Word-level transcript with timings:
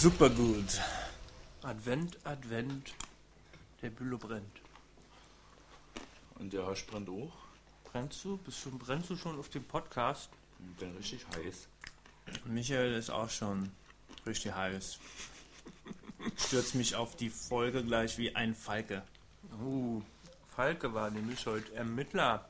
Super 0.00 0.30
gut. 0.30 0.80
Advent, 1.62 2.18
Advent, 2.22 2.94
der 3.82 3.90
Bülow 3.90 4.16
brennt. 4.16 4.60
Und 6.36 6.52
der 6.52 6.64
Hasch 6.64 6.86
brennt 6.86 7.08
auch. 7.08 7.32
Brennst 7.82 8.24
du? 8.24 8.36
Bist 8.36 8.64
du, 8.64 8.78
brennst 8.78 9.10
du 9.10 9.16
schon 9.16 9.36
auf 9.36 9.48
dem 9.48 9.64
Podcast? 9.64 10.30
Ich 10.60 10.76
bin 10.76 10.96
richtig 10.96 11.26
heiß. 11.34 11.66
Michael 12.44 12.94
ist 12.94 13.10
auch 13.10 13.28
schon 13.28 13.72
richtig 14.24 14.54
heiß. 14.54 15.00
Stürzt 16.36 16.76
mich 16.76 16.94
auf 16.94 17.16
die 17.16 17.30
Folge 17.30 17.82
gleich 17.82 18.18
wie 18.18 18.36
ein 18.36 18.54
Falke. 18.54 19.02
Uh, 19.60 20.00
Falke 20.54 20.94
war 20.94 21.10
nämlich 21.10 21.44
heute 21.44 21.74
Ermittler. 21.74 22.48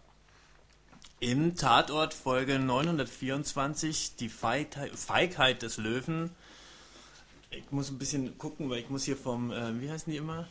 Im 1.19 1.57
Tatort 1.57 2.13
Folge 2.13 2.59
924, 2.59 4.17
die 4.17 4.29
Feigheit 4.29 5.63
des 5.63 5.79
Löwen. 5.79 6.31
Ich 7.51 7.71
muss 7.71 7.91
ein 7.91 7.99
bisschen 7.99 8.37
gucken, 8.39 8.69
weil 8.71 8.81
ich 8.81 8.91
muss 8.91 9.05
hier 9.05 9.17
vom, 9.17 9.51
äh, 9.51 9.81
wie 9.81 9.91
heißen 9.91 10.11
die 10.11 10.19
immer? 10.19 10.47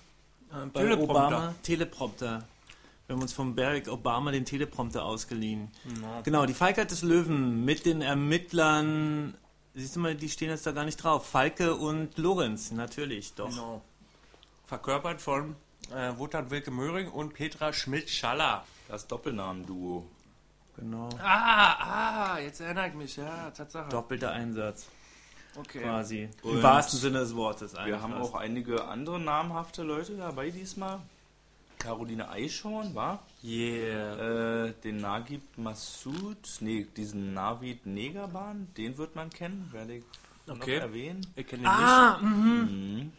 Äh, 0.52 0.66
bei 0.74 0.82
Teleprompter. 0.82 1.14
Obama, 1.14 1.56
Teleprompter. 1.64 2.44
Wir 3.06 3.16
haben 3.16 3.22
uns 3.22 3.34
von 3.34 3.56
Barack 3.56 3.88
Obama 3.88 4.32
den 4.32 4.44
Teleprompter 4.44 5.06
ausgeliehen. 5.06 5.70
Genau, 6.24 6.46
die 6.46 6.54
Feigheit 6.54 6.92
des 6.92 7.04
Löwen 7.04 7.64
mit 7.64 7.86
den 7.86 8.02
Ermittlern. 8.02 9.34
Siehst 9.76 9.96
du 9.96 10.02
mal, 10.02 10.16
die 10.16 10.28
stehen 10.28 10.50
jetzt 10.50 10.66
da 10.66 10.72
gar 10.72 10.84
nicht 10.84 10.98
drauf. 10.98 11.26
Falke 11.26 11.76
und 11.76 12.18
Lorenz, 12.18 12.72
natürlich, 12.72 13.34
doch. 13.34 13.50
Genau. 13.50 13.82
Verkörpert 14.66 15.22
von 15.22 15.56
äh, 15.96 16.18
Wotan 16.18 16.52
Wilke 16.52 16.72
Möhring 16.72 17.08
und 17.08 17.34
Petra 17.34 17.72
Schmidt-Schaller. 17.72 18.66
Das 18.90 19.08
Doppelnamen-Duo. 19.08 20.06
Genau. 20.76 21.10
Ah, 21.22 22.34
ah, 22.34 22.40
jetzt 22.40 22.60
erinnere 22.60 22.90
ich 22.90 22.94
mich, 22.94 23.16
ja, 23.16 23.50
Tatsache. 23.52 23.90
Doppelter 23.90 24.32
Einsatz, 24.32 24.88
Okay. 25.60 25.80
quasi. 25.82 26.30
Im 26.44 26.50
Und 26.50 26.64
wahrsten 26.64 27.00
Sinne 27.00 27.20
des 27.20 27.36
Wortes. 27.36 27.74
Wir 27.86 28.02
haben 28.02 28.14
fast. 28.14 28.32
auch 28.34 28.36
einige 28.40 28.86
andere 28.86 29.20
namhafte 29.20 29.84
Leute 29.84 30.16
dabei 30.18 30.50
diesmal. 30.50 31.00
Caroline 31.80 32.28
Eichhorn, 32.30 32.96
war? 32.96 33.20
Yeah. 33.44 34.66
Äh, 34.66 34.74
den 34.84 34.98
Nagib 34.98 35.42
Massoud, 35.58 36.38
nee, 36.60 36.88
diesen 36.98 37.34
Navid 37.36 37.86
Negerban, 37.86 38.68
den 38.78 38.98
wird 38.98 39.16
man 39.16 39.30
kennen, 39.30 39.70
werde 39.72 39.96
ich 39.98 40.04
Okay. 40.50 40.78
noch 40.78 40.84
erwähnen. 40.86 41.22
Ich 41.36 41.46
kenne 41.46 41.64
ihn 41.64 41.68
Ah, 41.68 42.18
Mhm. 42.20 43.12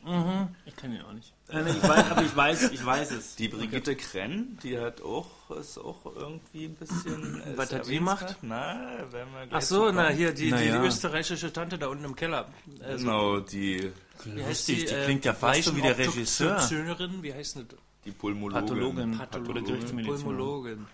ich 0.65 0.75
kann 0.75 0.93
ihn 0.93 1.03
auch 1.03 1.13
nicht. 1.13 1.33
Äh, 1.51 1.69
ich 1.71 1.83
weiß, 1.83 2.11
aber 2.11 2.23
ich 2.23 2.35
weiß, 2.37 2.71
ich 2.73 2.85
weiß 2.85 3.11
es. 3.13 3.37
Die 3.37 3.49
Brigitte 3.49 3.95
Krenn, 3.97 4.59
die 4.63 4.79
hat 4.79 5.03
auch, 5.03 5.29
ist 5.51 5.79
auch 5.79 6.05
irgendwie 6.17 6.67
ein 6.67 6.75
bisschen. 6.75 7.43
äh, 7.47 7.57
Was 7.57 7.73
hat 7.73 7.85
sie 7.87 7.97
erwähnenswert. 7.97 8.01
gemacht? 8.01 8.37
Na, 8.43 8.99
wenn 9.11 9.27
wir 9.33 9.49
Ach 9.57 9.63
so, 9.63 9.91
na 9.91 10.09
hier, 10.09 10.33
die, 10.33 10.45
die, 10.47 10.51
Naja. 10.51 10.81
die 10.81 10.87
österreichische 10.87 11.53
Tante 11.53 11.79
da 11.79 11.89
unten 11.89 12.05
im 12.05 12.17
Keller. 12.17 12.49
Also, 12.83 13.05
Genau, 13.05 13.41
die, 13.41 13.93
wie 14.25 14.43
heißt 14.45 14.69
Lustig, 14.69 14.87
die 14.87 14.95
klingt 15.05 15.25
ja 15.25 15.35
fast 15.35 15.65
so 15.65 15.77
wie 15.77 15.83
der 15.83 15.97
Regisseur. 15.99 16.57
Regisseurin, 16.57 17.23
wie 17.23 17.33
heißt 17.35 17.57
denn 17.57 17.69
das? 17.69 17.79
die 18.05 18.13
Pulmologin. 18.13 18.61
Pathologin. 18.67 19.19
Pathologin. 19.19 19.51
Oder 19.51 19.63
Gerichtsmedizin. 19.63 20.25
Pulmologin. 20.25 20.87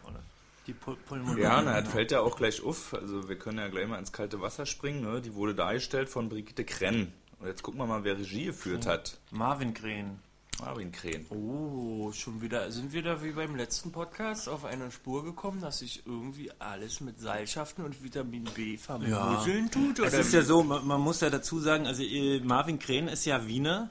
Die 0.67 0.73
Pul 0.73 0.97
Pulmonologin. 0.97 1.43
Ja, 1.43 1.63
na, 1.63 1.81
das 1.81 1.93
fällt 1.93 2.11
ja 2.11 2.21
auch 2.21 2.37
gleich 2.37 2.65
auf. 2.65 2.95
Also 2.95 3.29
wir 3.29 3.37
können 3.37 3.59
ja 3.59 3.69
gleich 3.69 3.87
mal 3.87 3.99
ins 3.99 4.13
kalte 4.13 4.41
Wasser 4.41 4.67
springen. 4.67 5.03
Ne? 5.03 5.21
Die 5.21 5.35
wurde 5.35 5.55
dargestellt 5.55 6.09
von 6.09 6.29
Brigitte 6.29 6.65
Krenn. 6.65 7.13
Und 7.39 7.47
jetzt 7.47 7.63
gucken 7.63 7.79
wir 7.81 7.87
mal, 7.87 8.03
wer 8.05 8.17
Regie 8.19 8.47
geführt 8.47 8.87
hat. 8.87 9.19
Marvin 9.31 9.75
Krähen. 9.75 10.21
Marvin 10.61 10.93
Krenn. 10.93 11.27
Oh, 11.31 12.13
schon 12.13 12.41
wieder, 12.41 12.71
sind 12.71 12.93
wir 12.93 13.03
da 13.03 13.23
wie 13.23 13.33
beim 13.33 13.57
letzten 13.57 13.93
Podcast 13.93 14.49
auf 14.49 14.65
eine 14.65 14.91
Spur 14.91 15.25
gekommen, 15.25 15.61
dass 15.61 15.79
sich 15.79 16.07
irgendwie 16.07 16.51
alles 16.59 17.01
mit 17.01 17.21
Seilschaften 17.21 17.85
und 17.85 18.03
Vitamin 18.03 18.45
B 18.55 18.77
vermuseln 18.77 19.71
tut? 19.71 19.99
Es 19.99 20.13
Oder 20.13 20.21
ist 20.21 20.33
ja 20.33 20.43
so, 20.43 20.63
man, 20.63 20.87
man 20.87 21.01
muss 21.01 21.21
ja 21.21 21.31
dazu 21.31 21.61
sagen, 21.61 21.87
also 21.87 22.03
äh, 22.03 22.41
Marvin 22.41 22.79
Krähen 22.79 23.09
ist 23.09 23.25
ja 23.25 23.47
Wiener, 23.47 23.91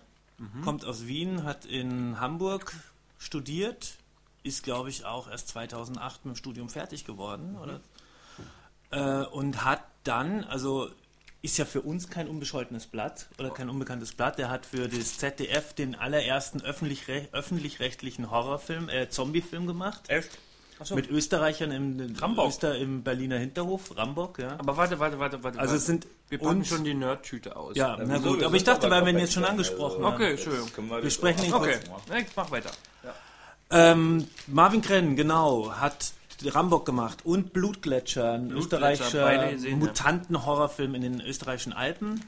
kommt 0.64 0.84
aus 0.86 1.08
Wien, 1.08 1.44
hat 1.44 1.66
in 1.66 2.20
Hamburg 2.20 2.74
studiert, 3.18 3.98
ist 4.44 4.64
glaube 4.64 4.90
ich 4.90 5.06
auch 5.06 5.30
erst 5.30 5.50
2008 5.50 6.26
mit 6.26 6.36
dem 6.36 6.38
Studium 6.38 6.70
fertig 6.70 7.06
geworden, 7.06 7.56
oder? 7.56 7.80
Äh, 8.92 9.26
und 9.28 9.64
hat 9.64 9.84
dann, 10.04 10.44
also 10.44 10.90
ist 11.44 11.58
ja 11.58 11.66
für 11.66 11.82
uns 11.82 12.10
kein 12.10 12.30
unbescholtenes 12.30 12.88
Blatt 12.88 13.28
oder 13.38 13.50
kein 13.50 13.70
unbekanntes 13.70 14.14
Blatt. 14.14 14.40
Der 14.40 14.50
hat 14.50 14.66
für 14.66 14.88
das 14.88 15.18
ZDF 15.18 15.74
den 15.74 15.94
allerersten 15.94 16.62
öffentlich, 16.62 17.04
öffentlich-rechtlichen 17.34 18.32
Horrorfilm, 18.32 18.88
äh, 18.88 19.10
Zombiefilm 19.10 19.68
gemacht. 19.68 20.04
Echt? 20.08 20.30
Achso. 20.80 20.96
Mit 20.96 21.10
Österreichern 21.10 21.72
im, 21.72 22.16
Rambock. 22.18 22.48
Öster, 22.48 22.78
im 22.78 23.04
Berliner 23.04 23.38
Hinterhof, 23.38 23.96
Rambock, 23.96 24.40
ja. 24.40 24.56
Aber 24.58 24.78
warte, 24.78 25.00
warte, 25.00 25.20
warte, 25.20 25.44
warte. 25.44 25.60
Also 25.60 25.76
es 25.76 25.86
sind 25.86 26.08
wir 26.30 26.40
packen 26.40 26.60
uns- 26.60 26.70
schon 26.70 26.86
die 26.86 26.94
Nerdtüte 26.94 27.58
aus. 27.58 27.76
Ja, 27.76 27.98
na 28.02 28.18
gut, 28.20 28.42
aber 28.42 28.56
ich 28.56 28.64
dachte, 28.64 28.88
aber 28.88 28.96
weil 28.96 29.06
wir 29.08 29.14
ihn 29.14 29.20
jetzt 29.20 29.34
schon 29.34 29.46
angesprochen 29.46 30.04
also- 30.04 30.06
haben. 30.06 30.16
Okay, 30.16 30.38
schön. 30.38 30.74
Können 30.74 30.90
wir 30.90 31.04
Wir 31.04 31.12
sprechen 31.12 31.42
nicht 31.42 31.54
Okay, 31.54 31.78
ich 32.22 32.36
mach 32.36 32.52
weiter. 32.52 32.72
Ähm, 33.70 34.28
Marvin 34.48 34.82
Krenn, 34.82 35.16
genau, 35.16 35.72
hat 35.74 36.14
Rambock 36.50 36.86
gemacht 36.86 37.26
und 37.26 37.54
Blutgletscher, 37.54 38.34
ein 38.34 38.52
österreichischer. 38.52 39.52
Mutanten-Horrorfilm 39.76 40.96
in 40.96 41.02
den 41.02 41.22
österreichischen 41.22 41.74
Alpen. 41.74 42.22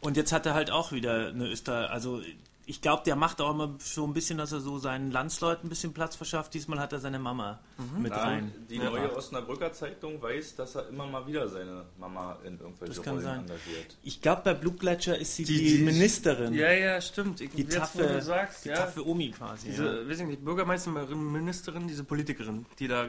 Und 0.00 0.16
jetzt 0.16 0.32
hat 0.32 0.46
er 0.46 0.54
halt 0.54 0.70
auch 0.70 0.92
wieder 0.92 1.28
eine 1.28 1.48
Öster, 1.48 1.90
also 1.90 2.20
ich 2.68 2.80
glaube, 2.82 3.02
der 3.06 3.14
macht 3.14 3.40
auch 3.40 3.50
immer 3.52 3.74
so 3.78 4.04
ein 4.04 4.12
bisschen, 4.12 4.38
dass 4.38 4.50
er 4.50 4.58
so 4.60 4.78
seinen 4.78 5.12
Landsleuten 5.12 5.66
ein 5.66 5.68
bisschen 5.68 5.92
Platz 5.94 6.16
verschafft. 6.16 6.52
Diesmal 6.54 6.80
hat 6.80 6.92
er 6.92 6.98
seine 6.98 7.18
Mama 7.20 7.60
Mhm. 7.78 8.02
mit 8.02 8.10
Ja, 8.12 8.18
rein. 8.24 8.52
die 8.68 8.78
neue 8.78 9.14
Osnabrücker 9.16 9.72
Zeitung 9.72 10.20
weiß, 10.20 10.56
dass 10.56 10.74
er 10.74 10.88
immer 10.88 11.06
mal 11.06 11.26
wieder 11.26 11.48
seine 11.48 11.84
Mama 11.98 12.38
in 12.44 12.58
irgendwelche 12.58 12.94
Das 12.94 13.02
kann 13.02 13.14
Rollen 13.14 13.24
sein. 13.24 13.40
engagiert. 13.40 13.96
Ich 14.02 14.20
glaube, 14.20 14.42
bei 14.44 14.54
Blutgletscher 14.54 15.16
ist 15.16 15.36
sie 15.36 15.44
die, 15.44 15.58
Die- 15.58 15.76
die- 15.78 15.84
Ministerin. 15.84 16.52
Ja, 16.54 16.72
ja, 16.72 17.00
stimmt. 17.00 17.40
Ich, 17.40 17.50
die 17.52 17.64
taffe, 17.66 18.02
du 18.02 18.20
sagst, 18.22 18.64
die 18.64 18.70
ja. 18.70 18.74
taffe 18.76 19.06
Omi 19.06 19.30
quasi. 19.30 19.68
Diese, 19.68 20.02
ja. 20.02 20.08
weiß 20.10 20.20
ich 20.20 20.26
nicht, 20.26 20.44
Bürgermeisterin, 20.44 21.32
Ministerin, 21.32 21.86
diese 21.86 22.02
Politikerin, 22.04 22.66
die 22.80 22.88
da 22.88 23.04
äh, 23.04 23.08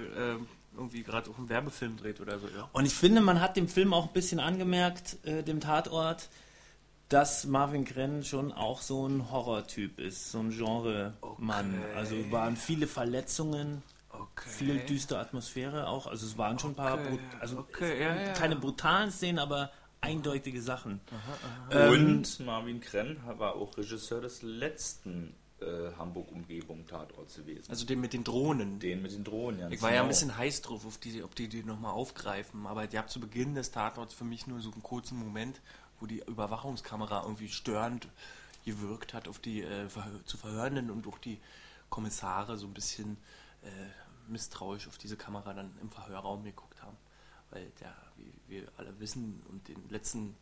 irgendwie 0.76 1.02
gerade 1.02 1.32
auch 1.32 1.38
einen 1.40 1.50
Werbefilm 1.50 1.98
dreht 1.98 2.22
oder 2.22 2.38
so, 2.38 2.46
ja. 2.56 2.70
Und 2.74 2.86
ich 2.86 2.94
finde, 2.94 3.22
man 3.22 3.42
hat 3.42 3.58
dem 3.58 3.68
Film 3.68 3.92
auch 3.96 4.06
ein 4.08 4.14
bisschen 4.14 4.40
angemerkt, 4.40 5.18
äh, 5.26 5.42
dem 5.42 5.60
Tatort, 5.60 6.30
dass 7.10 7.46
Marvin 7.46 7.86
Krenn 7.86 8.24
schon 8.24 8.52
auch 8.52 8.82
so 8.82 9.08
ein 9.08 9.32
Horrortyp 9.32 10.00
ist, 10.00 10.32
so 10.32 10.40
ein 10.40 10.50
Genre-Mann. 10.50 11.80
Okay. 11.80 11.96
Also 11.96 12.32
waren 12.32 12.56
viele 12.58 12.88
Verletzungen, 12.88 13.84
Okay. 14.10 14.50
viel 14.50 14.80
düstere 14.80 15.20
Atmosphäre 15.20 15.88
auch. 15.88 16.08
Also 16.08 16.26
es 16.26 16.38
waren 16.38 16.58
schon 16.58 16.72
ein 16.72 16.76
paar, 16.76 16.94
Okay, 16.96 17.10
brut 17.10 17.20
also 17.40 17.60
okay, 17.60 18.02
ja, 18.02 18.16
ja. 18.16 18.34
keine 18.34 18.56
brutalen 18.56 19.12
Szenen, 19.12 19.38
aber 19.38 19.72
eindeutige 20.02 20.62
Sachen. 20.62 21.02
Und 21.72 22.40
Marvin 22.40 22.80
Krenn 22.80 23.18
war 23.38 23.56
auch 23.56 23.78
Regisseur 23.78 24.22
des 24.22 24.42
letzten 24.42 25.36
äh, 25.60 25.92
Hamburg-Umgebung 25.98 26.86
Tatorts 26.86 27.36
gewesen. 27.36 27.70
Also 27.70 27.86
den 27.86 28.00
mit 28.00 28.14
den 28.14 28.24
Drohnen. 28.24 28.80
Den 28.80 29.02
mit 29.02 29.12
den 29.12 29.24
Drohnen, 29.24 29.60
ja. 29.60 29.70
Ich 29.70 29.82
war 29.82 29.94
ja 29.94 30.02
ein 30.04 30.08
bisschen 30.08 30.38
heiß 30.38 30.62
drauf, 30.62 30.86
auf 30.86 30.98
die, 30.98 31.24
ob 31.24 31.36
die 31.36 31.48
die 31.48 31.64
nochmal 31.64 31.94
aufgreifen, 31.94 32.68
aber 32.68 32.88
die 32.88 32.98
habt 32.98 33.10
zu 33.10 33.20
Beginn 33.20 33.56
des 33.56 33.72
Tatorts 33.72 34.14
für 34.14 34.24
mich 34.24 34.46
nur 34.48 34.62
so 34.62 34.72
einen 34.72 34.84
kurzen 34.84 35.18
Moment, 35.18 35.62
wo 36.00 36.06
die 36.06 36.24
Überwachungskamera 36.26 37.24
irgendwie 37.24 37.50
störend 37.50 38.08
gewirkt 38.66 39.14
hat 39.14 39.28
auf 39.28 39.40
die 39.40 39.62
äh, 39.62 39.88
zu 40.26 40.38
Verhörenden 40.38 40.92
und 40.92 41.08
auch 41.08 41.18
die 41.18 41.40
Kommissare 41.90 42.58
so 42.58 42.68
ein 42.68 42.74
bisschen 42.74 43.18
äh, 43.64 43.70
misstrauisch 44.28 44.88
auf 44.88 44.98
diese 44.98 45.16
Kamera 45.16 45.54
dann 45.54 45.72
im 45.82 45.90
Verhörraum 45.90 46.44
geguckt 46.44 46.82
haben. 46.84 46.98
Weil 47.50 47.72
ja, 47.82 47.96
wie 48.18 48.34
wir 48.48 48.68
alle 48.78 49.00
wissen 49.00 49.42
und 49.50 49.68
den 49.68 49.90
letzten 49.90 50.36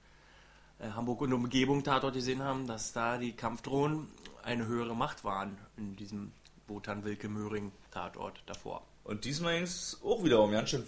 äh, 0.80 0.90
Hamburg 0.90 1.22
und 1.22 1.34
Umgebung 1.34 1.84
Tatort 1.84 2.16
gesehen 2.16 2.42
haben, 2.42 2.68
dass 2.68 2.94
da 2.94 3.18
die 3.18 3.34
Kampfdrohnen 3.34 4.08
eine 4.44 4.66
höhere 4.66 4.96
Macht 4.96 5.24
waren 5.24 5.58
in 5.78 5.96
diesem 5.96 6.32
Wotan 6.68 7.04
Wilke 7.04 7.30
Möhring 7.30 7.72
Tatort 7.92 8.42
davor. 8.48 8.82
Und 9.04 9.26
diesmal 9.26 9.54
ging 9.54 9.64
es 9.64 10.00
auch 10.04 10.24
wieder 10.24 10.42
um 10.42 10.52
ganz 10.52 10.72
schön. 10.72 10.84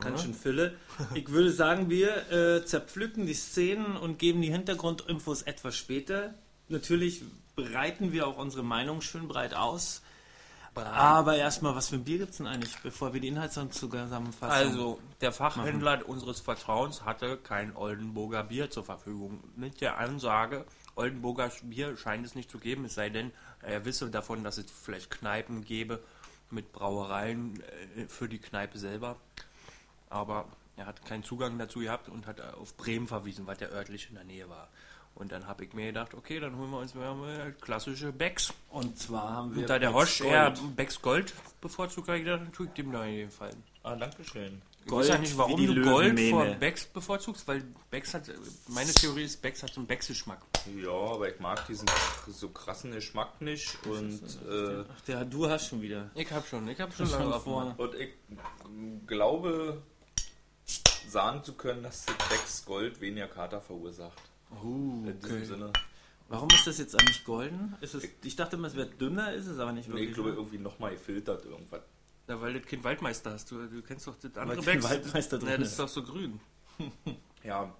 Ganz 0.00 0.22
schön 0.22 0.34
Fülle. 0.34 0.76
Ich 1.14 1.28
würde 1.30 1.50
sagen, 1.50 1.90
wir 1.90 2.30
äh, 2.30 2.64
zerpflücken 2.64 3.26
die 3.26 3.34
Szenen 3.34 3.96
und 3.96 4.18
geben 4.18 4.40
die 4.40 4.50
Hintergrundinfos 4.50 5.42
etwas 5.42 5.76
später. 5.76 6.34
Natürlich 6.68 7.22
breiten 7.56 8.12
wir 8.12 8.26
auch 8.26 8.38
unsere 8.38 8.62
Meinung 8.62 9.00
schön 9.00 9.28
breit 9.28 9.54
aus. 9.54 10.02
Aber 10.74 11.36
erstmal, 11.36 11.74
was 11.74 11.90
für 11.90 11.96
ein 11.96 12.04
Bier 12.04 12.18
gibt 12.18 12.30
es 12.30 12.38
denn 12.38 12.46
eigentlich, 12.46 12.78
bevor 12.82 13.12
wir 13.12 13.20
die 13.20 13.28
Inhaltsangaben 13.28 13.72
zusammenfassen? 13.72 14.68
Also, 14.68 15.00
der 15.20 15.32
Fachhändler 15.32 16.08
unseres 16.08 16.40
Vertrauens 16.40 17.04
hatte 17.04 17.36
kein 17.36 17.76
Oldenburger 17.76 18.44
Bier 18.44 18.70
zur 18.70 18.84
Verfügung. 18.84 19.44
Mit 19.54 19.82
der 19.82 19.98
Ansage, 19.98 20.64
Oldenburger 20.94 21.50
Bier 21.62 21.96
scheint 21.98 22.24
es 22.24 22.34
nicht 22.34 22.50
zu 22.50 22.58
geben, 22.58 22.86
es 22.86 22.94
sei 22.94 23.10
denn, 23.10 23.32
er 23.60 23.84
wisse 23.84 24.10
davon, 24.10 24.44
dass 24.44 24.56
es 24.56 24.66
vielleicht 24.70 25.10
Kneipen 25.10 25.62
gäbe 25.62 26.02
mit 26.50 26.72
Brauereien 26.72 27.62
äh, 27.96 28.06
für 28.06 28.28
die 28.28 28.38
Kneipe 28.38 28.78
selber. 28.78 29.16
Aber 30.12 30.46
er 30.76 30.86
hat 30.86 31.04
keinen 31.04 31.24
Zugang 31.24 31.58
dazu 31.58 31.80
gehabt 31.80 32.08
und 32.08 32.26
hat 32.26 32.40
auf 32.40 32.76
Bremen 32.76 33.06
verwiesen, 33.06 33.46
weil 33.46 33.56
der 33.56 33.72
örtlich 33.72 34.08
in 34.08 34.14
der 34.14 34.24
Nähe 34.24 34.48
war. 34.48 34.68
Und 35.14 35.30
dann 35.30 35.46
habe 35.46 35.64
ich 35.64 35.72
mir 35.74 35.86
gedacht, 35.86 36.14
okay, 36.14 36.40
dann 36.40 36.56
holen 36.56 36.70
wir 36.70 36.78
uns 36.78 36.94
mal 36.94 37.52
klassische 37.60 38.12
Becks. 38.12 38.52
Und 38.70 38.98
zwar 38.98 39.30
haben 39.30 39.54
wir. 39.54 39.62
Und 39.62 39.70
da 39.70 39.78
der 39.78 39.88
Becks 39.88 40.00
Hosch 40.00 40.20
eher 40.22 40.50
Gold. 40.50 40.76
Becks 40.76 41.02
Gold 41.02 41.34
bevorzugt, 41.60 42.08
habe 42.08 42.18
ich 42.18 42.24
gedacht, 42.24 42.52
tue 42.52 42.66
ich 42.66 42.72
dem 42.72 42.92
da 42.92 43.04
gefallen. 43.06 43.62
Ah, 43.82 43.94
danke 43.94 44.24
schön. 44.24 44.62
Ich 44.84 44.90
weiß 44.90 45.08
ja 45.08 45.18
nicht, 45.18 45.36
warum 45.38 45.64
du 45.64 45.80
Gold 45.82 46.18
vor 46.30 46.44
Becks 46.44 46.86
bevorzugst, 46.86 47.46
weil 47.46 47.62
Becks 47.90 48.14
hat, 48.14 48.24
meine 48.68 48.90
Theorie 48.92 49.24
ist, 49.24 49.40
Becks 49.40 49.62
hat 49.62 49.70
so 49.72 49.80
einen 49.80 49.86
Becks-Geschmack. 49.86 50.40
Ja, 50.76 50.90
aber 50.90 51.28
ich 51.32 51.38
mag 51.38 51.64
diesen 51.68 51.88
so 52.26 52.48
krassen 52.48 52.90
Geschmack 52.90 53.40
nicht 53.40 53.78
und, 53.86 54.20
äh, 54.48 54.84
Ach, 54.92 55.00
der, 55.02 55.24
du 55.24 55.48
hast 55.48 55.68
schon 55.68 55.82
wieder. 55.82 56.10
Ich 56.14 56.32
hab 56.32 56.46
schon, 56.48 56.66
ich 56.66 56.80
hab 56.80 56.92
schon 56.94 57.06
Schon 57.06 57.20
lange 57.20 57.38
vor. 57.40 57.74
vor. 57.76 57.78
und 57.78 57.94
ich 57.94 58.10
glaube 59.06 59.82
sagen 61.10 61.42
zu 61.44 61.54
können, 61.54 61.82
dass 61.82 62.04
das 62.06 62.16
Becks 62.28 62.64
Gold 62.64 63.00
weniger 63.00 63.28
Kater 63.28 63.60
verursacht. 63.60 64.20
Uh, 64.62 65.04
In 65.06 65.18
diesem 65.20 65.36
okay. 65.36 65.44
Sinne. 65.44 65.72
Warum 66.28 66.48
ist 66.50 66.66
das 66.66 66.78
jetzt 66.78 66.98
eigentlich 66.98 67.24
golden? 67.24 67.76
Ist 67.80 67.94
es, 67.94 68.08
ich 68.22 68.36
dachte 68.36 68.56
immer, 68.56 68.68
es 68.68 68.74
wäre 68.76 68.88
dünner, 68.88 69.32
ist 69.32 69.46
es 69.46 69.58
aber 69.58 69.72
nicht 69.72 69.88
Nee, 69.88 69.94
wirklich. 69.94 70.08
ich 70.10 70.14
glaube 70.14 70.30
ne? 70.30 70.36
irgendwie 70.36 70.58
nochmal 70.58 70.92
gefiltert 70.92 71.44
irgendwas. 71.44 71.82
Ja, 72.28 72.40
weil 72.40 72.54
das 72.54 72.64
Kind 72.66 72.84
Waldmeister 72.84 73.32
hast. 73.32 73.50
Du, 73.50 73.66
du 73.66 73.82
kennst 73.82 74.06
doch 74.06 74.14
das 74.16 74.34
andere 74.36 74.62
kein 74.62 74.74
Becks. 74.80 74.84
Waldmeister 74.90 75.38
drin 75.38 75.48
Ja, 75.50 75.56
das 75.58 75.68
ist. 75.72 75.78
doch 75.78 75.88
so 75.88 76.02
grün. 76.02 76.40
Ja, 77.44 77.74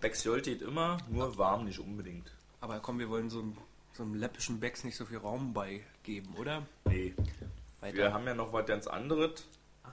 Becks 0.00 0.24
Gold 0.24 0.44
geht 0.44 0.62
immer, 0.62 0.96
nur 1.08 1.38
warm 1.38 1.64
nicht 1.64 1.78
unbedingt. 1.78 2.32
Aber 2.60 2.80
komm, 2.80 2.98
wir 2.98 3.08
wollen 3.08 3.30
so 3.30 3.38
einem, 3.38 3.56
so 3.92 4.02
einem 4.02 4.14
läppischen 4.16 4.58
Becks 4.58 4.82
nicht 4.82 4.96
so 4.96 5.04
viel 5.04 5.18
Raum 5.18 5.54
beigeben, 5.54 6.34
oder? 6.36 6.66
Nee. 6.86 7.14
Weiter. 7.80 7.96
Wir 7.96 8.12
haben 8.12 8.26
ja 8.26 8.34
noch 8.34 8.52
was 8.52 8.66
ganz 8.66 8.88
anderes. 8.88 9.46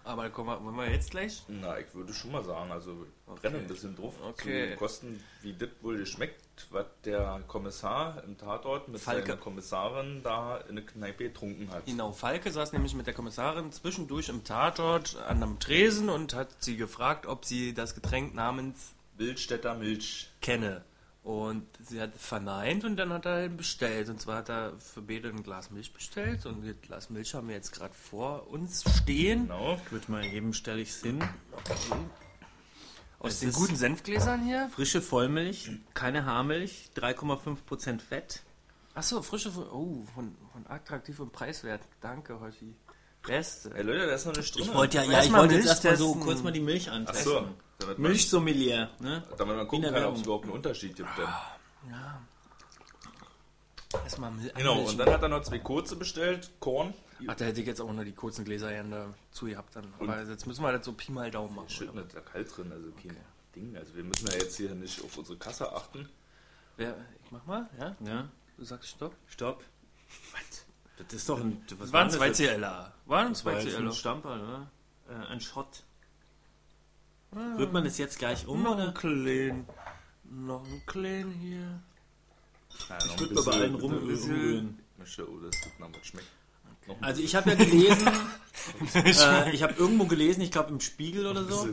Aber 0.05 0.29
kommen 0.29 0.49
wir, 0.49 0.63
wollen 0.63 0.75
wir 0.75 0.91
jetzt 0.91 1.11
gleich? 1.11 1.43
Na, 1.47 1.79
ich 1.79 1.93
würde 1.93 2.13
schon 2.13 2.31
mal 2.33 2.43
sagen, 2.43 2.71
also 2.71 3.05
ich 3.05 3.41
brenne 3.41 3.59
ein 3.59 3.67
bisschen 3.67 3.95
drauf. 3.95 4.13
Okay. 4.21 4.41
Zu 4.41 4.49
den 4.69 4.75
Kosten, 4.77 5.23
wie 5.41 5.53
das 5.53 5.69
wohl 5.81 5.97
geschmeckt, 5.97 6.67
was 6.71 6.85
der 7.05 7.41
Kommissar 7.47 8.21
im 8.25 8.37
Tatort 8.37 8.89
mit 8.89 8.99
Falke. 8.99 9.27
seiner 9.27 9.37
Kommissarin 9.37 10.21
da 10.21 10.57
in 10.57 10.75
der 10.75 10.85
Kneipe 10.85 11.23
getrunken 11.25 11.69
hat. 11.71 11.85
Genau, 11.85 12.11
Falke 12.11 12.51
saß 12.51 12.73
nämlich 12.73 12.95
mit 12.95 13.07
der 13.07 13.13
Kommissarin 13.13 13.71
zwischendurch 13.71 14.27
im 14.29 14.43
Tatort 14.43 15.15
an 15.27 15.41
einem 15.41 15.59
Tresen 15.59 16.09
und 16.09 16.33
hat 16.33 16.49
sie 16.59 16.75
gefragt, 16.75 17.25
ob 17.25 17.45
sie 17.45 17.73
das 17.73 17.95
Getränk 17.95 18.33
namens 18.35 18.93
Bildstädter 19.17 19.75
Milch. 19.75 20.29
kenne. 20.41 20.83
Und 21.23 21.65
sie 21.81 22.01
hat 22.01 22.11
verneint 22.17 22.83
und 22.83 22.97
dann 22.97 23.13
hat 23.13 23.25
er 23.25 23.45
ihn 23.45 23.55
bestellt. 23.55 24.09
Und 24.09 24.19
zwar 24.19 24.37
hat 24.37 24.49
er 24.49 24.73
für 24.79 25.01
Bede 25.01 25.29
ein 25.29 25.41
Glas 25.41 25.71
Milch 25.71 25.93
bestellt 25.93 26.45
und 26.45 26.67
das 26.67 26.75
Glas 26.81 27.09
Milch 27.09 27.33
haben 27.33 27.47
wir 27.47 27.55
jetzt 27.55 27.71
gerade 27.71 27.93
vor 27.93 28.49
uns 28.49 28.83
stehen. 29.01 29.43
Genau. 29.43 29.79
Ich 29.85 29.91
würde 29.91 30.11
mal 30.11 30.25
eben 30.25 30.53
stelle 30.53 30.81
ich 30.81 30.89
es 30.89 31.01
hin. 31.01 31.23
Aus 33.19 33.35
Es 33.35 33.39
den 33.39 33.53
guten 33.53 33.77
Senfgläsern 33.77 34.43
hier. 34.43 34.69
Frische 34.75 35.01
Vollmilch, 35.01 35.71
keine 35.93 36.25
Haarmilch, 36.25 36.89
3,5% 36.97 38.01
Fett. 38.01 38.43
Achso, 38.93 39.21
frische, 39.21 39.49
oh, 39.71 40.03
von, 40.13 40.35
von 40.51 40.67
attraktiv 40.67 41.21
und 41.21 41.31
preiswert. 41.31 41.81
Danke, 42.01 42.37
Hoshi. 42.37 42.75
Beste. 43.25 43.73
Ey 43.73 43.83
Leute, 43.83 44.07
da 44.07 44.15
ist 44.15 44.25
noch 44.25 44.33
eine 44.33 44.43
Stunde. 44.43 44.67
Ich 44.67 44.75
wollte 44.75 44.97
ja, 44.97 45.03
ja 45.03 45.23
ich 45.23 45.31
wollte 45.31 45.55
jetzt 45.55 45.67
erstmal 45.67 45.95
so 45.95 46.15
kurz 46.15 46.43
mal 46.43 46.51
die 46.51 46.59
Milch 46.59 46.89
Ach 46.89 46.95
antesten. 46.95 47.23
so. 47.23 47.47
Damit 47.83 47.99
man, 47.99 48.11
Milchsommelier, 48.11 48.89
ne? 48.99 49.23
damit 49.37 49.57
man 49.57 49.67
gucken 49.67 49.93
kann, 49.93 50.05
ob 50.05 50.15
es 50.15 50.21
überhaupt 50.21 50.45
einen 50.45 50.53
Unterschied 50.53 50.95
gibt. 50.95 51.09
Denn. 51.17 51.27
Erstmal 54.03 54.31
Milch. 54.31 54.53
Genau, 54.53 54.79
und 54.81 54.97
dann 54.97 55.09
hat 55.09 55.21
er 55.21 55.29
noch 55.29 55.43
zwei 55.43 55.59
kurze 55.59 55.95
bestellt. 55.95 56.49
Korn. 56.59 56.93
Ach, 57.27 57.35
da 57.35 57.45
hätte 57.45 57.61
ich 57.61 57.67
jetzt 57.67 57.79
auch 57.81 57.91
nur 57.91 58.03
die 58.03 58.11
kurzen 58.11 58.43
Gläser 58.43 58.71
ja 58.71 58.83
dazu 58.83 59.45
gehabt 59.45 59.75
dann. 59.75 59.93
Aber 59.99 60.23
jetzt 60.23 60.47
müssen 60.47 60.63
wir 60.63 60.71
das 60.71 60.85
so 60.85 60.93
Pi 60.93 61.11
mal 61.11 61.29
Daumen 61.29 61.55
machen. 61.55 61.67
Nicht 61.67 62.15
da 62.15 62.19
kalt 62.21 62.57
drin, 62.57 62.71
also 62.71 62.89
kein 62.91 63.15
Ding. 63.55 63.75
Also 63.77 63.95
wir 63.95 64.03
müssen 64.03 64.27
ja 64.27 64.33
jetzt 64.33 64.57
hier 64.57 64.73
nicht 64.75 65.03
auf 65.03 65.17
unsere 65.17 65.37
Kasse 65.37 65.71
achten. 65.71 66.09
Wer, 66.77 66.95
ich 67.23 67.31
mach 67.31 67.45
mal, 67.45 67.69
ja? 67.79 67.95
Ja, 68.05 68.29
Du 68.57 68.65
sagst 68.65 68.89
Stopp. 68.89 69.15
stopp. 69.27 69.63
Was? 70.31 70.65
Das 70.97 71.13
ist 71.13 71.29
doch 71.29 71.39
ein... 71.39 71.63
Was 71.77 71.91
waren 71.91 72.09
zwei? 72.09 72.31
CLer. 72.31 72.93
Waren 73.05 73.35
zwei 73.35 73.61
jetzt 73.61 73.75
ein 73.75 73.83
CLer. 73.83 73.91
Stamperl, 73.93 74.41
oder? 74.41 74.71
Äh, 75.09 75.27
ein 75.27 75.39
Schrott. 75.41 75.83
Rührt 77.57 77.73
man 77.73 77.83
das 77.83 77.97
jetzt 77.97 78.19
gleich 78.19 78.47
um, 78.47 78.63
Noch 78.63 78.75
oder? 78.75 78.89
ein 78.89 78.93
klein. 78.93 79.67
Noch 80.29 80.63
ein 80.65 80.81
klein 80.85 81.31
hier. 81.41 81.81
Ja, 82.89 82.97
Ich 83.05 83.19
würde 83.19 83.33
mal 83.35 83.43
bei 83.43 83.51
allen 83.51 83.75
rum, 83.75 83.93
rumrühren. 83.93 84.79
Also 87.01 87.21
ich 87.21 87.35
habe 87.35 87.51
ja 87.51 87.55
gelesen, 87.55 88.07
äh, 88.93 89.51
ich 89.53 89.63
habe 89.63 89.73
irgendwo 89.77 90.05
gelesen, 90.05 90.41
ich 90.41 90.51
glaube 90.51 90.69
im 90.71 90.79
Spiegel 90.81 91.25
oder 91.27 91.45
so, 91.45 91.69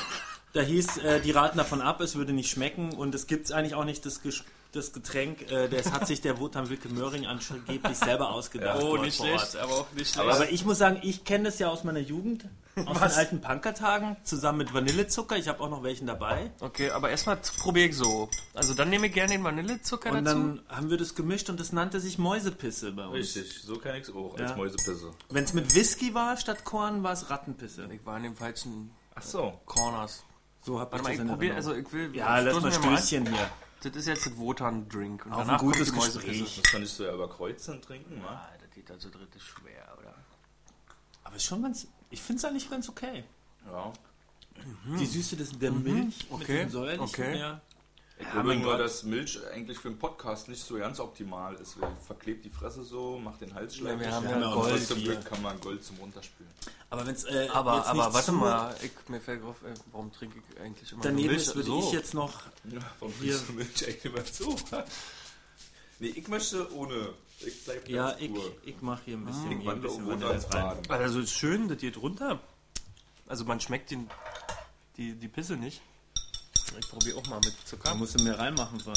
da 0.52 0.60
hieß, 0.60 0.98
äh, 0.98 1.20
die 1.20 1.30
raten 1.30 1.56
davon 1.56 1.80
ab, 1.80 2.00
es 2.00 2.16
würde 2.16 2.32
nicht 2.32 2.50
schmecken 2.50 2.92
und 2.92 3.14
es 3.14 3.26
gibt 3.26 3.50
eigentlich 3.52 3.74
auch 3.74 3.84
nicht 3.84 4.04
das, 4.04 4.22
Ges 4.22 4.44
das 4.72 4.92
Getränk, 4.92 5.50
äh, 5.50 5.68
das 5.68 5.90
hat 5.92 6.06
sich 6.06 6.20
der 6.20 6.38
Wotan 6.38 6.68
Wilke 6.70 6.88
Möhring 6.88 7.26
angeblich 7.26 7.96
selber 7.96 8.30
ausgedacht. 8.30 8.82
Oh, 8.82 8.96
nicht 8.96 9.16
schlecht, 9.16 9.56
aber 9.56 9.72
auch 9.72 9.92
nicht 9.92 10.12
schlecht. 10.14 10.28
Aber 10.28 10.50
ich 10.50 10.64
muss 10.64 10.78
sagen, 10.78 10.98
ich 11.02 11.24
kenne 11.24 11.44
das 11.44 11.58
ja 11.58 11.68
aus 11.68 11.82
meiner 11.84 11.98
Jugend, 12.00 12.44
aus 12.76 12.98
den 12.98 13.12
alten 13.12 13.40
Punkertagen, 13.40 14.16
zusammen 14.22 14.58
mit 14.58 14.72
Vanillezucker. 14.72 15.36
Ich 15.36 15.48
habe 15.48 15.60
auch 15.60 15.70
noch 15.70 15.82
welchen 15.82 16.06
dabei. 16.06 16.50
okay, 16.60 16.90
aber 16.90 17.10
erstmal 17.10 17.36
probiere 17.58 17.88
ich 17.88 17.96
so. 17.96 18.28
Also 18.54 18.74
dann 18.74 18.90
nehme 18.90 19.08
ich 19.08 19.12
gerne 19.12 19.32
den 19.32 19.42
Vanillezucker 19.44 20.10
Und 20.12 20.24
dazu. 20.24 20.36
dann 20.38 20.62
haben 20.68 20.88
wir 20.90 20.96
das 20.98 21.14
gemischt 21.14 21.50
und 21.50 21.58
das 21.58 21.72
nannte 21.72 21.98
sich 22.00 22.18
Mäusepisse 22.18 22.92
bei 22.92 23.06
uns. 23.06 23.14
Richtig, 23.36 23.62
so 23.62 23.76
kann 23.78 23.96
ich 23.96 24.04
es 24.04 24.14
auch, 24.14 24.36
als 24.38 24.50
Ja. 24.50 24.56
Mäusepisse. 24.56 25.10
Wenn 25.30 25.44
es 25.44 25.52
mit 25.52 25.74
Whisky 25.74 26.14
war 26.14 26.36
statt 26.36 26.64
Korn, 26.64 27.02
war 27.02 27.12
es 27.12 27.28
Rattenpisse. 27.28 27.88
ich 27.92 28.04
war 28.06 28.16
in 28.18 28.22
den 28.22 28.36
falschen 28.36 28.90
Ach 29.14 29.22
so. 29.22 29.60
Corners. 29.66 30.24
So 30.62 30.78
habe 30.78 30.92
Warte 30.92 31.04
mal, 31.04 31.12
ich 31.14 31.26
probiere, 31.26 31.56
also 31.56 31.74
ich 31.74 31.90
will. 31.92 32.14
ja, 32.14 32.38
lass 32.38 32.60
mal. 32.60 32.70
Stößchen 32.70 33.26
hier. 33.26 33.50
Das 33.82 33.96
ist 33.96 34.06
jetzt 34.06 34.26
das 34.26 34.36
Wotan-Drink. 34.36 35.26
Und 35.26 35.32
Auf 35.32 35.48
ein 35.48 35.56
kommt 35.56 35.60
gutes 35.72 35.90
die. 35.92 35.98
Gespräch. 35.98 36.60
Das 36.62 36.72
kann 36.72 36.82
ich 36.82 36.90
so 36.90 37.04
ja 37.04 37.14
über 37.14 37.28
Kreuzen 37.30 37.80
trinken, 37.80 38.22
wa? 38.22 38.28
Ah, 38.28 38.48
das 38.60 38.70
geht 38.70 38.90
also 38.90 39.08
dritt 39.08 39.34
ist 39.34 39.42
schwer, 39.44 39.96
oder? 39.98 40.14
Aber 41.24 41.36
ist 41.36 41.44
schon 41.44 41.62
ganz, 41.62 41.86
ich 42.10 42.20
finde 42.20 42.38
es 42.38 42.44
eigentlich 42.44 42.68
ganz 42.68 42.88
okay. 42.88 43.24
Ja. 43.66 43.92
Die 44.98 45.06
Süße 45.06 45.36
des, 45.36 45.58
der 45.58 45.72
Milch 45.72 46.28
mit 46.30 46.42
Okay, 46.42 46.58
dem 46.58 46.70
säuerlichen, 46.70 47.04
okay. 47.04 47.38
ja. 47.38 47.60
Ich 48.20 48.26
Ja, 48.26 48.32
glaube 48.32 48.56
nur, 48.56 48.76
dass 48.76 49.02
Milch 49.02 49.38
eigentlich 49.52 49.78
für 49.78 49.88
einen 49.88 49.98
Podcast 49.98 50.48
nicht 50.48 50.62
so 50.62 50.76
ganz 50.76 51.00
optimal 51.00 51.54
ist. 51.54 51.80
Weil 51.80 51.90
verklebt 52.06 52.44
die 52.44 52.50
Fresse 52.50 52.84
so, 52.84 53.18
macht 53.18 53.40
den 53.40 53.54
Hals 53.54 53.76
schleimig. 53.76 54.06
wir 54.06 54.14
haben 54.14 54.28
ja 54.28 54.36
und 54.48 54.54
Gold 54.54 54.76
trotzdem 54.76 54.98
hier. 54.98 55.16
kann 55.20 55.40
man 55.42 55.58
Gold 55.60 55.82
zum 55.82 55.96
Runterspülen. 55.96 56.52
Aber 56.90 57.06
wenn 57.06 57.14
es 57.14 57.24
äh, 57.24 57.48
Aber, 57.52 57.76
jetzt 57.76 57.86
aber 57.88 58.04
nicht 58.04 58.14
warte 58.14 58.26
zu 58.26 58.32
mal, 58.32 58.76
ich, 58.82 58.90
mir 59.08 59.20
fällt 59.20 59.42
auf, 59.42 59.62
äh, 59.62 59.72
warum 59.90 60.12
trinke 60.12 60.38
ich 60.38 60.60
eigentlich 60.60 60.92
immer 60.92 61.02
daneben 61.02 61.28
Milch? 61.34 61.54
würde 61.54 61.62
so. 61.68 61.78
ich 61.78 61.92
jetzt 61.92 62.12
noch, 62.14 62.42
Ja, 62.64 62.80
warum 62.98 63.14
Hier. 63.20 63.38
du 63.38 63.52
Milch 63.54 63.86
eigentlich 63.86 64.04
immer 64.04 64.24
zu? 64.24 64.54
nee, 65.98 66.08
ich 66.08 66.28
möchte 66.28 66.72
ohne. 66.74 67.14
Ich 67.38 67.64
bleib 67.64 67.88
ja, 67.88 68.14
ich, 68.18 68.30
ich 68.66 68.82
mache 68.82 69.00
hier 69.06 69.16
ein 69.16 69.24
bisschen, 69.24 69.50
Ich 69.52 69.58
hier 69.62 69.70
ein 69.72 69.82
wandle 69.82 69.88
bisschen 69.88 70.06
Vanille 70.06 70.30
rein. 70.30 70.50
Baden. 70.50 70.90
Also 70.90 71.20
ist 71.20 71.32
schön, 71.32 71.68
das 71.68 71.78
geht 71.78 71.96
runter. 71.96 72.38
Also 73.26 73.46
man 73.46 73.60
schmeckt 73.60 73.90
den, 73.92 74.10
die, 74.98 75.14
die 75.14 75.28
Pisse 75.28 75.56
nicht. 75.56 75.80
Ich 76.78 76.88
probiere 76.88 77.18
auch 77.18 77.26
mal 77.26 77.36
mit 77.36 77.54
Da 77.54 77.64
Zucker. 77.64 77.94
musst 77.94 78.18
du 78.18 78.24
mehr 78.24 78.38
reinmachen 78.38 78.80
von. 78.80 78.94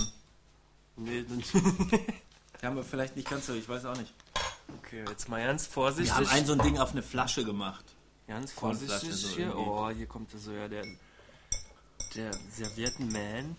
Nee, 0.95 1.23
dann- 1.27 1.43
Ja, 2.61 2.69
aber 2.69 2.83
vielleicht 2.83 3.15
nicht 3.17 3.29
ganz 3.29 3.47
so, 3.47 3.53
ich 3.53 3.67
weiß 3.67 3.83
auch 3.85 3.97
nicht. 3.97 4.13
okay, 4.77 5.03
jetzt 5.09 5.27
mal 5.27 5.43
ganz 5.43 5.63
Wir 5.63 5.67
haben 5.67 5.73
vorsichtig. 5.73 6.29
ein 6.31 6.45
so 6.45 6.53
ein 6.53 6.59
Ding 6.59 6.77
auf 6.77 6.91
eine 6.91 7.03
Flasche 7.03 7.43
gemacht. 7.43 7.83
ganz 8.27 8.51
vorsichtig 8.53 9.11
so 9.13 9.27
hier. 9.29 9.47
irgendwie. 9.47 9.65
Oh, 9.69 9.89
hier 9.89 10.05
kommt 10.07 10.31
so 10.31 10.51
ja 10.51 10.67
der, 10.69 10.85
der 12.15 12.31
servierten 12.51 13.11
Man. 13.11 13.55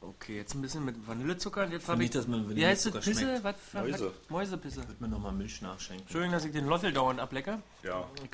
Okay, 0.00 0.36
jetzt 0.36 0.54
ein 0.54 0.60
bisschen 0.62 0.84
mit 0.84 1.06
Vanillezucker. 1.08 1.64
Und 1.64 1.72
jetzt 1.72 1.88
habe 1.88 1.94
ich. 2.02 2.10
nicht, 2.10 2.14
dass 2.14 2.28
man 2.28 2.54
Wie 2.54 2.64
heißt 2.66 2.86
das? 2.86 2.94
Vanillezucker 2.94 3.32
Pisse? 3.32 3.44
Was? 3.44 3.56
für- 3.70 3.80
Mäuse. 3.80 4.12
Mäusepisse. 4.28 4.88
Wird 4.88 5.00
mir 5.00 5.08
nochmal 5.08 5.32
Milch 5.32 5.60
nachschenken. 5.62 6.02
Entschuldigung, 6.02 6.32
dass 6.34 6.44
ich 6.44 6.52
den 6.52 6.66
Löffel 6.68 6.92
dauernd 6.92 7.18
ablecke. 7.20 7.60
Ja. 7.82 8.06
Ich, 8.22 8.30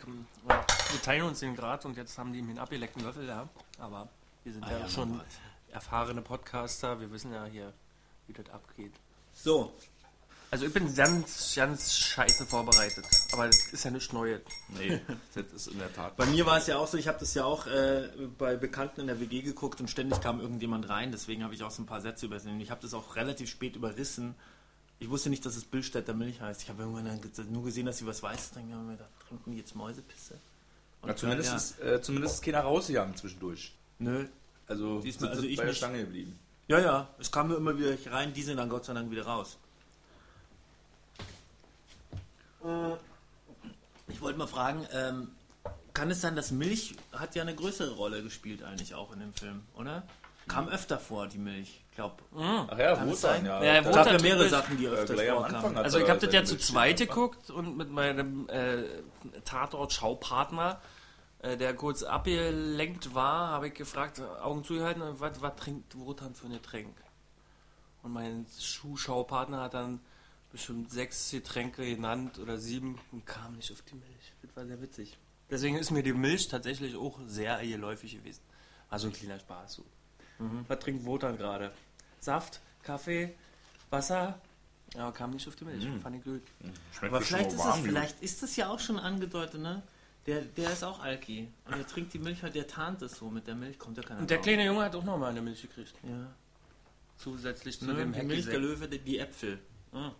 ja, 0.48 0.66
wir 0.90 1.02
teilen 1.02 1.22
uns 1.22 1.40
den 1.40 1.54
Grad 1.56 1.84
und 1.86 1.96
jetzt 1.96 2.18
haben 2.18 2.32
die 2.32 2.42
mir 2.42 2.50
einen 2.50 2.58
abgeleckten 2.58 3.02
Löffel 3.04 3.26
da. 3.26 3.48
Aber 3.78 4.08
wir 4.44 4.52
sind 4.52 4.64
Ah 4.64 4.72
ja, 4.72 4.78
ja, 4.80 4.88
schon 4.88 5.20
erfahrene 5.72 6.22
Podcaster. 6.22 7.00
Wir 7.00 7.10
wissen 7.10 7.32
ja 7.32 7.44
hier, 7.46 7.72
wie 8.26 8.32
das 8.32 8.48
abgeht. 8.50 8.92
So, 9.32 9.74
Also 10.50 10.66
ich 10.66 10.72
bin 10.72 10.94
ganz, 10.94 11.54
ganz 11.56 11.96
scheiße 11.96 12.46
vorbereitet. 12.46 13.04
Aber 13.32 13.46
das 13.46 13.72
ist 13.72 13.84
ja 13.84 13.90
nichts 13.90 14.12
Neues. 14.12 14.42
Nee, 14.68 15.00
das 15.34 15.46
ist 15.52 15.66
in 15.66 15.78
der 15.78 15.92
Tat. 15.92 16.16
Bei 16.16 16.26
mir 16.26 16.46
war 16.46 16.58
es 16.58 16.68
ja 16.68 16.78
auch 16.78 16.86
so, 16.86 16.96
ich 16.96 17.08
habe 17.08 17.18
das 17.18 17.34
ja 17.34 17.44
auch 17.44 17.66
äh, 17.66 18.08
bei 18.38 18.56
Bekannten 18.56 19.00
in 19.00 19.06
der 19.08 19.18
WG 19.18 19.42
geguckt 19.42 19.80
und 19.80 19.90
ständig 19.90 20.20
kam 20.20 20.40
irgendjemand 20.40 20.88
rein, 20.88 21.10
deswegen 21.10 21.42
habe 21.42 21.54
ich 21.54 21.64
auch 21.64 21.72
so 21.72 21.82
ein 21.82 21.86
paar 21.86 22.00
Sätze 22.00 22.26
übersehen. 22.26 22.60
Ich 22.60 22.70
habe 22.70 22.80
das 22.82 22.94
auch 22.94 23.16
relativ 23.16 23.50
spät 23.50 23.74
überrissen. 23.74 24.36
Ich 25.00 25.10
wusste 25.10 25.28
nicht, 25.28 25.44
dass 25.44 25.56
es 25.56 25.64
Billstädter 25.64 26.14
Milch 26.14 26.40
heißt. 26.40 26.62
Ich 26.62 26.68
habe 26.68 26.82
irgendwann 26.84 27.20
nur 27.50 27.64
gesehen, 27.64 27.86
dass 27.86 27.98
sie 27.98 28.06
was 28.06 28.22
Weißes 28.22 28.52
trinken. 28.52 28.74
Habe 28.74 28.84
mir 28.84 28.92
gedacht, 28.92 29.10
trinken 29.26 29.50
die 29.50 29.58
jetzt 29.58 29.74
Mäusepisse? 29.74 30.38
Und 31.02 31.08
Ja, 31.08 31.16
zumindest, 31.16 31.50
ja, 31.50 31.56
Ist, 31.56 31.80
äh, 31.80 32.00
zumindest 32.00 32.34
ist 32.36 32.44
keiner 32.44 32.60
rausgegangen 32.60 33.16
zwischendurch. 33.16 33.74
Nö. 33.98 34.26
Also, 34.66 35.00
Diesmal- 35.00 35.30
sind 35.30 35.36
also 35.38 35.42
ich 35.48 35.56
bei 35.56 35.62
der 35.62 35.70
nicht. 35.72 35.78
Stange 35.78 35.98
geblieben. 36.00 36.38
Ja, 36.68 36.78
ja, 36.78 37.08
es 37.18 37.30
kam 37.30 37.48
nur 37.48 37.58
immer 37.58 37.76
wieder 37.78 37.94
rein, 38.10 38.32
die 38.32 38.42
sind 38.42 38.56
dann 38.56 38.68
Gott 38.70 38.84
sei 38.86 38.94
Dank 38.94 39.10
wieder 39.10 39.26
raus. 39.26 39.58
Äh, 42.64 42.96
Ich 44.08 44.20
wollte 44.20 44.38
mal 44.38 44.46
fragen, 44.46 44.86
ähm, 44.92 45.28
kann 45.94 46.10
es 46.10 46.20
sein, 46.20 46.36
dass 46.36 46.50
Milch 46.50 46.94
hat 47.12 47.34
ja 47.34 47.42
eine 47.42 47.54
größere 47.54 47.92
Rolle 47.94 48.22
gespielt 48.22 48.62
eigentlich 48.62 48.94
auch 48.94 49.12
in 49.12 49.20
dem 49.20 49.32
Film, 49.32 49.62
oder? 49.76 50.02
Kam 50.46 50.68
öfter 50.68 50.98
vor, 50.98 51.26
die 51.26 51.38
Milch. 51.38 51.80
Ich 51.90 51.96
glaube, 51.96 52.16
Ach 52.36 52.76
ja, 52.78 52.92
Wotan, 53.00 53.14
sein? 53.14 53.46
ja. 53.46 53.62
Ja, 53.64 53.74
es 53.80 53.86
Wotan- 53.86 54.04
gab 54.04 54.12
ja 54.12 54.20
mehrere. 54.20 54.48
Sachen, 54.50 54.76
die 54.76 54.84
Äh, 54.84 54.88
öfter 54.88 55.14
gleich 55.14 55.30
am 55.30 55.38
vorkamen. 55.50 55.78
Also 55.78 55.98
ich 56.00 56.08
habe 56.10 56.20
das 56.20 56.34
ja 56.34 56.44
seine 56.44 56.58
zu 56.60 56.66
zweit 56.66 56.98
geguckt 56.98 57.48
und 57.50 57.76
mit 57.78 57.90
meinem 57.90 58.46
äh, 58.50 58.82
Tatort-Schaupartner 59.46 60.72
äh, 60.72 60.93
der 61.44 61.74
kurz 61.74 62.02
abgelenkt 62.02 63.14
war, 63.14 63.48
habe 63.48 63.68
ich 63.68 63.74
gefragt, 63.74 64.20
Augen 64.20 64.64
zugehalten, 64.64 65.02
was, 65.18 65.40
was 65.40 65.56
trinkt 65.56 65.98
Wotan 65.98 66.34
für 66.34 66.46
ein 66.46 66.52
Getränk? 66.52 66.96
Und 68.02 68.12
mein 68.12 68.46
Zuschauerpartner 68.46 69.60
hat 69.62 69.74
dann 69.74 70.00
bestimmt 70.50 70.90
sechs 70.90 71.30
Getränke 71.30 71.84
genannt 71.84 72.38
oder 72.38 72.58
sieben 72.58 72.98
und 73.12 73.26
kam 73.26 73.56
nicht 73.56 73.72
auf 73.72 73.82
die 73.82 73.94
Milch. 73.94 74.32
Das 74.42 74.56
war 74.56 74.66
sehr 74.66 74.80
witzig. 74.80 75.18
Deswegen 75.50 75.76
ist 75.76 75.90
mir 75.90 76.02
die 76.02 76.12
Milch 76.12 76.48
tatsächlich 76.48 76.96
auch 76.96 77.18
sehr 77.26 77.58
geläufig 77.58 78.16
gewesen. 78.16 78.42
Also 78.88 79.08
ein 79.08 79.12
kleiner 79.12 79.38
Spaß 79.38 79.74
so. 79.74 79.84
Mhm. 80.38 80.64
Was 80.68 80.78
trinkt 80.78 81.04
Wotan 81.04 81.36
gerade? 81.36 81.72
Saft, 82.20 82.60
Kaffee, 82.82 83.34
Wasser? 83.90 84.40
Ja, 84.94 85.10
kam 85.10 85.30
nicht 85.32 85.46
auf 85.48 85.56
die 85.56 85.64
Milch. 85.64 85.86
Fand 86.00 86.16
ich 86.16 86.24
gut. 86.24 86.42
Schmeckt 86.92 87.14
Aber 87.14 87.20
vielleicht 87.20 87.48
ist, 87.48 87.54
es, 87.54 87.64
warm, 87.64 87.82
vielleicht 87.82 88.22
ist 88.22 88.42
das 88.42 88.56
ja 88.56 88.68
auch 88.68 88.78
schon 88.78 88.98
angedeutet, 88.98 89.60
ne? 89.60 89.82
Der, 90.26 90.40
der 90.42 90.72
ist 90.72 90.82
auch 90.82 91.00
Alki. 91.00 91.48
Und 91.66 91.76
der 91.76 91.86
trinkt 91.86 92.14
die 92.14 92.18
Milch 92.18 92.42
halt, 92.42 92.54
der 92.54 92.66
tarnt 92.66 93.02
es 93.02 93.16
so. 93.18 93.28
Mit 93.30 93.46
der 93.46 93.54
Milch 93.54 93.78
kommt 93.78 93.96
ja 93.98 94.02
keiner 94.02 94.20
Und 94.20 94.30
der 94.30 94.38
drauf. 94.38 94.44
kleine 94.46 94.64
Junge 94.64 94.82
hat 94.84 94.94
auch 94.96 95.04
nochmal 95.04 95.30
eine 95.30 95.42
Milch 95.42 95.62
gekriegt. 95.62 95.94
Ja. 96.02 96.26
Zusätzlich 97.16 97.78
zu 97.78 97.86
Ne, 97.86 97.94
dem 97.94 98.12
die 98.12 98.22
Milch, 98.22 98.46
der. 98.46 98.58
Löwe, 98.58 98.88
die, 98.88 98.98
die 98.98 99.18
Äpfel. 99.18 99.58
Ah. 99.92 100.10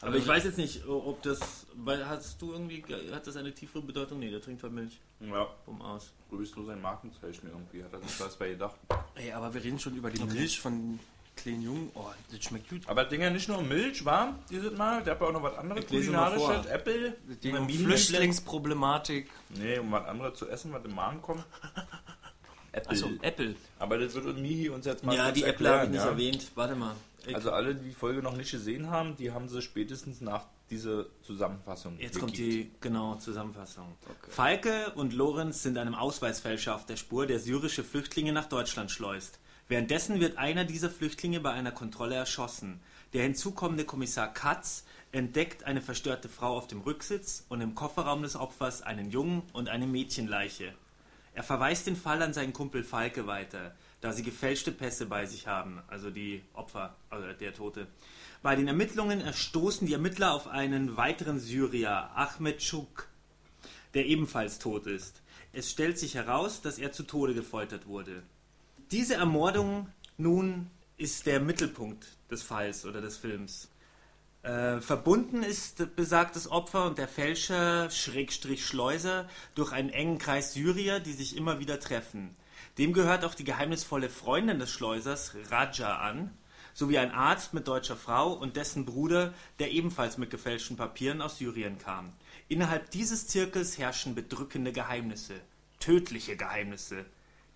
Aber 0.00 0.08
Also- 0.12 0.18
ich 0.18 0.26
weiß 0.26 0.44
jetzt 0.44 0.58
nicht, 0.58 0.86
ob 0.86 1.22
das. 1.22 1.66
Weil 1.74 2.06
hast 2.06 2.40
du 2.42 2.52
irgendwie. 2.52 2.82
Hat 3.12 3.26
das 3.26 3.36
eine 3.36 3.52
tiefere 3.54 3.82
Bedeutung? 3.82 4.18
Nee, 4.18 4.30
der 4.30 4.40
trinkt 4.42 4.62
halt 4.62 4.72
Milch. 4.72 5.00
Ja, 5.20 5.46
Um 5.66 5.80
aus. 5.80 6.12
grüßt 6.30 6.56
nur 6.56 6.66
sein 6.66 6.82
Markenzeichen 6.82 7.48
irgendwie. 7.48 7.82
Hat 7.84 7.92
er 7.92 8.00
sich 8.00 8.20
was 8.20 8.36
bei 8.36 8.50
gedacht. 8.50 8.76
Ey, 9.14 9.32
aber 9.32 9.52
wir 9.54 9.62
reden 9.62 9.78
schon 9.78 9.96
über 9.96 10.10
die 10.10 10.20
Okay. 10.20 10.32
Milch 10.34 10.60
von 10.60 10.98
kleinen 11.36 11.62
Jungen. 11.62 11.90
Oh, 11.94 12.04
das 12.30 12.42
schmeckt 12.42 12.68
gut. 12.70 12.82
Aber 12.86 13.04
Dinger 13.04 13.30
nicht 13.30 13.48
nur 13.48 13.62
Milch, 13.62 14.04
war 14.04 14.38
dieses 14.50 14.76
Mal. 14.76 15.02
Der 15.04 15.14
hat 15.14 15.20
ja 15.20 15.26
auch 15.28 15.32
noch 15.32 15.42
was 15.42 15.56
anderes 15.56 15.86
kulinarisches. 15.86 16.66
Apple. 16.66 17.16
Um 17.58 17.68
Flüchtlingsproblematik. 17.68 19.30
Nee, 19.50 19.78
um 19.78 19.92
was 19.92 20.04
anderes 20.06 20.38
zu 20.38 20.48
essen, 20.48 20.72
was 20.72 20.84
im 20.84 20.94
Magen 20.94 21.22
kommt. 21.22 21.44
Apple. 22.72 22.90
Achso, 22.90 23.08
Apple. 23.22 23.54
Aber 23.78 23.98
das 23.98 24.14
wird 24.14 24.36
Mihi 24.38 24.68
uns 24.68 24.84
jetzt 24.86 25.02
mal 25.04 25.16
Ja, 25.16 25.30
die 25.32 25.44
Äpfel 25.44 25.68
habe 25.68 25.84
ich 25.84 25.90
nicht 25.90 26.00
ja? 26.04 26.08
erwähnt. 26.10 26.50
Warte 26.54 26.74
mal. 26.74 26.94
Ich, 27.26 27.34
Also 27.34 27.50
alle, 27.50 27.74
die 27.74 27.88
die 27.88 27.94
Folge 27.94 28.22
noch 28.22 28.36
nicht 28.36 28.50
gesehen 28.50 28.90
haben, 28.90 29.16
die 29.16 29.32
haben 29.32 29.48
sie 29.48 29.62
spätestens 29.62 30.20
nach 30.20 30.44
dieser 30.70 31.06
Zusammenfassung 31.22 31.98
Jetzt 31.98 32.18
kommt 32.18 32.32
gekickt. 32.34 32.52
die 32.52 32.70
genau 32.80 33.14
Zusammenfassung. 33.16 33.94
Falke 34.28 34.92
und 34.96 35.12
Lorenz 35.12 35.62
sind 35.62 35.78
einem 35.78 35.94
Ausweisfälscher 35.94 36.74
auf 36.74 36.86
der 36.86 36.96
Spur, 36.96 37.26
der 37.26 37.38
syrische 37.38 37.82
Flüchtlinge 37.84 38.32
nach 38.32 38.46
Deutschland 38.46 38.90
schleust. 38.90 39.38
Währenddessen 39.68 40.20
wird 40.20 40.38
einer 40.38 40.64
dieser 40.64 40.90
Flüchtlinge 40.90 41.40
bei 41.40 41.50
einer 41.50 41.72
Kontrolle 41.72 42.14
erschossen. 42.14 42.80
Der 43.12 43.24
hinzukommende 43.24 43.84
Kommissar 43.84 44.32
Katz 44.32 44.84
entdeckt 45.10 45.64
eine 45.64 45.82
verstörte 45.82 46.28
Frau 46.28 46.56
auf 46.56 46.68
dem 46.68 46.82
Rücksitz 46.82 47.44
und 47.48 47.60
im 47.60 47.74
Kofferraum 47.74 48.22
des 48.22 48.36
Opfers 48.36 48.82
einen 48.82 49.10
Jungen 49.10 49.42
und 49.52 49.68
eine 49.68 49.86
Mädchenleiche. 49.86 50.72
Er 51.34 51.42
verweist 51.42 51.86
den 51.86 51.96
Fall 51.96 52.22
an 52.22 52.32
seinen 52.32 52.52
Kumpel 52.52 52.84
Falke 52.84 53.26
weiter, 53.26 53.74
da 54.00 54.12
sie 54.12 54.22
gefälschte 54.22 54.72
Pässe 54.72 55.06
bei 55.06 55.26
sich 55.26 55.46
haben, 55.46 55.82
also 55.88 56.10
die 56.10 56.42
Opfer, 56.54 56.94
also 57.10 57.30
der 57.32 57.52
Tote. 57.52 57.88
Bei 58.42 58.54
den 58.54 58.68
Ermittlungen 58.68 59.22
stoßen 59.34 59.86
die 59.86 59.92
Ermittler 59.92 60.32
auf 60.32 60.46
einen 60.46 60.96
weiteren 60.96 61.40
Syrier, 61.40 62.10
Ahmed 62.14 62.62
Schuk, 62.62 63.08
der 63.94 64.06
ebenfalls 64.06 64.58
tot 64.58 64.86
ist. 64.86 65.20
Es 65.52 65.70
stellt 65.70 65.98
sich 65.98 66.14
heraus, 66.14 66.62
dass 66.62 66.78
er 66.78 66.92
zu 66.92 67.02
Tode 67.02 67.34
gefoltert 67.34 67.86
wurde. 67.86 68.22
Diese 68.92 69.14
Ermordung 69.16 69.88
nun 70.16 70.70
ist 70.96 71.26
der 71.26 71.40
Mittelpunkt 71.40 72.06
des 72.30 72.44
Falls 72.44 72.86
oder 72.86 73.00
des 73.00 73.16
Films. 73.16 73.68
Äh, 74.42 74.80
verbunden 74.80 75.42
ist 75.42 75.96
besagtes 75.96 76.48
Opfer 76.48 76.86
und 76.86 76.96
der 76.96 77.08
Fälscher 77.08 77.90
Schrägstrich 77.90 78.64
Schleuser 78.64 79.28
durch 79.56 79.72
einen 79.72 79.90
engen 79.90 80.18
Kreis 80.18 80.52
Syrier, 80.52 81.00
die 81.00 81.14
sich 81.14 81.36
immer 81.36 81.58
wieder 81.58 81.80
treffen. 81.80 82.36
Dem 82.78 82.92
gehört 82.92 83.24
auch 83.24 83.34
die 83.34 83.42
geheimnisvolle 83.42 84.08
Freundin 84.08 84.60
des 84.60 84.70
Schleusers, 84.70 85.34
Raja, 85.50 85.98
an, 85.98 86.30
sowie 86.72 86.98
ein 86.98 87.10
Arzt 87.10 87.54
mit 87.54 87.66
deutscher 87.66 87.96
Frau 87.96 88.34
und 88.34 88.54
dessen 88.54 88.84
Bruder, 88.84 89.34
der 89.58 89.72
ebenfalls 89.72 90.16
mit 90.16 90.30
gefälschten 90.30 90.76
Papieren 90.76 91.22
aus 91.22 91.38
Syrien 91.38 91.78
kam. 91.78 92.12
Innerhalb 92.46 92.92
dieses 92.92 93.26
Zirkels 93.26 93.78
herrschen 93.78 94.14
bedrückende 94.14 94.70
Geheimnisse, 94.70 95.34
tödliche 95.80 96.36
Geheimnisse. 96.36 97.04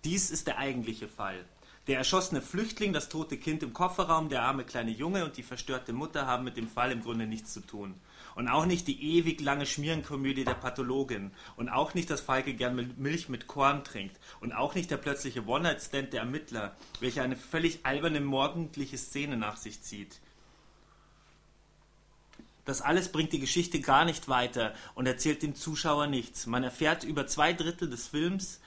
Dies 0.03 0.31
ist 0.31 0.47
der 0.47 0.57
eigentliche 0.57 1.07
Fall. 1.07 1.45
Der 1.87 1.97
erschossene 1.97 2.41
Flüchtling, 2.41 2.93
das 2.93 3.09
tote 3.09 3.37
Kind 3.37 3.63
im 3.63 3.73
Kofferraum, 3.73 4.29
der 4.29 4.43
arme 4.43 4.63
kleine 4.63 4.91
Junge 4.91 5.25
und 5.25 5.37
die 5.37 5.43
verstörte 5.43 5.93
Mutter 5.93 6.27
haben 6.27 6.43
mit 6.43 6.55
dem 6.55 6.67
Fall 6.67 6.91
im 6.91 7.01
Grunde 7.01 7.25
nichts 7.25 7.53
zu 7.53 7.59
tun. 7.61 7.95
Und 8.35 8.47
auch 8.47 8.65
nicht 8.65 8.87
die 8.87 9.17
ewig 9.17 9.41
lange 9.41 9.65
Schmierenkomödie 9.65 10.45
der 10.45 10.53
Pathologin. 10.53 11.31
Und 11.57 11.69
auch 11.69 11.93
nicht, 11.95 12.09
dass 12.09 12.21
Falke 12.21 12.53
gern 12.53 12.75
Mil- 12.75 12.93
Milch 12.97 13.29
mit 13.29 13.47
Korn 13.47 13.83
trinkt. 13.83 14.15
Und 14.39 14.53
auch 14.53 14.75
nicht 14.75 14.91
der 14.91 14.97
plötzliche 14.97 15.45
One-Night-Stand 15.45 16.13
der 16.13 16.21
Ermittler, 16.21 16.75
welcher 16.99 17.23
eine 17.23 17.35
völlig 17.35 17.79
alberne 17.83 18.21
morgendliche 18.21 18.97
Szene 18.97 19.35
nach 19.35 19.57
sich 19.57 19.81
zieht. 19.81 20.19
Das 22.63 22.81
alles 22.81 23.11
bringt 23.11 23.33
die 23.33 23.39
Geschichte 23.39 23.81
gar 23.81 24.05
nicht 24.05 24.29
weiter 24.29 24.75
und 24.93 25.07
erzählt 25.07 25.41
dem 25.41 25.55
Zuschauer 25.55 26.05
nichts. 26.07 26.45
Man 26.45 26.63
erfährt 26.63 27.03
über 27.03 27.25
zwei 27.25 27.53
Drittel 27.53 27.89
des 27.89 28.07
Films 28.07 28.61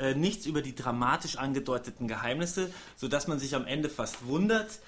äh, 0.00 0.14
nichts 0.14 0.46
über 0.46 0.62
die 0.62 0.74
dramatisch 0.74 1.36
angedeuteten 1.36 2.08
Geheimnisse, 2.08 2.72
sodass 2.96 3.28
man 3.28 3.38
sich 3.38 3.54
am 3.54 3.66
Ende 3.66 3.88
fast 3.88 4.26
wundert, 4.26 4.80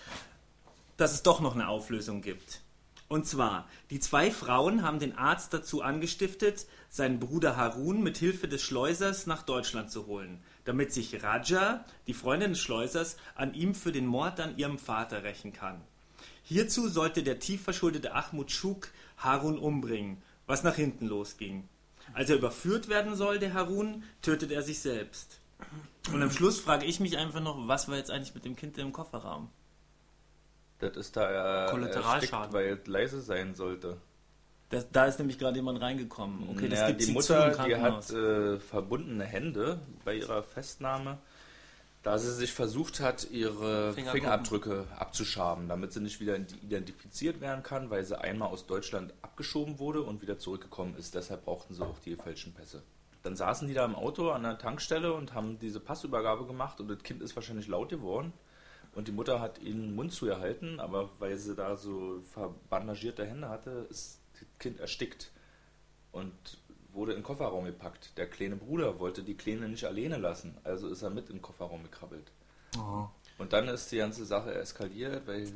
dass 0.96 1.12
es 1.12 1.22
doch 1.22 1.40
noch 1.40 1.54
eine 1.54 1.68
Auflösung 1.68 2.22
gibt. 2.22 2.62
Und 3.08 3.26
zwar, 3.26 3.68
die 3.90 4.00
zwei 4.00 4.30
Frauen 4.30 4.82
haben 4.82 4.98
den 4.98 5.18
Arzt 5.18 5.52
dazu 5.52 5.82
angestiftet, 5.82 6.66
seinen 6.88 7.20
Bruder 7.20 7.58
Harun 7.58 8.02
mit 8.02 8.16
Hilfe 8.16 8.48
des 8.48 8.62
Schleusers 8.62 9.26
nach 9.26 9.42
Deutschland 9.42 9.90
zu 9.90 10.06
holen, 10.06 10.42
damit 10.64 10.94
sich 10.94 11.22
Raja, 11.22 11.84
die 12.06 12.14
Freundin 12.14 12.52
des 12.52 12.60
Schleusers, 12.60 13.18
an 13.34 13.52
ihm 13.52 13.74
für 13.74 13.92
den 13.92 14.06
Mord 14.06 14.40
an 14.40 14.56
ihrem 14.56 14.78
Vater 14.78 15.24
rächen 15.24 15.52
kann. 15.52 15.82
Hierzu 16.42 16.88
sollte 16.88 17.22
der 17.22 17.38
tief 17.38 17.62
verschuldete 17.62 18.14
Ahmud 18.14 18.50
Schuk 18.50 18.88
Harun 19.18 19.58
umbringen, 19.58 20.22
was 20.46 20.62
nach 20.62 20.76
hinten 20.76 21.06
losging. 21.06 21.68
Als 22.14 22.30
er 22.30 22.36
überführt 22.36 22.88
werden 22.88 23.14
soll, 23.16 23.38
der 23.38 23.54
Harun, 23.54 24.04
tötet 24.22 24.50
er 24.50 24.62
sich 24.62 24.80
selbst. 24.80 25.38
Und 26.12 26.22
am 26.22 26.30
Schluss 26.30 26.58
frage 26.60 26.84
ich 26.86 26.98
mich 27.00 27.16
einfach 27.16 27.40
noch, 27.40 27.68
was 27.68 27.88
war 27.88 27.96
jetzt 27.96 28.10
eigentlich 28.10 28.34
mit 28.34 28.44
dem 28.44 28.56
Kind 28.56 28.76
im 28.78 28.92
Kofferraum? 28.92 29.48
Das 30.80 30.96
ist 30.96 31.16
da 31.16 31.66
äh, 31.66 31.70
Kollateralschaden. 31.70 32.52
weil 32.52 32.78
es 32.80 32.86
leise 32.88 33.20
sein 33.20 33.54
sollte. 33.54 33.98
Das, 34.70 34.90
da 34.90 35.04
ist 35.04 35.18
nämlich 35.18 35.38
gerade 35.38 35.56
jemand 35.56 35.80
reingekommen. 35.80 36.48
Okay, 36.50 36.68
das 36.68 36.80
Ja, 36.80 36.86
gibt 36.88 37.00
die 37.02 37.04
sie 37.04 37.12
Mutter, 37.12 37.64
die 37.66 37.76
hat 37.76 38.10
äh, 38.10 38.58
verbundene 38.58 39.24
Hände 39.24 39.80
bei 40.04 40.14
ihrer 40.14 40.42
Festnahme, 40.42 41.18
da 42.02 42.18
sie 42.18 42.32
sich 42.32 42.52
versucht 42.52 43.00
hat, 43.00 43.30
ihre. 43.30 43.92
Fingerabdrücke 43.94 44.86
abzuschaben, 44.98 45.68
damit 45.68 45.92
sie 45.92 46.00
nicht 46.00 46.20
wieder 46.20 46.36
identifiziert 46.36 47.40
werden 47.40 47.62
kann, 47.62 47.90
weil 47.90 48.04
sie 48.04 48.18
einmal 48.18 48.48
aus 48.48 48.66
Deutschland 48.66 49.14
abgeschoben 49.22 49.78
wurde 49.78 50.02
und 50.02 50.22
wieder 50.22 50.38
zurückgekommen 50.38 50.96
ist. 50.96 51.14
Deshalb 51.14 51.44
brauchten 51.44 51.74
sie 51.74 51.84
auch 51.84 51.98
die 52.00 52.16
gefälschten 52.16 52.52
Pässe. 52.52 52.82
Dann 53.22 53.36
saßen 53.36 53.68
die 53.68 53.74
da 53.74 53.84
im 53.84 53.94
Auto 53.94 54.30
an 54.30 54.42
der 54.42 54.58
Tankstelle 54.58 55.12
und 55.12 55.32
haben 55.32 55.58
diese 55.60 55.78
Passübergabe 55.78 56.44
gemacht 56.44 56.80
und 56.80 56.88
das 56.88 57.02
Kind 57.04 57.22
ist 57.22 57.36
wahrscheinlich 57.36 57.68
laut 57.68 57.88
geworden. 57.88 58.32
Und 58.94 59.08
die 59.08 59.12
Mutter 59.12 59.40
hat 59.40 59.60
ihnen 59.62 59.82
den 59.82 59.94
Mund 59.94 60.12
zugehalten, 60.12 60.80
aber 60.80 61.08
weil 61.18 61.38
sie 61.38 61.54
da 61.54 61.76
so 61.76 62.20
verbandagierte 62.32 63.24
Hände 63.24 63.48
hatte, 63.48 63.86
ist 63.88 64.20
das 64.32 64.42
Kind 64.58 64.80
erstickt 64.80 65.30
und 66.10 66.32
wurde 66.92 67.12
in 67.12 67.18
den 67.18 67.24
Kofferraum 67.24 67.64
gepackt. 67.64 68.16
Der 68.16 68.26
kleine 68.26 68.56
Bruder 68.56 68.98
wollte 68.98 69.22
die 69.22 69.34
Kleine 69.34 69.68
nicht 69.68 69.84
alleine 69.84 70.18
lassen, 70.18 70.56
also 70.64 70.88
ist 70.88 71.02
er 71.02 71.10
mit 71.10 71.28
in 71.28 71.36
den 71.36 71.42
Kofferraum 71.42 71.82
gekrabbelt. 71.82 72.30
Und 73.38 73.52
dann 73.52 73.68
ist 73.68 73.90
die 73.92 73.98
ganze 73.98 74.24
Sache 74.24 74.54
eskaliert, 74.54 75.26
weil 75.26 75.52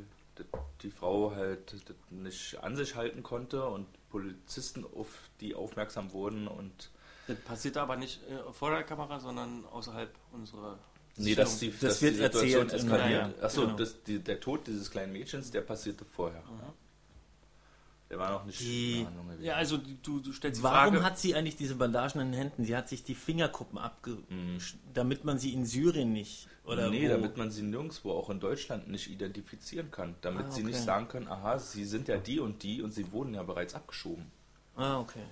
die 0.83 0.91
Frau 0.91 1.35
halt 1.35 1.73
das 1.73 1.81
nicht 2.11 2.59
an 2.63 2.77
sich 2.77 2.95
halten 2.95 3.23
konnte 3.23 3.65
und 3.67 3.87
Polizisten 4.11 4.85
auf 4.85 5.09
die 5.41 5.55
aufmerksam 5.55 6.13
wurden 6.13 6.47
und 6.47 6.91
Das 7.27 7.39
passiert 7.41 7.77
aber 7.79 7.97
nicht 7.97 8.21
äh, 8.29 8.53
vor 8.53 8.71
der 8.71 8.83
Kamera, 8.83 9.19
sondern 9.19 9.65
außerhalb 9.73 10.11
unserer. 10.33 10.79
Nee, 11.17 11.35
dass 11.35 11.59
die, 11.59 11.71
Das 11.71 11.81
dass 11.81 12.03
wird 12.03 12.13
die 12.15 12.19
Situation 12.19 12.63
erzählt, 12.69 12.83
eskaliert. 12.85 13.11
ja, 13.11 13.29
ja, 13.29 13.43
Achso, 13.43 13.63
genau. 13.63 13.77
das, 13.77 14.03
die, 14.03 14.19
der 14.19 14.39
Tod 14.39 14.67
dieses 14.67 14.91
kleinen 14.91 15.13
Mädchens, 15.15 15.51
der 15.51 15.63
passierte 15.63 16.05
vorher. 16.05 16.43
Der 18.09 18.19
war 18.21 18.31
noch 18.31 18.45
nicht 18.45 18.61
Die- 18.61 19.01
in 19.01 19.07
Ahnung 19.09 19.27
gewesen. 19.29 19.45
Ja, 19.45 19.55
also 19.55 19.79
du, 19.79 20.21
du 20.21 20.33
stellst 20.33 20.61
die 20.61 20.63
Warum 20.63 20.95
Frage. 20.95 21.05
hat 21.05 21.19
sie 21.19 21.35
eigentlich 21.35 21.57
diese 21.57 21.75
Bandagen 21.75 22.21
in 22.21 22.31
den 22.31 22.39
Händen? 22.39 22.65
Sie 22.65 22.77
hat 22.77 22.89
sich 22.89 23.03
die 23.03 23.17
Fingerkuppen 23.17 23.79
abge... 23.79 24.19
damit 24.95 25.25
man 25.25 25.39
sie 25.39 25.53
in 25.53 25.67
Syrien 25.67 26.13
nicht... 26.13 26.49
Oder 26.65 26.89
nee, 26.91 27.07
wo? 27.07 27.13
damit 27.13 27.37
man 27.37 27.51
sie 27.51 27.63
nirgendwo, 27.63 28.13
auch 28.13 28.29
in 28.31 28.39
Deutschland, 28.41 28.89
nicht 28.89 29.09
identifizieren 29.11 29.91
kann. 29.91 30.15
Damit 30.21 30.47
Ah, 30.47 30.51
sie 30.51 30.63
okay. 30.63 30.71
nicht 30.73 30.81
sagen 30.83 31.09
können, 31.09 31.29
aha, 31.29 31.59
sie 31.59 31.85
sind 31.85 32.07
ja 32.09 32.17
die 32.17 32.39
und 32.41 32.63
die 32.63 32.83
und 32.83 32.93
sie 32.93 33.11
wurden 33.13 33.35
ja 33.35 33.43
bereits 33.45 33.75
abgeschoben. 33.75 34.27
Ah, 34.77 34.99
okay. 35.01 35.23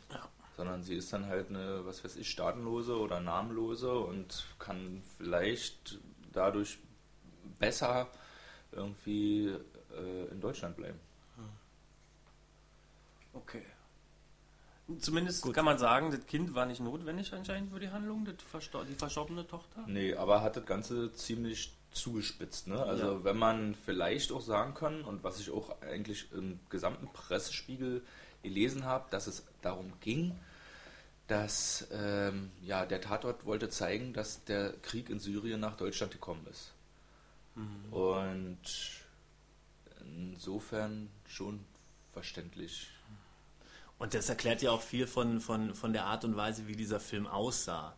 Sondern 0.56 0.82
sie 0.84 0.94
ist 0.94 1.12
dann 1.12 1.26
halt 1.26 1.50
eine, 1.50 1.84
was 1.86 2.04
weiß 2.04 2.16
ich, 2.16 2.30
staatenlose 2.30 2.96
oder 2.98 3.20
namenlose 3.20 3.92
und 3.92 4.46
kann 4.60 5.02
vielleicht 5.18 5.98
dadurch 6.32 6.78
besser 7.58 8.08
irgendwie 8.72 9.48
äh, 9.96 10.26
in 10.30 10.40
Deutschland 10.40 10.76
bleiben. 10.76 10.98
Okay. 13.34 13.62
Zumindest 14.98 15.42
Gut. 15.42 15.54
kann 15.54 15.64
man 15.64 15.78
sagen, 15.78 16.10
das 16.10 16.26
Kind 16.26 16.54
war 16.54 16.66
nicht 16.66 16.80
notwendig 16.80 17.32
anscheinend 17.32 17.72
für 17.72 17.80
die 17.80 17.88
Handlung, 17.88 18.26
die 18.26 18.94
verstorbene 18.94 19.46
Tochter. 19.46 19.84
Nee, 19.86 20.14
aber 20.14 20.42
hat 20.42 20.56
das 20.56 20.66
Ganze 20.66 21.12
ziemlich 21.14 21.72
zugespitzt. 21.90 22.66
Ne? 22.66 22.82
Also 22.82 23.06
Ja. 23.06 23.24
wenn 23.24 23.38
man 23.38 23.74
vielleicht 23.74 24.30
auch 24.30 24.42
sagen 24.42 24.74
kann, 24.74 25.02
und 25.02 25.24
was 25.24 25.40
ich 25.40 25.50
auch 25.50 25.80
eigentlich 25.80 26.30
im 26.32 26.60
gesamten 26.68 27.08
Pressespiegel 27.12 28.02
gelesen 28.42 28.84
habe, 28.84 29.06
dass 29.10 29.26
es 29.26 29.44
darum 29.62 29.92
ging, 30.00 30.38
dass 31.28 31.88
ähm, 31.90 32.50
ja, 32.62 32.84
der 32.84 33.00
Tatort 33.00 33.46
wollte 33.46 33.70
zeigen, 33.70 34.12
dass 34.12 34.44
der 34.44 34.74
Krieg 34.82 35.08
in 35.08 35.18
Syrien 35.18 35.60
nach 35.60 35.76
Deutschland 35.76 36.12
gekommen 36.12 36.46
ist. 36.50 36.72
Und 37.92 38.58
insofern 40.02 41.08
schon 41.28 41.60
verständlich. 42.12 42.88
Und 43.98 44.14
das 44.14 44.28
erklärt 44.28 44.62
ja 44.62 44.70
auch 44.70 44.82
viel 44.82 45.06
von, 45.06 45.40
von, 45.40 45.74
von 45.74 45.92
der 45.92 46.04
Art 46.06 46.24
und 46.24 46.36
Weise, 46.36 46.66
wie 46.66 46.76
dieser 46.76 47.00
Film 47.00 47.26
aussah. 47.26 47.94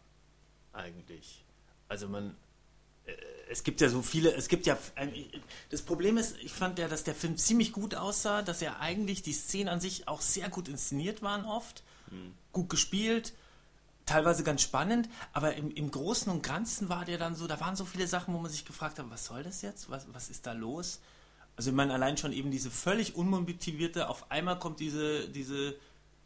Eigentlich. 0.73 1.45
Also 1.89 2.09
man. 2.09 2.37
äh, 3.07 3.13
Es 3.49 3.63
gibt 3.63 3.81
ja 3.81 3.89
so 3.89 4.03
viele, 4.03 4.35
es 4.35 4.49
gibt 4.49 4.67
ja. 4.67 4.77
Das 5.71 5.83
Problem 5.83 6.19
ist, 6.19 6.37
ich 6.43 6.53
fand 6.53 6.79
ja, 6.79 6.89
dass 6.89 7.05
der 7.05 7.15
Film 7.15 7.37
ziemlich 7.37 7.73
gut 7.73 7.95
aussah, 7.95 8.43
dass 8.43 8.61
er 8.61 8.81
eigentlich 8.81 9.23
die 9.23 9.33
Szenen 9.33 9.69
an 9.69 9.81
sich 9.81 10.07
auch 10.09 10.21
sehr 10.21 10.49
gut 10.49 10.69
inszeniert 10.69 11.23
waren 11.23 11.45
oft. 11.45 11.83
Gut 12.53 12.69
gespielt, 12.69 13.33
teilweise 14.05 14.45
ganz 14.45 14.63
spannend, 14.63 15.09
aber 15.33 15.57
im, 15.57 15.73
im 15.73 15.91
Großen 15.91 16.31
und 16.31 16.43
Ganzen 16.43 16.89
war 16.89 17.05
der 17.05 17.19
dann 17.19 17.35
so, 17.35 17.49
da 17.49 17.59
waren 17.59 17.75
so 17.75 17.85
viele 17.85 18.07
Sachen, 18.07 18.33
wo 18.33 18.39
man 18.39 18.51
sich 18.51 18.65
gefragt 18.65 19.01
hat, 19.01 19.11
was 19.11 19.25
soll 19.25 19.43
das 19.43 19.63
jetzt? 19.63 19.91
Was, 19.91 20.07
was 20.13 20.29
ist 20.29 20.47
da 20.47 20.53
los? 20.53 21.01
Also 21.57 21.71
ich 21.71 21.77
meine, 21.77 21.95
allein 21.95 22.17
schon 22.17 22.33
eben 22.33 22.51
diese 22.51 22.71
völlig 22.71 23.17
unmotivierte, 23.17 24.09
auf 24.09 24.31
einmal 24.31 24.59
kommt 24.59 24.79
diese, 24.81 25.29
diese 25.29 25.77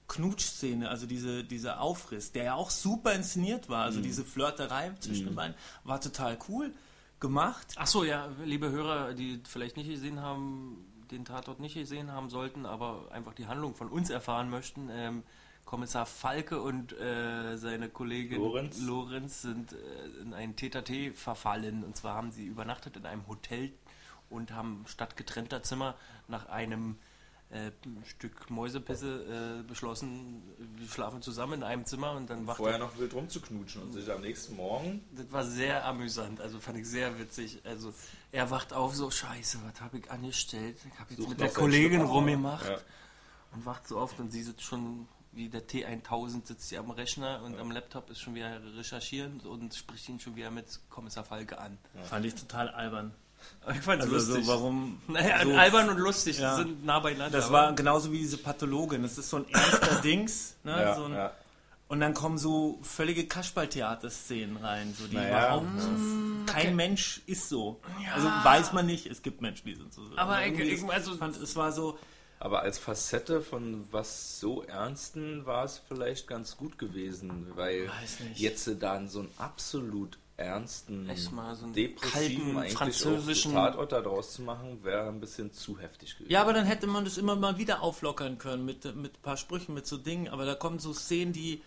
Knutschszene, 0.09 0.89
also 0.89 1.07
diese, 1.07 1.45
dieser 1.45 1.81
Aufriss, 1.81 2.33
der 2.33 2.45
ja 2.45 2.55
auch 2.55 2.71
super 2.71 3.15
inszeniert 3.15 3.69
war, 3.69 3.85
also 3.85 4.01
diese 4.01 4.25
Flirterei 4.25 4.93
zwischen 4.99 5.27
den 5.27 5.37
beiden, 5.37 5.55
war 5.85 6.01
total 6.01 6.37
cool 6.49 6.75
gemacht. 7.21 7.75
Achso, 7.77 8.03
ja, 8.03 8.29
liebe 8.45 8.71
Hörer, 8.71 9.15
die 9.15 9.41
vielleicht 9.47 9.77
nicht 9.77 9.89
gesehen 9.89 10.21
haben, 10.21 10.85
den 11.13 11.25
Tatort 11.25 11.61
nicht 11.61 11.75
gesehen 11.75 12.11
haben 12.11 12.29
sollten, 12.29 12.67
aber 12.67 13.13
einfach 13.13 13.35
die 13.35 13.47
Handlung 13.47 13.77
von 13.77 13.89
uns 13.89 14.11
erfahren 14.11 14.51
möchten. 14.51 14.89
Ähm, 14.91 15.23
Kommissar 15.65 16.07
Falke 16.07 16.61
und 16.61 16.99
äh, 16.99 17.57
seine 17.57 17.89
Kollegin 17.89 18.43
Lorenz. 18.43 18.81
Lorenz 18.81 19.43
sind 19.43 19.73
äh, 19.73 19.77
in 20.23 20.35
ein 20.35 20.57
TTT 20.57 21.17
verfallen. 21.17 21.85
Und 21.85 21.97
zwar 21.97 22.15
haben 22.15 22.33
sie 22.33 22.47
übernachtet 22.47 22.97
in 22.97 23.07
einem 23.07 23.29
Hotel 23.29 23.73
und 24.31 24.53
haben 24.53 24.85
statt 24.87 25.17
getrennter 25.17 25.63
Zimmer 25.63 25.97
nach 26.29 26.49
einem 26.49 26.99
äh, 27.51 27.73
Stück 28.05 28.49
Mäusepisse 28.49 29.59
äh, 29.61 29.63
beschlossen, 29.65 30.41
wir 30.77 30.87
schlafen 30.89 31.21
zusammen 31.21 31.55
in 31.55 31.63
einem 31.65 31.85
Zimmer 31.85 32.13
und 32.13 32.31
dann 32.31 32.47
wacht 32.47 32.59
Vorher 32.59 32.79
noch 32.79 32.97
wild 32.97 33.13
rumzuknutschen 33.13 33.83
und 33.83 33.93
sich 33.93 34.11
am 34.11 34.21
nächsten 34.21 34.55
Morgen 34.55 35.05
das 35.11 35.31
war 35.33 35.45
sehr 35.45 35.85
amüsant, 35.85 36.41
also 36.41 36.61
fand 36.61 36.79
ich 36.79 36.89
sehr 36.89 37.19
witzig. 37.19 37.61
Also 37.65 37.93
er 38.31 38.51
wacht 38.51 38.73
auf, 38.73 38.95
so 38.95 39.11
scheiße, 39.11 39.59
was 39.65 39.81
habe 39.81 39.99
ich 39.99 40.11
angestellt? 40.11 40.77
Ich 40.87 41.01
habe 41.01 41.11
jetzt 41.11 41.19
Sucht 41.19 41.31
mit 41.31 41.41
der 41.41 41.51
Kollegin 41.51 42.03
rumgemacht 42.03 42.69
Ja. 42.69 42.79
und 43.53 43.67
wacht 43.67 43.89
so 43.89 43.99
auf 43.99 44.17
und 44.21 44.31
sie 44.31 44.45
sitzt 44.45 44.63
schon 44.63 45.09
wie 45.33 45.49
der 45.49 45.67
T1000 45.67 46.47
sitzt 46.47 46.69
sie 46.69 46.79
am 46.79 46.91
Rechner 46.91 47.43
und 47.45 47.59
am 47.59 47.71
Laptop 47.71 48.11
ist 48.11 48.21
schon 48.21 48.35
wieder 48.35 48.61
recherchieren 48.77 49.41
und 49.41 49.75
spricht 49.75 50.09
ihn 50.09 50.19
schon 50.19 50.35
wieder 50.37 50.51
mit 50.51 50.67
Kommissar 50.89 51.25
Falke 51.25 51.59
an. 51.59 51.79
Fand 52.03 52.27
ich 52.27 52.35
total 52.35 52.69
albern. 52.69 53.15
Ich 53.73 53.81
fand's 53.83 54.05
Also 54.05 54.17
lustig. 54.17 54.45
so, 54.47 54.53
warum... 54.53 55.01
naja, 55.09 55.43
so, 55.45 55.53
albern 55.53 55.89
und 55.91 55.99
lustig 55.99 56.39
Ja. 56.39 56.57
sind 56.57 56.85
nah 56.85 56.99
beieinander. 57.01 57.39
Das 57.39 57.51
war 57.53 57.73
genauso 57.75 58.11
wie 58.13 58.19
diese 58.19 58.39
Pathologin. 58.39 59.03
Das 59.03 59.19
ist 59.19 59.29
so 59.31 59.37
ein 59.39 59.49
ernster 59.49 60.01
Dings. 60.03 60.57
Ne? 60.65 60.73
Ja, 60.73 60.95
so 60.97 61.05
ein, 61.05 61.13
ja. 61.15 61.33
Und 61.89 62.01
dann 62.01 62.15
kommen 62.15 62.39
so 62.39 62.79
völlige 62.83 63.27
Kasperltheater-Szenen 63.27 64.57
rein, 64.59 64.95
so 64.97 65.07
die 65.09 65.17
Naja, 65.17 65.57
überhaupt 65.57 65.67
Mm, 65.67 66.47
kein 66.47 66.77
Mensch 66.77 67.21
ist 67.27 67.49
so. 67.49 67.81
Also 68.15 68.29
weiß 68.29 68.73
man 68.73 68.87
nicht, 68.87 69.07
es 69.07 69.23
gibt 69.23 69.41
Menschen, 69.41 69.67
die 69.67 69.75
sind 69.75 69.93
so. 69.93 70.03
Aber 70.17 70.41
ich- 70.41 70.53
irgendwie 70.53 70.71
ich- 70.75 70.85
also- 70.89 71.17
fand, 71.17 71.37
es 71.37 71.57
war 71.57 71.73
so, 71.73 71.99
Aber 72.39 72.63
als 72.63 72.79
Facette 72.79 73.43
von 73.43 73.87
was 73.91 74.41
so 74.41 74.63
Ernsten 74.63 75.45
war 75.47 75.65
es 75.65 75.83
vielleicht 75.89 76.27
ganz 76.27 76.57
gut 76.57 76.79
gewesen, 76.79 77.49
weil 77.55 77.91
jetzt 78.35 78.71
dann 78.81 79.09
so 79.09 79.19
einen 79.21 79.29
absolut 79.37 80.19
ernsten, 80.41 81.09
Echt 81.09 81.31
mal 81.33 81.55
so 81.55 81.65
einen 81.65 81.75
depressiven, 81.75 82.55
kalten, 82.55 82.75
französischen- 82.77 83.53
Tatort 83.53 83.93
daraus 83.93 84.33
zu 84.33 84.43
machen, 84.43 84.83
wäre 84.83 85.09
ein 85.09 85.21
bisschen 85.21 85.53
zu 85.53 85.79
heftig 85.79 86.17
gewesen. 86.17 86.33
Ja, 86.33 86.41
aber 86.43 86.53
dann 86.53 86.65
hätte 86.67 86.87
man 86.87 87.05
das 87.05 87.19
immer 87.19 87.37
mal 87.37 87.59
wieder 87.59 87.83
auflockern 87.83 88.39
können 88.39 88.65
mit, 88.65 88.85
mit 88.97 89.15
ein 89.15 89.23
paar 89.23 89.37
Sprüchen, 89.37 89.75
mit 89.75 89.87
so 89.87 89.97
Dingen. 89.99 90.29
Aber 90.29 90.45
da 90.47 90.55
kommen 90.55 90.79
so 90.79 90.93
Szenen, 90.93 91.33
die 91.33 91.63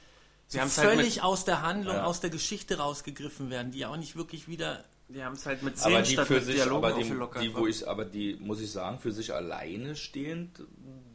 so 0.47 0.59
halt 0.59 0.71
völlig 0.71 1.15
mit- 1.15 1.23
aus 1.23 1.45
der 1.45 1.61
Handlung, 1.61 1.95
Ja. 1.95 2.03
aus 2.05 2.19
der 2.19 2.29
Geschichte 2.29 2.77
rausgegriffen 2.77 3.49
werden, 3.49 3.71
die 3.71 3.85
auch 3.85 3.97
nicht 3.97 4.15
wirklich 4.15 4.47
wieder. 4.47 4.83
Die 5.09 5.23
haben 5.23 5.33
es 5.35 5.45
halt 5.45 5.61
mit 5.63 5.73
aber 5.75 5.81
Szenen 5.81 6.03
die 6.05 6.11
statt 6.13 6.27
für 6.27 6.33
mit 6.35 6.45
sich, 6.45 6.55
Dialogen 6.55 6.85
aber 6.85 6.95
die, 6.95 7.01
aufgelockert. 7.03 7.43
die, 7.43 7.55
wo 7.55 7.67
ich, 7.67 7.87
aber 7.87 8.05
die, 8.05 8.35
muss 8.39 8.59
ich 8.61 8.71
sagen, 8.71 8.97
für 8.99 9.11
sich 9.11 9.33
alleine 9.33 9.95
stehend 9.95 10.61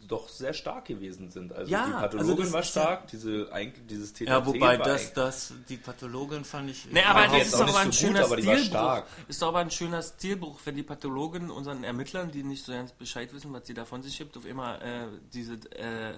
doch 0.08 0.28
sehr 0.28 0.52
stark 0.54 0.86
gewesen 0.86 1.30
sind. 1.30 1.52
Also 1.52 1.70
Ja, 1.70 1.86
die 1.86 1.92
also 1.92 2.00
Pathologin 2.18 2.44
das 2.44 2.52
war 2.52 2.60
ist 2.62 2.74
ja- 2.74 2.82
stark, 2.82 3.06
diese 3.08 3.52
eigentlich 3.52 3.86
dieses 3.86 4.12
TTT 4.12 4.28
Ja, 4.28 4.46
wobei 4.46 4.78
war 4.78 4.86
das, 4.86 5.12
das, 5.12 5.52
die 5.68 5.76
Pathologin 5.76 6.44
fand 6.44 6.70
ich. 6.70 6.86
Nee, 6.90 7.02
aber 7.02 7.28
das 7.28 7.46
ist 7.48 7.54
doch 7.54 7.68
aber 7.68 7.78
ein 7.78 7.92
so 7.92 8.06
schöner 8.06 8.24
Stilbruch. 8.24 8.64
stark. 8.64 9.06
Ist 9.28 9.42
doch 9.42 9.48
aber 9.48 9.58
ein 9.60 9.70
schöner 9.70 10.02
Stilbruch, 10.02 10.58
wenn 10.64 10.76
die 10.76 10.82
Pathologin 10.82 11.50
unseren 11.50 11.84
Ermittlern, 11.84 12.30
die 12.30 12.42
nicht 12.42 12.64
so 12.64 12.72
ganz 12.72 12.92
Bescheid 12.92 13.32
wissen, 13.32 13.52
was 13.52 13.66
sie 13.66 13.74
da 13.74 13.84
von 13.84 14.02
sich 14.02 14.16
gibt, 14.18 14.36
auf 14.36 14.46
immer 14.46 14.80
äh, 14.82 15.06
diese 15.32 15.54
äh, 15.76 16.14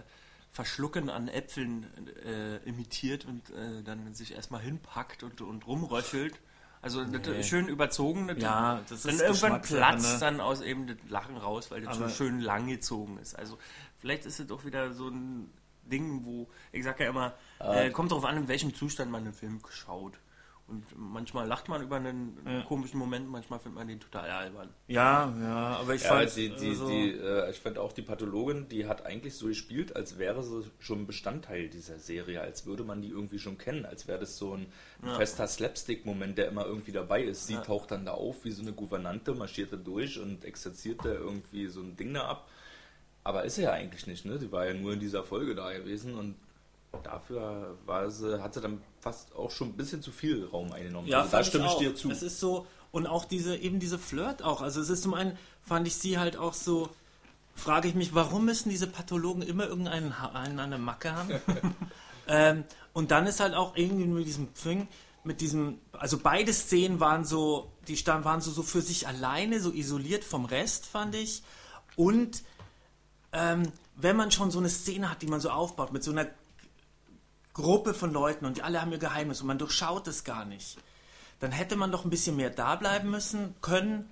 Verschlucken 0.52 1.10
an 1.10 1.28
Äpfeln 1.28 1.86
äh, 2.24 2.56
imitiert 2.68 3.24
und 3.24 3.50
äh, 3.50 3.82
dann 3.84 4.14
sich 4.14 4.34
erstmal 4.34 4.62
hinpackt 4.62 5.22
und, 5.22 5.40
und 5.40 5.66
rumröchelt. 5.66 6.34
Also 6.82 7.04
Nee. 7.04 7.42
schön 7.42 7.68
überzogen. 7.68 8.30
Ja, 8.38 8.80
das 8.88 9.02
dann 9.02 9.14
ist 9.14 9.20
irgendwann 9.20 9.60
platzt 9.60 10.14
ne? 10.14 10.18
dann 10.20 10.40
aus 10.40 10.62
eben 10.62 10.86
das 10.86 10.96
Lachen 11.08 11.36
raus, 11.36 11.70
weil 11.70 11.82
das 11.82 11.96
schon 11.96 12.08
schön 12.10 12.40
lang 12.40 12.68
gezogen 12.68 13.18
ist. 13.18 13.38
Also 13.38 13.58
vielleicht 13.98 14.24
ist 14.24 14.40
es 14.40 14.46
doch 14.46 14.64
wieder 14.64 14.92
so 14.92 15.08
ein 15.08 15.52
Ding, 15.84 16.24
wo 16.24 16.48
ich 16.72 16.84
sage 16.84 17.04
ja 17.04 17.10
immer, 17.10 17.34
äh, 17.58 17.90
kommt 17.90 18.12
darauf 18.12 18.24
an, 18.24 18.36
in 18.38 18.48
welchem 18.48 18.74
Zustand 18.74 19.10
man 19.10 19.24
den 19.24 19.34
Film 19.34 19.60
schaut. 19.68 20.14
Und 20.70 20.84
manchmal 20.96 21.48
lacht 21.48 21.68
man 21.68 21.82
über 21.82 21.96
einen 21.96 22.38
Ja. 22.46 22.62
komischen 22.62 22.98
Moment, 22.98 23.28
manchmal 23.28 23.58
findet 23.58 23.74
man 23.78 23.88
den 23.88 23.98
total 23.98 24.30
albern. 24.30 24.68
Ja, 24.86 25.34
ja, 25.40 25.56
aber 25.78 25.94
ich 25.96 26.02
Ja, 26.02 26.08
fand. 26.10 26.36
die, 26.36 26.48
die, 26.50 26.68
also, 26.68 26.86
die, 26.86 27.10
äh, 27.10 27.50
ich 27.50 27.58
fand 27.58 27.76
auch 27.76 27.92
die 27.92 28.02
Pathologin, 28.02 28.68
die 28.68 28.86
hat 28.86 29.04
eigentlich 29.04 29.34
so 29.34 29.46
gespielt, 29.48 29.96
als 29.96 30.16
wäre 30.18 30.44
sie 30.44 30.62
schon 30.78 31.06
Bestandteil 31.08 31.68
dieser 31.68 31.98
Serie, 31.98 32.40
als 32.40 32.66
würde 32.66 32.84
man 32.84 33.02
die 33.02 33.08
irgendwie 33.08 33.40
schon 33.40 33.58
kennen, 33.58 33.84
als 33.84 34.06
wäre 34.06 34.20
das 34.20 34.38
so 34.38 34.54
ein, 34.56 34.66
ein 35.02 35.10
fester 35.16 35.48
Slapstick-Moment, 35.48 36.38
der 36.38 36.48
immer 36.48 36.64
irgendwie 36.66 36.92
dabei 36.92 37.22
ist. 37.24 37.48
Sie 37.48 37.54
Ja. 37.54 37.62
taucht 37.62 37.90
dann 37.90 38.04
da 38.06 38.12
auf 38.12 38.44
wie 38.44 38.52
so 38.52 38.62
eine 38.62 38.72
Gouvernante, 38.72 39.34
marschiert 39.34 39.72
da 39.72 39.76
durch 39.76 40.20
und 40.20 40.44
exerziert 40.44 41.04
da 41.04 41.10
irgendwie 41.12 41.66
so 41.66 41.80
ein 41.80 41.96
Ding 41.96 42.14
da 42.14 42.28
ab. 42.28 42.48
Aber 43.24 43.44
ist 43.44 43.56
sie 43.56 43.62
ja 43.62 43.72
eigentlich 43.72 44.06
nicht, 44.06 44.24
ne? 44.24 44.38
Die 44.38 44.50
war 44.52 44.66
ja 44.66 44.74
nur 44.74 44.92
in 44.94 45.00
dieser 45.00 45.24
Folge 45.24 45.54
da 45.56 45.72
gewesen 45.72 46.14
und 46.16 46.36
dafür 47.02 47.76
war 47.86 48.10
sie, 48.10 48.42
hat 48.42 48.54
sie 48.54 48.60
dann 48.60 48.80
fast 49.00 49.34
auch 49.34 49.50
schon 49.50 49.68
ein 49.68 49.76
bisschen 49.76 50.02
zu 50.02 50.12
viel 50.12 50.44
Raum 50.46 50.72
eingenommen. 50.72 51.08
Ja, 51.08 51.22
also 51.22 51.36
da 51.36 51.44
stimme 51.44 51.66
ich, 51.66 51.70
auch. 51.70 51.78
dir 51.78 51.94
zu. 51.94 52.10
Es 52.10 52.22
ist 52.22 52.40
so, 52.40 52.66
und 52.92 53.06
auch 53.06 53.24
diese, 53.24 53.56
eben 53.56 53.78
diese 53.78 53.98
Flirt 53.98 54.42
auch. 54.42 54.60
Also 54.60 54.80
es 54.80 54.90
ist 54.90 55.02
zum 55.02 55.14
einen, 55.14 55.36
fand 55.62 55.86
ich 55.86 55.96
sie 55.96 56.18
halt 56.18 56.36
auch 56.36 56.54
so, 56.54 56.88
frage 57.54 57.88
ich 57.88 57.94
mich, 57.94 58.14
warum 58.14 58.44
müssen 58.44 58.70
diese 58.70 58.86
Pathologen 58.86 59.42
immer 59.42 59.66
irgendeinen 59.66 60.14
der 60.56 60.78
Macke 60.78 61.14
haben? 61.14 61.30
ähm, 62.28 62.64
und 62.92 63.10
dann 63.10 63.26
ist 63.26 63.40
halt 63.40 63.54
auch 63.54 63.76
irgendwie 63.76 64.06
mit 64.06 64.26
diesem 64.26 64.52
Thing, 64.54 64.88
mit 65.22 65.40
diesem, 65.40 65.78
also 65.92 66.18
beide 66.18 66.52
Szenen 66.52 66.98
waren 66.98 67.24
so, 67.24 67.70
die 67.86 67.96
stand, 67.96 68.24
waren 68.24 68.40
so, 68.40 68.50
so 68.50 68.62
für 68.62 68.80
sich 68.80 69.06
alleine, 69.06 69.60
so 69.60 69.70
isoliert 69.70 70.24
vom 70.24 70.46
Rest, 70.46 70.86
fand 70.86 71.14
ich. 71.14 71.42
Und 71.94 72.42
ähm, 73.32 73.70
wenn 73.96 74.16
man 74.16 74.30
schon 74.30 74.50
so 74.50 74.58
eine 74.58 74.70
Szene 74.70 75.10
hat, 75.10 75.22
die 75.22 75.26
man 75.26 75.40
so 75.40 75.50
aufbaut, 75.50 75.92
mit 75.92 76.02
so 76.02 76.10
einer 76.10 76.26
Gruppe 77.60 77.94
von 77.94 78.12
Leuten 78.12 78.44
und 78.44 78.56
die 78.56 78.62
alle 78.62 78.80
haben 78.80 78.92
ihr 78.92 78.98
Geheimnis 78.98 79.40
und 79.40 79.46
man 79.46 79.58
durchschaut 79.58 80.06
es 80.08 80.24
gar 80.24 80.44
nicht, 80.44 80.78
dann 81.40 81.52
hätte 81.52 81.76
man 81.76 81.90
doch 81.92 82.04
ein 82.04 82.10
bisschen 82.10 82.36
mehr 82.36 82.50
da 82.50 82.76
bleiben 82.76 83.10
müssen 83.10 83.54
können 83.62 84.08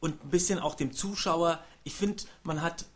und 0.00 0.24
ein 0.24 0.30
bisschen 0.30 0.58
auch 0.58 0.74
dem 0.74 0.92
Zuschauer. 0.92 1.58
Ich 1.84 1.94
finde, 1.94 2.22
man 2.42 2.62
hat 2.62 2.86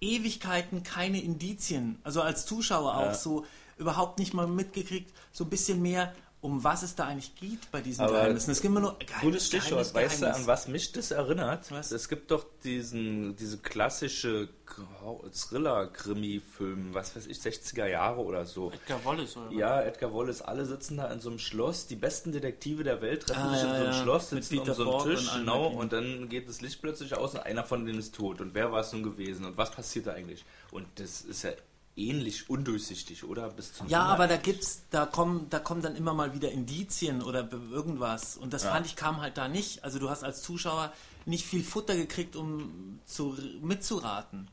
Ewigkeiten 0.00 0.82
keine 0.82 1.20
Indizien, 1.22 1.98
also 2.04 2.20
als 2.20 2.44
Zuschauer 2.46 2.96
auch 2.96 3.06
Ja. 3.06 3.14
so 3.14 3.46
überhaupt 3.78 4.18
nicht 4.18 4.34
mal 4.34 4.46
mitgekriegt, 4.46 5.12
so 5.32 5.44
ein 5.44 5.50
bisschen 5.50 5.80
mehr, 5.82 6.14
um 6.44 6.62
was 6.62 6.82
es 6.82 6.94
da 6.94 7.06
eigentlich 7.06 7.34
geht 7.36 7.70
bei 7.72 7.80
diesen 7.80 8.02
Aber 8.02 8.12
Geheimnissen. 8.12 8.50
Es 8.50 8.60
gibt 8.60 8.70
immer 8.70 8.80
nur 8.80 8.98
Geheimnis, 8.98 9.20
Gutes 9.22 9.46
Stichwort. 9.46 9.70
Geheimnis, 9.70 9.94
weißt 9.94 10.14
du, 10.16 10.20
Geheimnis. 10.26 10.40
an 10.42 10.46
was 10.46 10.68
mich 10.68 10.92
das 10.92 11.10
erinnert? 11.10 11.70
Was? 11.70 11.90
Es 11.90 12.08
gibt 12.10 12.30
doch 12.30 12.44
diesen, 12.62 13.34
diese 13.36 13.56
klassische 13.58 14.48
Grau- 14.66 15.24
Thriller-Krimi-Film, 15.32 16.92
was 16.92 17.16
weiß 17.16 17.26
ich, 17.26 17.38
60er 17.38 17.86
Jahre 17.86 18.20
oder 18.20 18.44
so. 18.44 18.70
Edgar 18.72 19.04
Wallace, 19.04 19.36
oder? 19.36 19.50
Ja, 19.52 19.82
Edgar 19.82 20.12
Wallace, 20.14 20.42
alle 20.42 20.64
sitzen 20.66 20.96
da 20.98 21.10
in 21.12 21.20
so 21.20 21.30
einem 21.30 21.38
Schloss. 21.38 21.86
Die 21.86 21.96
besten 21.96 22.32
Detektive 22.32 22.84
der 22.84 23.00
Welt 23.00 23.26
treffen 23.26 23.40
Ah, 23.42 23.54
sich 23.54 23.62
in 23.62 23.68
ja, 23.68 23.76
so 23.76 23.82
einem 23.84 23.92
ja. 23.94 24.02
Schloss, 24.02 24.32
Mit 24.32 24.44
sitzen 24.44 24.58
um 24.68 24.74
so 24.74 24.96
und 24.98 25.10
Tisch, 25.10 25.28
allen 25.30 25.40
genau, 25.40 25.66
und 25.68 25.92
dann 25.92 26.28
geht 26.28 26.48
das 26.48 26.60
Licht 26.60 26.80
plötzlich 26.82 27.16
aus 27.16 27.34
und 27.34 27.40
einer 27.40 27.64
von 27.64 27.84
denen 27.86 27.98
ist 27.98 28.14
tot. 28.14 28.40
Und 28.40 28.54
wer 28.54 28.70
war 28.72 28.80
es 28.80 28.92
nun 28.92 29.02
gewesen? 29.02 29.44
Und 29.44 29.56
was 29.56 29.70
passiert 29.70 30.06
da 30.06 30.12
eigentlich? 30.12 30.44
Und 30.70 30.86
das 30.96 31.22
ist 31.22 31.42
ja 31.42 31.50
ähnlich 31.96 32.50
undurchsichtig, 32.50 33.24
oder? 33.24 33.50
Bis 33.50 33.72
zum 33.72 33.88
Ja, 33.88 34.00
Ende 34.02 34.12
aber 34.12 34.26
da 34.28 34.36
gibt's, 34.36 34.82
da 34.90 35.06
kommen, 35.06 35.46
da 35.50 35.58
kommen 35.58 35.82
dann 35.82 35.96
immer 35.96 36.12
mal 36.14 36.34
wieder 36.34 36.50
Indizien 36.50 37.22
oder 37.22 37.48
irgendwas. 37.70 38.36
Und 38.36 38.52
das 38.52 38.64
Ja. 38.64 38.70
fand 38.72 38.86
ich 38.86 38.96
kam 38.96 39.20
halt 39.20 39.36
da 39.36 39.48
nicht. 39.48 39.84
Also 39.84 39.98
du 39.98 40.10
hast 40.10 40.24
als 40.24 40.42
Zuschauer 40.42 40.92
nicht 41.26 41.46
viel 41.46 41.62
Futter 41.64 41.96
gekriegt, 41.96 42.36
um 42.36 42.98
zu, 43.06 43.36
mitzuraten, 43.62 44.48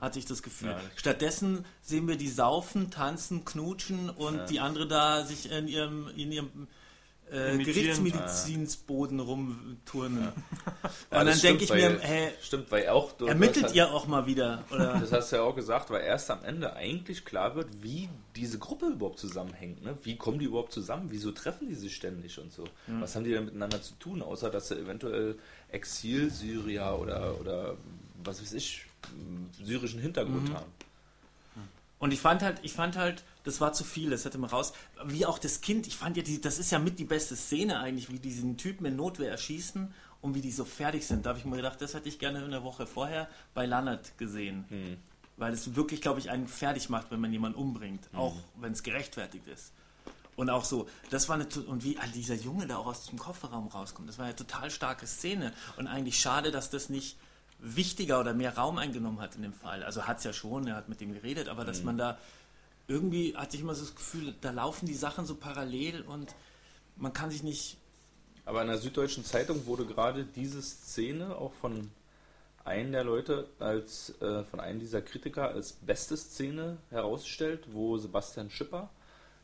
hatte 0.00 0.18
ich 0.18 0.24
das 0.24 0.42
Gefühl. 0.42 0.70
Ja. 0.70 0.80
Stattdessen 0.96 1.64
sehen 1.82 2.08
wir 2.08 2.16
die 2.16 2.30
saufen, 2.30 2.90
tanzen, 2.90 3.44
knutschen 3.44 4.08
und 4.08 4.48
die 4.48 4.60
andere 4.60 4.86
da 4.88 5.24
sich 5.24 5.50
in 5.50 5.68
ihrem, 5.68 6.08
in 6.16 6.32
ihrem 6.32 6.68
äh. 7.30 7.56
Gerichtsmedizinsboden 7.58 9.20
rumturnen. 9.20 10.32
Ja, 11.10 11.20
Und 11.20 11.26
dann 11.26 11.40
denke 11.40 11.64
ich 11.64 11.70
weil, 11.70 11.94
mir, 11.94 12.00
hey, 12.00 12.30
Stimmt, 12.42 12.70
weil 12.70 12.88
auch... 12.88 13.18
ermittelt 13.20 13.74
ihr 13.74 13.90
auch 13.92 14.06
mal 14.06 14.26
wieder. 14.26 14.64
Oder? 14.70 14.98
Das 15.00 15.12
hast 15.12 15.32
du 15.32 15.36
ja 15.36 15.42
auch 15.42 15.54
gesagt, 15.54 15.90
weil 15.90 16.02
erst 16.02 16.30
am 16.30 16.44
Ende 16.44 16.74
eigentlich 16.74 17.24
klar 17.24 17.56
wird, 17.56 17.68
wie 17.82 18.08
diese 18.36 18.58
Gruppe 18.58 18.86
überhaupt 18.86 19.18
zusammenhängt. 19.18 19.82
Ne? 19.82 19.96
Wie 20.02 20.16
kommen 20.16 20.38
die 20.38 20.46
überhaupt 20.46 20.72
zusammen? 20.72 21.06
Wieso 21.10 21.32
treffen 21.32 21.68
die 21.68 21.74
sich 21.74 21.94
ständig 21.94 22.38
und 22.38 22.52
so? 22.52 22.64
Was 22.86 23.14
haben 23.14 23.24
die 23.24 23.30
denn 23.30 23.46
miteinander 23.46 23.80
zu 23.80 23.94
tun, 23.94 24.22
außer 24.22 24.50
dass 24.50 24.68
sie 24.68 24.78
eventuell 24.78 25.36
Exil-Syrier 25.70 26.98
oder, 27.00 27.40
oder 27.40 27.76
was 28.22 28.40
weiß 28.40 28.52
ich, 28.54 28.86
m, 29.12 29.48
syrischen 29.64 30.00
Hintergrund 30.00 30.52
haben? 30.54 30.66
Und 32.04 32.12
ich 32.12 32.20
fand 32.20 32.42
halt, 32.42 32.58
ich 32.60 32.74
fand 32.74 32.98
halt, 32.98 33.24
das 33.44 33.62
war 33.62 33.72
zu 33.72 33.82
viel, 33.82 34.10
das 34.10 34.26
hätte 34.26 34.36
man 34.36 34.50
raus. 34.50 34.74
Wie 35.06 35.24
auch 35.24 35.38
das 35.38 35.62
Kind, 35.62 35.86
ich 35.86 35.96
fand 35.96 36.18
ja, 36.18 36.22
die, 36.22 36.38
das 36.38 36.58
ist 36.58 36.70
ja 36.70 36.78
mit 36.78 36.98
die 36.98 37.06
beste 37.06 37.34
Szene 37.34 37.80
eigentlich, 37.80 38.10
wie 38.10 38.18
die 38.18 38.28
diesen 38.28 38.58
Typen 38.58 38.84
in 38.84 38.94
Notwehr 38.94 39.30
erschießen 39.30 39.90
und 40.20 40.34
wie 40.34 40.42
die 40.42 40.52
so 40.52 40.66
fertig 40.66 41.06
sind. 41.06 41.24
Da 41.24 41.30
habe 41.30 41.38
ich 41.38 41.46
mir 41.46 41.56
gedacht, 41.56 41.80
das 41.80 41.94
hätte 41.94 42.10
ich 42.10 42.18
gerne 42.18 42.44
eine 42.44 42.62
Woche 42.62 42.86
vorher 42.86 43.26
bei 43.54 43.64
Lannert 43.64 44.18
gesehen. 44.18 44.66
Weil 45.38 45.54
es 45.54 45.76
wirklich, 45.76 46.02
glaube 46.02 46.20
ich, 46.20 46.28
einen 46.28 46.46
fertig 46.46 46.90
macht, 46.90 47.10
wenn 47.10 47.20
man 47.20 47.32
jemanden 47.32 47.56
umbringt, 47.56 48.06
auch 48.12 48.36
wenn 48.60 48.72
es 48.72 48.82
gerechtfertigt 48.82 49.46
ist. 49.46 49.72
Und 50.36 50.50
auch 50.50 50.66
so, 50.66 50.86
das 51.08 51.30
war 51.30 51.36
eine, 51.36 51.46
und 51.66 51.84
wie 51.84 51.96
dieser 52.14 52.34
Junge 52.34 52.66
da 52.66 52.76
auch 52.76 52.86
aus 52.86 53.06
dem 53.06 53.18
Kofferraum 53.18 53.68
rauskommt, 53.68 54.10
das 54.10 54.18
war 54.18 54.26
eine 54.26 54.36
total 54.36 54.70
starke 54.70 55.06
Szene. 55.06 55.54
Und 55.78 55.86
eigentlich 55.86 56.20
schade, 56.20 56.50
dass 56.50 56.68
das 56.68 56.90
nicht 56.90 57.16
wichtiger 57.58 58.20
oder 58.20 58.34
mehr 58.34 58.56
Raum 58.56 58.78
eingenommen 58.78 59.20
hat 59.20 59.36
in 59.36 59.42
dem 59.42 59.52
Fall. 59.52 59.82
Also 59.82 60.06
hat 60.06 60.18
es 60.18 60.24
ja 60.24 60.32
schon, 60.32 60.66
er 60.66 60.76
hat 60.76 60.88
mit 60.88 61.00
dem 61.00 61.12
geredet, 61.12 61.48
aber 61.48 61.64
dass 61.64 61.82
man 61.82 61.96
da 61.96 62.18
irgendwie 62.86 63.36
hatte 63.36 63.56
ich 63.56 63.62
immer 63.62 63.74
so 63.74 63.82
das 63.84 63.94
Gefühl, 63.94 64.34
da 64.40 64.50
laufen 64.50 64.86
die 64.86 64.94
Sachen 64.94 65.26
so 65.26 65.34
parallel 65.34 66.02
und 66.02 66.34
man 66.96 67.12
kann 67.12 67.30
sich 67.30 67.42
nicht. 67.42 67.78
Aber 68.44 68.60
in 68.60 68.68
der 68.68 68.78
Süddeutschen 68.78 69.24
Zeitung 69.24 69.66
wurde 69.66 69.86
gerade 69.86 70.24
diese 70.24 70.60
Szene 70.60 71.36
auch 71.36 71.54
von 71.54 71.90
einem 72.64 72.92
der 72.92 73.04
Leute 73.04 73.48
als 73.58 74.14
äh, 74.20 74.44
von 74.44 74.60
einem 74.60 74.80
dieser 74.80 75.02
Kritiker 75.02 75.48
als 75.48 75.72
beste 75.72 76.16
Szene 76.16 76.78
herausgestellt, 76.90 77.64
wo 77.72 77.96
Sebastian 77.96 78.50
Schipper, 78.50 78.90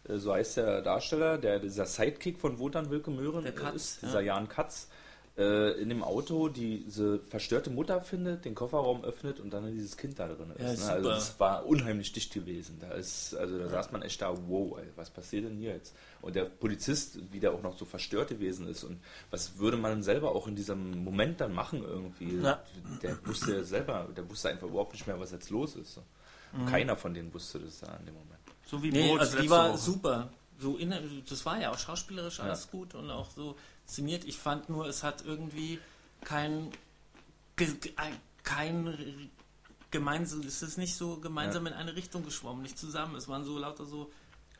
äh, 0.08 0.16
so 0.16 0.32
heißt 0.32 0.58
der 0.58 0.82
Darsteller, 0.82 1.38
der 1.38 1.60
dieser 1.60 1.86
Sidekick 1.86 2.38
von 2.38 2.58
Wotan 2.58 2.90
Wilke 2.90 3.10
Möhren 3.10 3.46
ist, 3.74 4.02
ja. 4.02 4.08
dieser 4.08 4.20
Jan 4.20 4.48
Katz, 4.48 4.88
in 5.36 5.88
dem 5.88 6.02
Auto 6.02 6.48
diese 6.48 7.18
verstörte 7.20 7.70
Mutter 7.70 8.00
findet, 8.02 8.44
den 8.44 8.54
Kofferraum 8.54 9.04
öffnet 9.04 9.40
und 9.40 9.50
dann 9.50 9.72
dieses 9.72 9.96
Kind 9.96 10.18
da 10.18 10.28
drin 10.28 10.50
ist. 10.50 10.60
Ja, 10.60 10.66
ne? 10.68 10.76
super. 10.76 10.92
Also 10.92 11.08
das 11.10 11.40
war 11.40 11.66
unheimlich 11.66 12.12
dicht 12.12 12.34
gewesen. 12.34 12.76
Da 12.80 12.90
ist, 12.90 13.34
also 13.34 13.58
da 13.58 13.68
saß 13.68 13.92
man 13.92 14.02
echt 14.02 14.20
da, 14.20 14.34
wow, 14.48 14.76
ey, 14.78 14.86
was 14.96 15.08
passiert 15.08 15.44
denn 15.46 15.56
hier 15.56 15.70
jetzt? 15.72 15.94
Und 16.20 16.34
der 16.36 16.44
Polizist, 16.44 17.18
wie 17.32 17.40
der 17.40 17.52
auch 17.54 17.62
noch 17.62 17.78
so 17.78 17.84
verstört 17.86 18.28
gewesen 18.28 18.68
ist 18.68 18.84
und 18.84 18.98
was 19.30 19.56
würde 19.58 19.76
man 19.78 20.02
selber 20.02 20.34
auch 20.34 20.46
in 20.46 20.56
diesem 20.56 21.02
Moment 21.04 21.40
dann 21.40 21.54
machen 21.54 21.82
irgendwie? 21.84 22.36
Ja. 22.36 22.62
Der 23.02 23.16
wusste 23.26 23.54
ja 23.54 23.62
selber, 23.62 24.08
der 24.14 24.28
wusste 24.28 24.50
einfach 24.50 24.66
überhaupt 24.68 24.92
nicht 24.92 25.06
mehr, 25.06 25.18
was 25.18 25.30
jetzt 25.30 25.48
los 25.48 25.74
ist. 25.76 25.94
so. 25.94 26.02
Mhm. 26.52 26.66
Keiner 26.66 26.96
von 26.96 27.14
denen 27.14 27.32
wusste 27.32 27.60
das 27.60 27.80
da 27.80 27.96
in 27.98 28.06
dem 28.06 28.14
Moment. 28.14 28.40
So 28.66 28.82
wie 28.82 28.90
Nee, 28.90 29.16
also 29.18 29.38
die 29.38 29.48
war 29.48 29.70
Woche. 29.70 29.78
super. 29.78 30.30
So 30.58 30.76
in, 30.76 30.92
das 31.26 31.46
war 31.46 31.58
ja 31.58 31.70
auch 31.70 31.78
schauspielerisch 31.78 32.40
alles 32.40 32.64
Ja. 32.64 32.70
gut 32.78 32.94
und 32.94 33.10
auch 33.10 33.30
so 33.30 33.56
inszeniert. 33.90 34.24
Ich 34.24 34.38
fand 34.38 34.68
nur, 34.68 34.86
es 34.86 35.02
hat 35.02 35.24
irgendwie 35.26 35.80
kein, 36.24 36.70
kein 38.44 39.30
gemeinsam, 39.90 40.42
es 40.42 40.62
ist 40.62 40.78
nicht 40.78 40.94
so 40.94 41.16
gemeinsam 41.16 41.66
in 41.66 41.72
eine 41.72 41.96
Richtung 41.96 42.24
geschwommen, 42.24 42.62
nicht 42.62 42.78
zusammen. 42.78 43.16
Es 43.16 43.28
waren 43.28 43.44
so 43.44 43.58
lauter 43.58 43.84
so. 43.84 44.10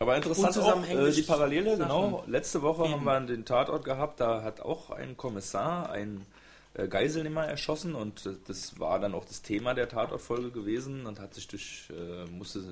Aber 0.00 0.16
interessant 0.16 0.58
auch 0.58 0.84
äh, 0.84 1.12
die 1.12 1.22
Parallele, 1.22 1.76
Sachen. 1.76 1.82
genau. 1.82 2.24
Letzte 2.26 2.62
Woche 2.62 2.84
Eben. 2.84 2.92
haben 2.94 3.04
wir 3.04 3.20
den 3.20 3.44
Tatort 3.44 3.84
gehabt, 3.84 4.18
da 4.18 4.42
hat 4.42 4.60
auch 4.60 4.90
ein 4.90 5.16
Kommissar 5.16 5.90
einen 5.90 6.26
äh, 6.72 6.88
Geiselnehmer 6.88 7.44
erschossen 7.46 7.94
und 7.94 8.24
äh, 8.26 8.36
das 8.46 8.80
war 8.80 8.98
dann 8.98 9.14
auch 9.14 9.26
das 9.26 9.42
Thema 9.42 9.74
der 9.74 9.88
Tatortfolge 9.88 10.50
gewesen 10.50 11.06
und 11.06 11.20
hat 11.20 11.34
sich 11.34 11.48
durch, 11.48 11.88
äh, 11.90 12.24
musste 12.30 12.62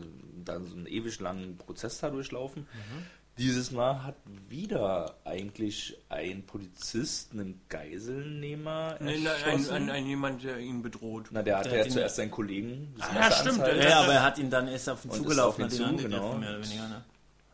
dann 0.45 0.67
so 0.67 0.75
einen 0.75 0.87
ewig 0.87 1.21
langen 1.21 1.59
Prozess 1.59 1.99
da 1.99 2.09
durchlaufen. 2.09 2.63
Mhm. 2.63 3.07
Dieses 3.39 3.71
Mal 3.71 4.03
hat 4.05 4.17
wieder 4.49 5.15
eigentlich 5.25 5.97
ein 6.09 6.45
Polizist 6.45 7.33
einen 7.33 7.61
Geiselnehmer 7.69 8.97
Nee, 9.01 9.19
nein, 9.21 9.27
ein, 9.45 9.53
erschossen. 9.53 9.73
ein, 9.75 9.91
ein 9.91 10.07
jemand, 10.07 10.43
der 10.43 10.59
ihn 10.59 10.83
bedroht. 10.83 11.29
Na, 11.31 11.43
der 11.43 11.59
hat 11.59 11.67
Der 11.67 11.79
ja 11.79 11.85
hat 11.85 11.91
zuerst 11.93 12.17
seinen 12.17 12.31
Kollegen 12.31 12.95
Ah, 12.99 13.15
ja, 13.15 13.31
stimmt, 13.31 13.59
Ja, 13.59 14.01
aber 14.01 14.13
er 14.15 14.23
hat 14.25 14.39
ihn 14.39 14.51
dann 14.51 14.67
erst 14.69 14.89
auf 14.89 15.05
Und 15.05 15.13
ist 15.13 15.17
zugelaufen, 15.19 15.65
auf 15.65 15.71
hat 15.71 15.79
ihn 15.79 15.99
zu, 15.99 16.03
genau. 16.05 16.35
mehr 16.35 16.51
oder 16.51 16.63
weniger. 16.65 16.89
Ne? 16.89 17.05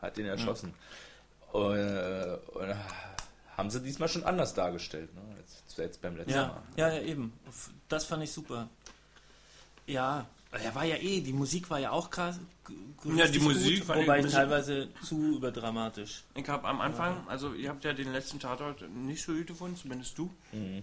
hat 0.00 0.18
ihn 0.18 0.26
erschossen. 0.26 0.74
Und, 1.52 1.76
äh, 1.76 2.36
und, 2.54 2.68
äh, 2.68 2.74
haben 3.56 3.70
sie 3.70 3.80
diesmal 3.80 4.08
schon 4.08 4.24
anders 4.24 4.52
dargestellt, 4.54 5.14
ne? 5.14 5.20
Jetzt, 5.38 5.78
jetzt 5.78 6.02
beim 6.02 6.16
letzten 6.16 6.32
Ja, 6.32 6.46
Mal. 6.48 6.62
ja, 6.76 6.92
ja, 6.94 7.02
eben. 7.02 7.32
Das 7.88 8.04
fand 8.04 8.22
ich 8.24 8.32
super. 8.32 8.68
Ja, 9.86 10.26
er 10.62 10.74
war 10.74 10.84
ja 10.84 10.96
eh, 10.96 11.20
die 11.20 11.32
Musik 11.32 11.70
war 11.70 11.78
ja 11.78 11.90
auch 11.90 12.10
krass. 12.10 12.38
Ja, 13.04 13.26
die 13.26 13.38
Musik 13.38 13.86
gut, 13.86 13.96
ich 13.96 14.02
wobei 14.02 14.22
bisschen- 14.22 14.38
teilweise 14.38 14.88
zu 15.02 15.36
überdramatisch. 15.36 16.24
Ich 16.34 16.48
habe 16.48 16.66
am 16.68 16.80
Anfang, 16.80 17.26
also 17.28 17.52
ihr 17.54 17.68
habt 17.68 17.84
ja 17.84 17.92
den 17.92 18.12
letzten 18.12 18.40
Tatort 18.40 18.88
nicht 18.90 19.22
so 19.22 19.32
gut 19.34 19.46
gefunden, 19.46 19.76
zumindest 19.76 20.16
du. 20.18 20.30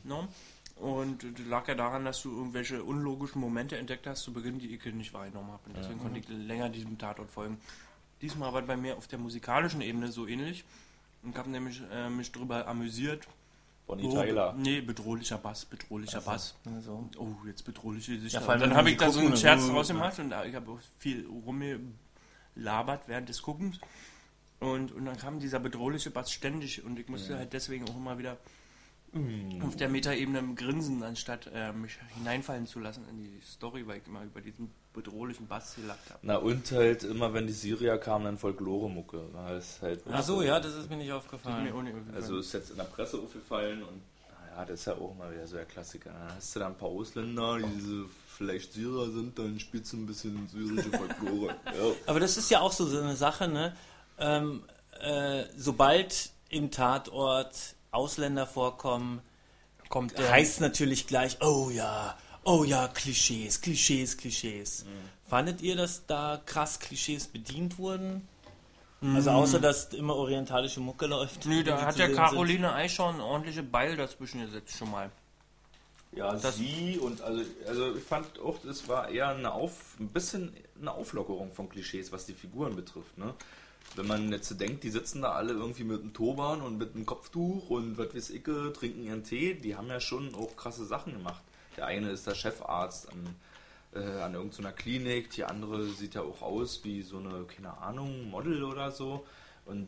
No? 0.03 0.27
Und 0.75 1.23
das 1.23 1.45
lag 1.47 1.67
ja 1.67 1.75
daran, 1.75 2.05
dass 2.05 2.21
du 2.23 2.31
irgendwelche 2.35 2.83
unlogischen 2.83 3.39
Momente 3.39 3.77
entdeckt 3.77 4.07
hast 4.07 4.23
zu 4.23 4.33
Beginn, 4.33 4.57
die 4.59 4.73
ich 4.73 4.83
nicht 4.93 5.13
wahrgenommen 5.13 5.51
habe. 5.51 5.61
Und 5.67 5.77
deswegen 5.77 5.99
konnte 5.99 6.19
ich 6.19 6.27
länger 6.27 6.69
diesem 6.69 6.97
Tatort 6.97 7.29
folgen. 7.29 7.59
Diesmal 8.21 8.53
war 8.53 8.61
bei 8.63 8.77
mir 8.77 8.97
auf 8.97 9.07
der 9.07 9.19
musikalischen 9.19 9.81
Ebene 9.81 10.11
so 10.11 10.27
ähnlich. 10.27 10.63
Ich 11.29 11.37
habe 11.37 11.49
nämlich 11.49 11.81
äh, 11.91 12.09
mich 12.09 12.31
darüber 12.31 12.67
amüsiert. 12.67 13.27
Bonnie 13.91 14.07
Oh, 14.07 14.21
Tyler. 14.21 14.55
Nee, 14.57 14.79
bedrohlicher 14.79 15.37
Bass, 15.37 15.65
bedrohlicher 15.65 16.21
Bass. 16.21 16.55
Also, 16.65 17.09
Oh, 17.17 17.27
jetzt 17.45 17.63
bedrohliche 17.65 18.15
Gesichter. 18.15 18.39
Ja, 18.47 18.55
dann 18.55 18.73
habe 18.73 18.89
ich 18.89 18.95
da 18.97 19.09
so 19.09 19.19
einen 19.19 19.31
gucken, 19.31 19.41
Scherz 19.41 19.67
draus 19.67 19.89
gemacht 19.89 20.17
und 20.17 20.33
ich 20.47 20.55
habe 20.55 20.79
viel 20.97 21.27
rumgelabert 21.27 23.09
während 23.09 23.27
des 23.27 23.41
Guckens. 23.41 23.79
Und, 24.61 24.93
und 24.93 25.03
dann 25.03 25.17
kam 25.17 25.41
dieser 25.41 25.59
bedrohliche 25.59 26.09
Bass 26.09 26.31
ständig 26.31 26.85
und 26.85 26.99
ich 26.99 27.09
musste 27.09 27.35
halt 27.37 27.51
deswegen 27.51 27.83
auch 27.89 27.97
immer 27.97 28.17
wieder 28.17 28.37
auf 29.61 29.75
der 29.75 29.89
Metaebene 29.89 30.55
grinsen, 30.55 31.03
anstatt 31.03 31.49
äh, 31.53 31.73
mich 31.73 31.97
hineinfallen 32.15 32.65
zu 32.65 32.79
lassen 32.79 33.05
in 33.09 33.17
die 33.17 33.41
Story, 33.45 33.85
weil 33.85 33.97
ich 33.97 34.07
immer 34.07 34.23
über 34.23 34.39
diesen 34.39 34.71
bedrohlichen 34.93 35.47
Bass 35.47 35.75
gelacht 35.75 36.09
habe. 36.09 36.19
Na 36.21 36.37
und 36.37 36.71
halt 36.71 37.03
immer, 37.03 37.33
wenn 37.33 37.45
die 37.45 37.53
Syrier 37.53 37.97
kamen, 37.97 38.25
dann 38.25 38.37
Folklore-Mucke. 38.37 39.21
Halt 39.81 40.03
Ach 40.09 40.23
so, 40.23 40.41
ja, 40.41 40.59
das 40.61 40.75
ist 40.75 40.89
mir 40.89 40.95
nicht 40.95 41.11
aufgefallen. 41.11 41.63
mir 41.65 41.73
aufgefallen. 41.73 42.15
Also 42.15 42.39
ist 42.39 42.53
jetzt 42.53 42.71
in 42.71 42.77
der 42.77 42.85
Presse 42.85 43.17
aufgefallen 43.17 43.83
und 43.83 44.01
naja, 44.51 44.65
das 44.65 44.79
ist 44.79 44.85
ja 44.85 44.93
auch 44.93 45.15
mal 45.15 45.31
wieder 45.33 45.45
so 45.45 45.57
der 45.57 45.65
Klassiker. 45.65 46.11
Dann 46.11 46.35
hast 46.35 46.55
du 46.55 46.59
da 46.59 46.67
ein 46.67 46.77
paar 46.77 46.89
Ausländer, 46.89 47.57
die 47.57 47.75
diese 47.75 48.05
vielleicht 48.37 48.73
Syrer 48.73 49.11
sind, 49.11 49.37
dann 49.37 49.59
spielst 49.59 49.91
du 49.91 49.97
ein 49.97 50.05
bisschen 50.05 50.47
syrische 50.47 50.89
Folklore. 50.89 51.47
ja. 51.65 51.73
Aber 52.07 52.19
das 52.19 52.37
ist 52.37 52.49
ja 52.49 52.61
auch 52.61 52.71
so, 52.71 52.85
so 52.85 52.99
eine 52.99 53.15
Sache, 53.15 53.47
ne? 53.47 53.75
Ähm, 54.17 54.63
äh, 55.01 55.43
sobald 55.55 56.31
im 56.49 56.71
Tatort 56.71 57.75
Ausländer 58.01 58.47
vorkommen, 58.47 59.21
kommt 59.89 60.17
der 60.17 60.31
heißt 60.31 60.61
natürlich 60.61 61.07
gleich, 61.07 61.37
oh 61.41 61.69
ja, 61.69 62.17
oh 62.45 62.63
ja, 62.63 62.87
Klischees, 62.87 63.59
Klischees, 63.61 64.17
Klischees. 64.17 64.85
Mhm. 64.85 65.29
Fandet 65.29 65.61
ihr, 65.61 65.75
dass 65.75 66.05
da 66.05 66.41
krass 66.45 66.79
Klischees 66.79 67.27
bedient 67.27 67.77
wurden? 67.77 68.27
Also 69.15 69.31
außer, 69.31 69.59
dass 69.59 69.93
immer 69.95 70.15
orientalische 70.15 70.79
Mucke 70.79 71.07
läuft. 71.07 71.45
Nö, 71.47 71.63
da 71.63 71.81
hat 71.81 71.95
sehen 71.95 72.13
Caroline 72.15 72.71
Eichhorn 72.71 73.15
eine 73.15 73.23
ordentliche 73.25 73.63
Beil 73.63 73.97
dazwischen 73.97 74.41
gesetzt 74.41 74.77
schon 74.77 74.91
mal. 74.91 75.09
Ja, 76.11 76.33
Das- 76.35 76.57
sie 76.57 76.99
und 76.99 77.19
also, 77.21 77.41
also 77.67 77.95
ich 77.95 78.03
fand 78.03 78.37
auch, 78.39 78.63
es 78.63 78.87
war 78.87 79.09
eher 79.09 79.29
eine 79.29 79.51
Auf, 79.53 79.95
ein 79.99 80.09
bisschen 80.09 80.53
eine 80.79 80.91
Auflockerung 80.91 81.51
von 81.51 81.67
Klischees, 81.67 82.11
was 82.11 82.25
die 82.27 82.33
Figuren 82.33 82.75
betrifft. 82.75 83.17
Ne? 83.17 83.33
Wenn 83.95 84.07
man 84.07 84.31
jetzt 84.31 84.47
so 84.47 84.55
denkt, 84.55 84.83
die 84.83 84.89
sitzen 84.89 85.21
da 85.21 85.33
alle 85.33 85.53
irgendwie 85.53 85.83
mit 85.83 86.01
einem 86.01 86.13
Turban 86.13 86.61
und 86.61 86.77
mit 86.77 86.95
einem 86.95 87.05
Kopftuch 87.05 87.69
und 87.69 87.97
was 87.97 88.15
weiß 88.15 88.29
ich, 88.29 88.43
trinken 88.43 89.03
ihren 89.03 89.23
Tee, 89.23 89.53
die 89.53 89.75
haben 89.75 89.87
ja 89.87 89.99
schon 89.99 90.33
auch 90.35 90.55
krasse 90.55 90.85
Sachen 90.85 91.13
gemacht. 91.13 91.43
Der 91.77 91.87
eine 91.87 92.09
ist 92.09 92.25
der 92.27 92.35
Chefarzt 92.35 93.09
an, 93.09 93.35
äh, 93.93 94.21
an 94.21 94.33
irgendeiner 94.33 94.71
Klinik, 94.71 95.29
die 95.31 95.43
andere 95.43 95.87
sieht 95.89 96.15
ja 96.15 96.21
auch 96.21 96.41
aus 96.41 96.83
wie 96.83 97.01
so 97.01 97.17
eine, 97.17 97.43
keine 97.43 97.77
Ahnung, 97.77 98.29
Model 98.29 98.63
oder 98.63 98.91
so. 98.91 99.25
Und 99.65 99.87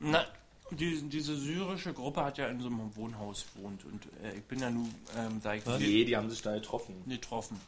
Na, 0.00 0.24
die, 0.70 1.02
diese 1.08 1.36
syrische 1.36 1.92
Gruppe 1.92 2.24
hat 2.24 2.38
ja 2.38 2.48
in 2.48 2.60
so 2.60 2.66
einem 2.66 2.94
Wohnhaus 2.96 3.46
gewohnt 3.54 3.84
und 3.84 4.06
äh, 4.24 4.36
ich 4.36 4.44
bin 4.44 4.58
ja 4.58 4.70
nun, 4.70 4.92
ähm, 5.16 5.40
sag 5.40 5.58
ich, 5.58 5.66
nee, 5.78 6.04
die 6.04 6.16
haben 6.16 6.28
sich 6.30 6.42
da 6.42 6.54
getroffen. 6.54 6.94
getroffen. 7.06 7.60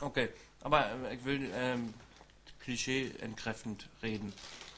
Okay, 0.00 0.28
aber 0.62 0.86
äh, 0.86 1.14
ich 1.14 1.24
will 1.24 1.50
ähm, 1.54 1.92
Klischee 2.64 3.10
entkräftend 3.20 3.88
reden. 4.02 4.32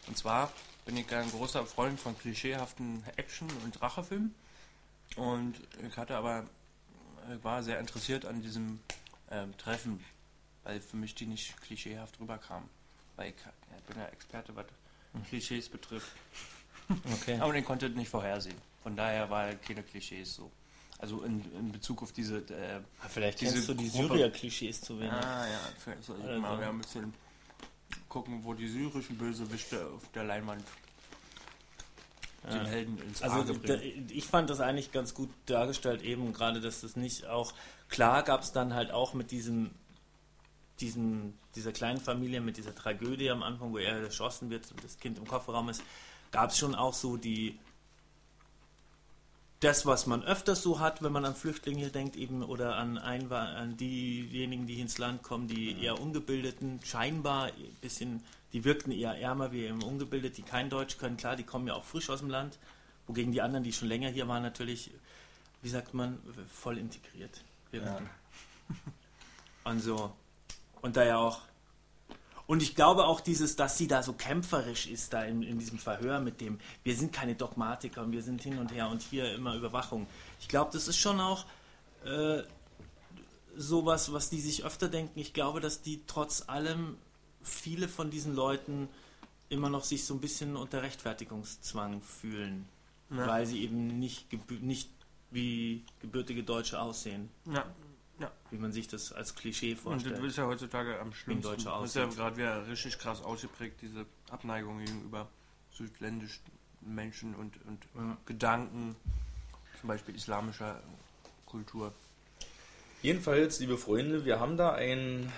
Und 0.08 0.18
zwar 0.18 0.52
bin 0.84 0.96
ich 0.96 1.12
ein 1.14 1.30
großer 1.30 1.64
Freund 1.66 1.98
von 2.00 2.18
klischeehaften 2.18 3.02
Action- 3.16 3.50
und 3.64 3.80
Rachefilmen. 3.80 4.34
Und 5.16 5.54
ich 5.88 5.96
hatte 5.96 6.16
aber, 6.16 6.44
ich 7.34 7.42
war 7.44 7.62
sehr 7.62 7.78
interessiert 7.78 8.24
an 8.24 8.42
diesem 8.42 8.80
ähm, 9.30 9.56
Treffen, 9.56 10.04
weil 10.64 10.80
für 10.80 10.96
mich 10.96 11.14
die 11.14 11.26
nicht 11.26 11.60
klischeehaft 11.62 12.18
rüberkamen. 12.20 12.68
Weil 13.16 13.30
ich, 13.30 13.36
ja, 13.44 13.52
ich 13.78 13.84
bin 13.84 13.96
ja 13.98 14.06
Experte, 14.08 14.54
was 14.54 14.66
Klischees 15.28 15.68
betrifft. 15.68 16.10
Okay. 17.14 17.38
Aber 17.40 17.52
den 17.52 17.64
konnte 17.64 17.86
ich 17.86 17.94
nicht 17.94 18.10
vorhersehen. 18.10 18.56
Von 18.82 18.94
daher 18.96 19.28
war 19.30 19.52
keine 19.54 19.82
Klischees 19.82 20.34
so. 20.34 20.50
Also 20.98 21.22
in, 21.22 21.44
in 21.58 21.72
Bezug 21.72 22.02
auf 22.02 22.12
diese. 22.12 22.38
Äh, 22.38 22.80
Vielleicht 23.08 23.40
diese 23.40 23.54
kennst 23.54 23.68
du 23.68 23.74
die 23.74 23.88
Syrier-Klischees 23.88 24.80
zu 24.80 24.98
wenig. 24.98 25.12
Ah 25.12 25.46
ja, 25.46 25.60
vielleicht 25.78 26.04
soll 26.04 26.18
ich 26.20 26.26
Also. 26.26 26.40
mal 26.40 26.62
ein 26.62 26.78
bisschen 26.78 27.12
gucken, 28.16 28.40
wo 28.44 28.54
die 28.54 28.66
syrischen 28.66 29.18
Bösewichte 29.18 29.86
auf 29.94 30.10
der 30.14 30.24
Leinwand 30.24 30.64
den 32.50 32.64
Helden 32.64 32.98
ins 33.02 33.20
Also 33.20 33.52
bringen. 33.52 34.08
ich 34.10 34.24
fand 34.24 34.48
das 34.48 34.60
eigentlich 34.60 34.90
ganz 34.90 35.12
gut 35.12 35.28
dargestellt, 35.44 36.02
eben 36.02 36.32
gerade, 36.32 36.62
dass 36.62 36.80
das 36.80 36.96
nicht 36.96 37.26
auch 37.26 37.52
klar 37.90 38.22
gab 38.22 38.40
es 38.40 38.52
dann 38.52 38.72
halt 38.72 38.90
auch 38.90 39.12
mit 39.12 39.32
diesem, 39.32 39.70
diesem, 40.80 41.34
dieser 41.56 41.72
kleinen 41.72 42.00
Familie, 42.00 42.40
mit 42.40 42.56
dieser 42.56 42.74
Tragödie 42.74 43.30
am 43.30 43.42
Anfang, 43.42 43.72
wo 43.72 43.78
er 43.78 43.98
erschossen 43.98 44.48
wird 44.48 44.70
und 44.70 44.82
das 44.82 44.98
Kind 44.98 45.18
im 45.18 45.26
Kofferraum 45.26 45.68
ist, 45.68 45.82
gab 46.32 46.50
es 46.50 46.58
schon 46.58 46.74
auch 46.74 46.94
so 46.94 47.18
die 47.18 47.58
das, 49.66 49.84
was 49.84 50.06
man 50.06 50.22
öfters 50.22 50.62
so 50.62 50.78
hat, 50.78 51.02
wenn 51.02 51.10
man 51.10 51.24
an 51.24 51.34
Flüchtlinge 51.34 51.90
denkt, 51.90 52.14
eben 52.14 52.44
oder 52.44 52.76
an, 52.76 52.98
Einwa 52.98 53.46
an 53.46 53.76
diejenigen, 53.76 54.68
die 54.68 54.80
ins 54.80 54.98
Land 54.98 55.24
kommen, 55.24 55.48
die 55.48 55.82
eher 55.82 56.00
ungebildeten, 56.00 56.78
scheinbar 56.84 57.46
ein 57.46 57.76
bisschen, 57.80 58.22
die 58.52 58.64
wirkten 58.64 58.92
eher 58.92 59.20
ärmer 59.20 59.50
wie 59.50 59.64
eben 59.64 59.82
ungebildet, 59.82 60.36
die 60.36 60.42
kein 60.42 60.70
Deutsch 60.70 60.98
können. 60.98 61.16
Klar, 61.16 61.34
die 61.34 61.42
kommen 61.42 61.66
ja 61.66 61.74
auch 61.74 61.82
frisch 61.82 62.10
aus 62.10 62.20
dem 62.20 62.30
Land, 62.30 62.58
wogegen 63.08 63.32
die 63.32 63.42
anderen, 63.42 63.64
die 63.64 63.72
schon 63.72 63.88
länger 63.88 64.08
hier 64.08 64.28
waren, 64.28 64.44
natürlich, 64.44 64.92
wie 65.62 65.68
sagt 65.68 65.94
man, 65.94 66.20
voll 66.48 66.78
integriert 66.78 67.42
wirkten. 67.72 68.08
Und 69.64 69.80
so. 69.80 70.12
Und 70.80 70.96
da 70.96 71.04
ja 71.04 71.18
auch. 71.18 71.40
Und 72.46 72.62
ich 72.62 72.74
glaube 72.76 73.06
auch 73.06 73.20
dieses, 73.20 73.56
dass 73.56 73.76
sie 73.76 73.88
da 73.88 74.02
so 74.04 74.12
kämpferisch 74.12 74.86
ist, 74.86 75.12
da 75.12 75.24
in, 75.24 75.42
in 75.42 75.58
diesem 75.58 75.78
Verhör 75.78 76.20
mit 76.20 76.40
dem, 76.40 76.58
wir 76.84 76.94
sind 76.96 77.12
keine 77.12 77.34
Dogmatiker 77.34 78.02
und 78.02 78.12
wir 78.12 78.22
sind 78.22 78.42
hin 78.42 78.58
und 78.58 78.72
her 78.72 78.88
und 78.88 79.02
hier 79.02 79.34
immer 79.34 79.56
Überwachung. 79.56 80.06
Ich 80.40 80.46
glaube, 80.48 80.70
das 80.72 80.86
ist 80.86 80.96
schon 80.98 81.18
auch 81.18 81.44
äh, 82.04 82.42
sowas, 83.56 84.12
was 84.12 84.30
die 84.30 84.40
sich 84.40 84.64
öfter 84.64 84.88
denken. 84.88 85.18
Ich 85.18 85.32
glaube, 85.32 85.60
dass 85.60 85.82
die 85.82 86.02
trotz 86.06 86.44
allem 86.48 86.96
viele 87.42 87.88
von 87.88 88.10
diesen 88.10 88.34
Leuten 88.34 88.88
immer 89.48 89.68
noch 89.68 89.84
sich 89.84 90.04
so 90.04 90.14
ein 90.14 90.20
bisschen 90.20 90.56
unter 90.56 90.82
Rechtfertigungszwang 90.82 92.00
fühlen, 92.02 92.68
Ja. 93.10 93.26
weil 93.26 93.46
sie 93.46 93.62
eben 93.62 93.98
nicht, 93.98 94.26
nicht 94.62 94.90
wie 95.30 95.84
gebürtige 96.00 96.42
Deutsche 96.44 96.80
aussehen, 96.80 97.28
Ja, 97.52 97.64
ja. 98.18 98.30
wie 98.50 98.58
man 98.58 98.72
sich 98.72 98.88
das 98.88 99.12
als 99.12 99.34
Klischee 99.34 99.72
Und 99.72 99.78
vorstellt. 99.78 100.18
das 100.18 100.24
ist 100.24 100.36
ja 100.36 100.46
heutzutage 100.46 100.98
am 101.00 101.12
schlimmsten. 101.12 101.64
Das 101.64 101.84
ist 101.84 101.96
ja 101.96 102.06
gerade 102.06 102.36
wieder 102.36 102.66
richtig 102.68 102.98
krass 102.98 103.22
ausgeprägt, 103.22 103.80
diese 103.82 104.06
Abneigung 104.30 104.78
gegenüber 104.78 105.28
südländischen 105.70 106.42
Menschen 106.80 107.34
und, 107.34 107.54
und 107.66 107.84
Ja. 107.94 108.16
Gedanken, 108.26 108.96
zum 109.80 109.88
Beispiel 109.88 110.14
islamischer 110.14 110.82
Kultur. 111.44 111.92
Jedenfalls, 113.02 113.60
liebe 113.60 113.76
Freunde, 113.76 114.24
wir 114.24 114.40
haben 114.40 114.56
da 114.56 114.72
ein, 114.72 115.30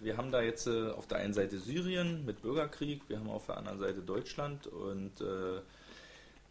wir 0.00 0.16
haben 0.16 0.32
da 0.32 0.40
jetzt 0.40 0.66
äh, 0.66 0.90
auf 0.90 1.06
der 1.06 1.18
einen 1.18 1.34
Seite 1.34 1.58
Syrien 1.58 2.24
mit 2.24 2.42
Bürgerkrieg, 2.42 3.02
wir 3.08 3.18
haben 3.18 3.28
auf 3.28 3.46
der 3.46 3.58
anderen 3.58 3.78
Seite 3.78 4.00
Deutschland 4.00 4.66
und 4.66 5.20
äh, 5.20 5.60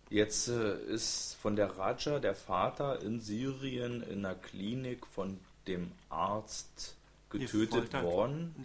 jetzt 0.09 0.47
äh, 0.49 0.79
ist 0.85 1.35
von 1.41 1.55
der 1.55 1.77
Raja 1.77 2.19
der 2.19 2.35
Vater 2.35 3.01
in 3.01 3.19
Syrien 3.19 4.03
in 4.03 4.25
einer 4.25 4.35
Klinik 4.35 5.07
von 5.07 5.39
dem 5.67 5.91
Arzt 6.09 6.95
getötet 7.29 7.91
Gefoltert. 7.91 8.03
worden, 8.03 8.55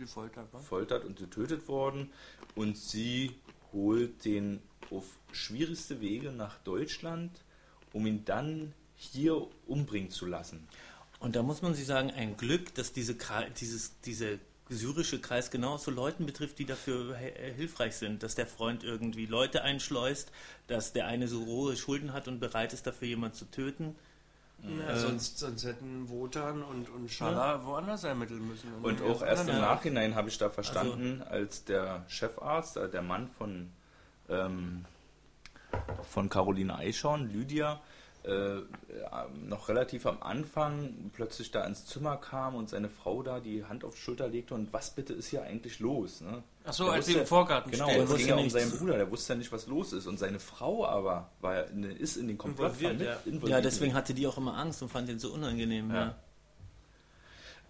Und 0.52 0.60
gefoltert 0.60 1.04
und 1.04 1.18
getötet 1.18 1.68
worden 1.68 2.12
und 2.54 2.76
sie 2.76 3.34
holt 3.72 4.24
den 4.24 4.60
auf 4.90 5.04
schwierigste 5.32 6.00
Wege 6.00 6.32
nach 6.32 6.58
Deutschland, 6.58 7.30
um 7.92 8.06
ihn 8.06 8.24
dann 8.24 8.72
hier 8.96 9.46
umbringen 9.66 10.10
zu 10.10 10.26
lassen. 10.26 10.68
Und 11.20 11.36
da 11.36 11.42
muss 11.42 11.62
man 11.62 11.74
sich 11.74 11.86
sagen, 11.86 12.10
ein 12.10 12.36
Glück, 12.36 12.74
dass 12.74 12.92
diese, 12.92 13.16
dieses, 13.60 14.00
diese 14.00 14.38
syrische 14.68 15.20
Kreis 15.20 15.50
genau 15.50 15.76
so 15.76 15.90
Leuten 15.90 16.26
betrifft, 16.26 16.58
die 16.58 16.64
dafür 16.64 17.16
hilfreich 17.16 17.96
sind. 17.96 18.22
Dass 18.22 18.34
der 18.34 18.46
Freund 18.46 18.84
irgendwie 18.84 19.26
Leute 19.26 19.62
einschleust, 19.62 20.32
dass 20.66 20.92
der 20.92 21.06
eine 21.06 21.28
so 21.28 21.42
rohe 21.42 21.76
Schulden 21.76 22.12
hat 22.12 22.28
und 22.28 22.40
bereit 22.40 22.72
ist, 22.72 22.86
dafür 22.86 23.08
jemanden 23.08 23.36
zu 23.36 23.50
töten. 23.50 23.96
Ja, 24.62 24.96
sonst, 24.96 25.38
sonst 25.38 25.64
hätten 25.64 26.08
Wotan 26.08 26.62
und, 26.62 26.88
und 26.90 27.10
Schala 27.10 27.64
woanders 27.64 28.04
ermitteln 28.04 28.46
müssen. 28.46 28.72
Und 28.82 29.00
In 29.00 29.06
auch 29.06 29.22
erst 29.22 29.48
im 29.48 29.58
Nachhinein 29.58 30.14
habe 30.14 30.28
ich 30.28 30.38
da 30.38 30.50
verstanden, 30.50 31.22
als 31.22 31.64
der 31.64 32.04
Chefarzt, 32.08 32.76
äh, 32.76 32.88
der 32.88 33.02
Mann 33.02 33.28
von, 33.28 33.70
ähm, 34.28 34.84
von 36.10 36.28
Caroline 36.28 36.76
Eichhorn, 36.76 37.30
Lydia, 37.30 37.80
äh, 38.24 38.60
noch 39.48 39.68
relativ 39.68 40.04
am 40.06 40.22
Anfang 40.22 41.10
plötzlich 41.14 41.50
da 41.50 41.64
ins 41.64 41.86
Zimmer 41.86 42.16
kam 42.16 42.54
und 42.54 42.68
seine 42.68 42.88
Frau 42.88 43.22
da 43.22 43.40
die 43.40 43.64
Hand 43.64 43.84
auf 43.84 43.94
die 43.94 44.00
Schulter 44.00 44.28
legte 44.28 44.54
und 44.54 44.72
was 44.72 44.90
bitte 44.90 45.14
ist 45.14 45.28
hier 45.28 45.42
eigentlich 45.42 45.78
los? 45.80 46.20
Ne? 46.20 46.42
Ach 46.64 46.72
so, 46.72 46.84
Der 46.84 46.94
als 46.94 47.06
sie 47.06 47.12
wusste- 47.12 47.20
im 47.22 47.26
Vorgarten 47.26 47.70
Genau, 47.70 47.88
es 47.90 48.14
ging 48.16 48.28
ja 48.28 48.36
um 48.36 48.50
seinen 48.50 48.70
Bruder, 48.70 48.96
der 48.96 49.10
wusste 49.10 49.32
ja 49.32 49.38
nicht, 49.38 49.50
was 49.52 49.66
los 49.66 49.92
ist. 49.94 50.06
Und 50.06 50.18
seine 50.18 50.38
Frau 50.38 50.86
aber 50.86 51.30
war 51.40 51.64
ist 51.98 52.16
in 52.16 52.28
den 52.28 52.36
Komplott 52.36 52.72
Involviert, 52.72 52.98
mit 52.98 53.06
ja. 53.06 53.14
involviert. 53.24 53.50
Ja, 53.50 53.60
deswegen 53.62 53.94
hatte 53.94 54.12
die 54.12 54.26
auch 54.26 54.36
immer 54.36 54.56
Angst 54.56 54.82
und 54.82 54.90
fand 54.90 55.08
den 55.08 55.18
so 55.18 55.32
unangenehm. 55.32 55.90
Ja. 55.90 55.96
Ja. 55.96 56.14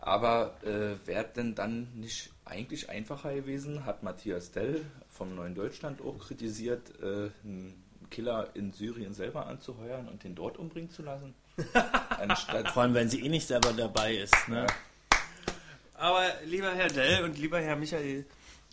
Aber 0.01 0.57
äh, 0.65 0.97
wäre 1.07 1.27
denn 1.37 1.55
dann 1.55 1.89
nicht 1.95 2.31
eigentlich 2.45 2.89
einfacher 2.89 3.35
gewesen, 3.35 3.85
hat 3.85 4.03
Matthias 4.03 4.51
Dell 4.51 4.85
vom 5.09 5.35
Neuen 5.35 5.55
Deutschland 5.55 6.01
auch 6.01 6.19
kritisiert, 6.19 6.91
äh, 7.03 7.31
einen 7.45 7.83
Killer 8.11 8.49
in 8.55 8.73
Syrien 8.73 9.15
selber 9.15 9.47
anzuheuern 9.47 10.09
und 10.09 10.25
den 10.25 10.35
dort 10.35 10.59
umbringen 10.59 10.91
zu 10.91 11.03
lassen? 11.03 11.35
Anstatt. 12.19 12.69
Vor 12.71 12.83
allem, 12.83 12.95
wenn 12.95 13.09
sie 13.09 13.25
eh 13.25 13.29
nicht 13.29 13.47
selber 13.47 13.73
dabei 13.73 14.15
ist. 14.15 14.49
Ne? 14.49 14.67
Ja. 14.67 14.67
Aber 15.95 16.25
lieber 16.47 16.73
Herr 16.75 16.89
Dell 16.89 17.25
und 17.25 17.39
lieber 17.39 17.61
Herr 17.61 17.77
Michael, 17.77 18.25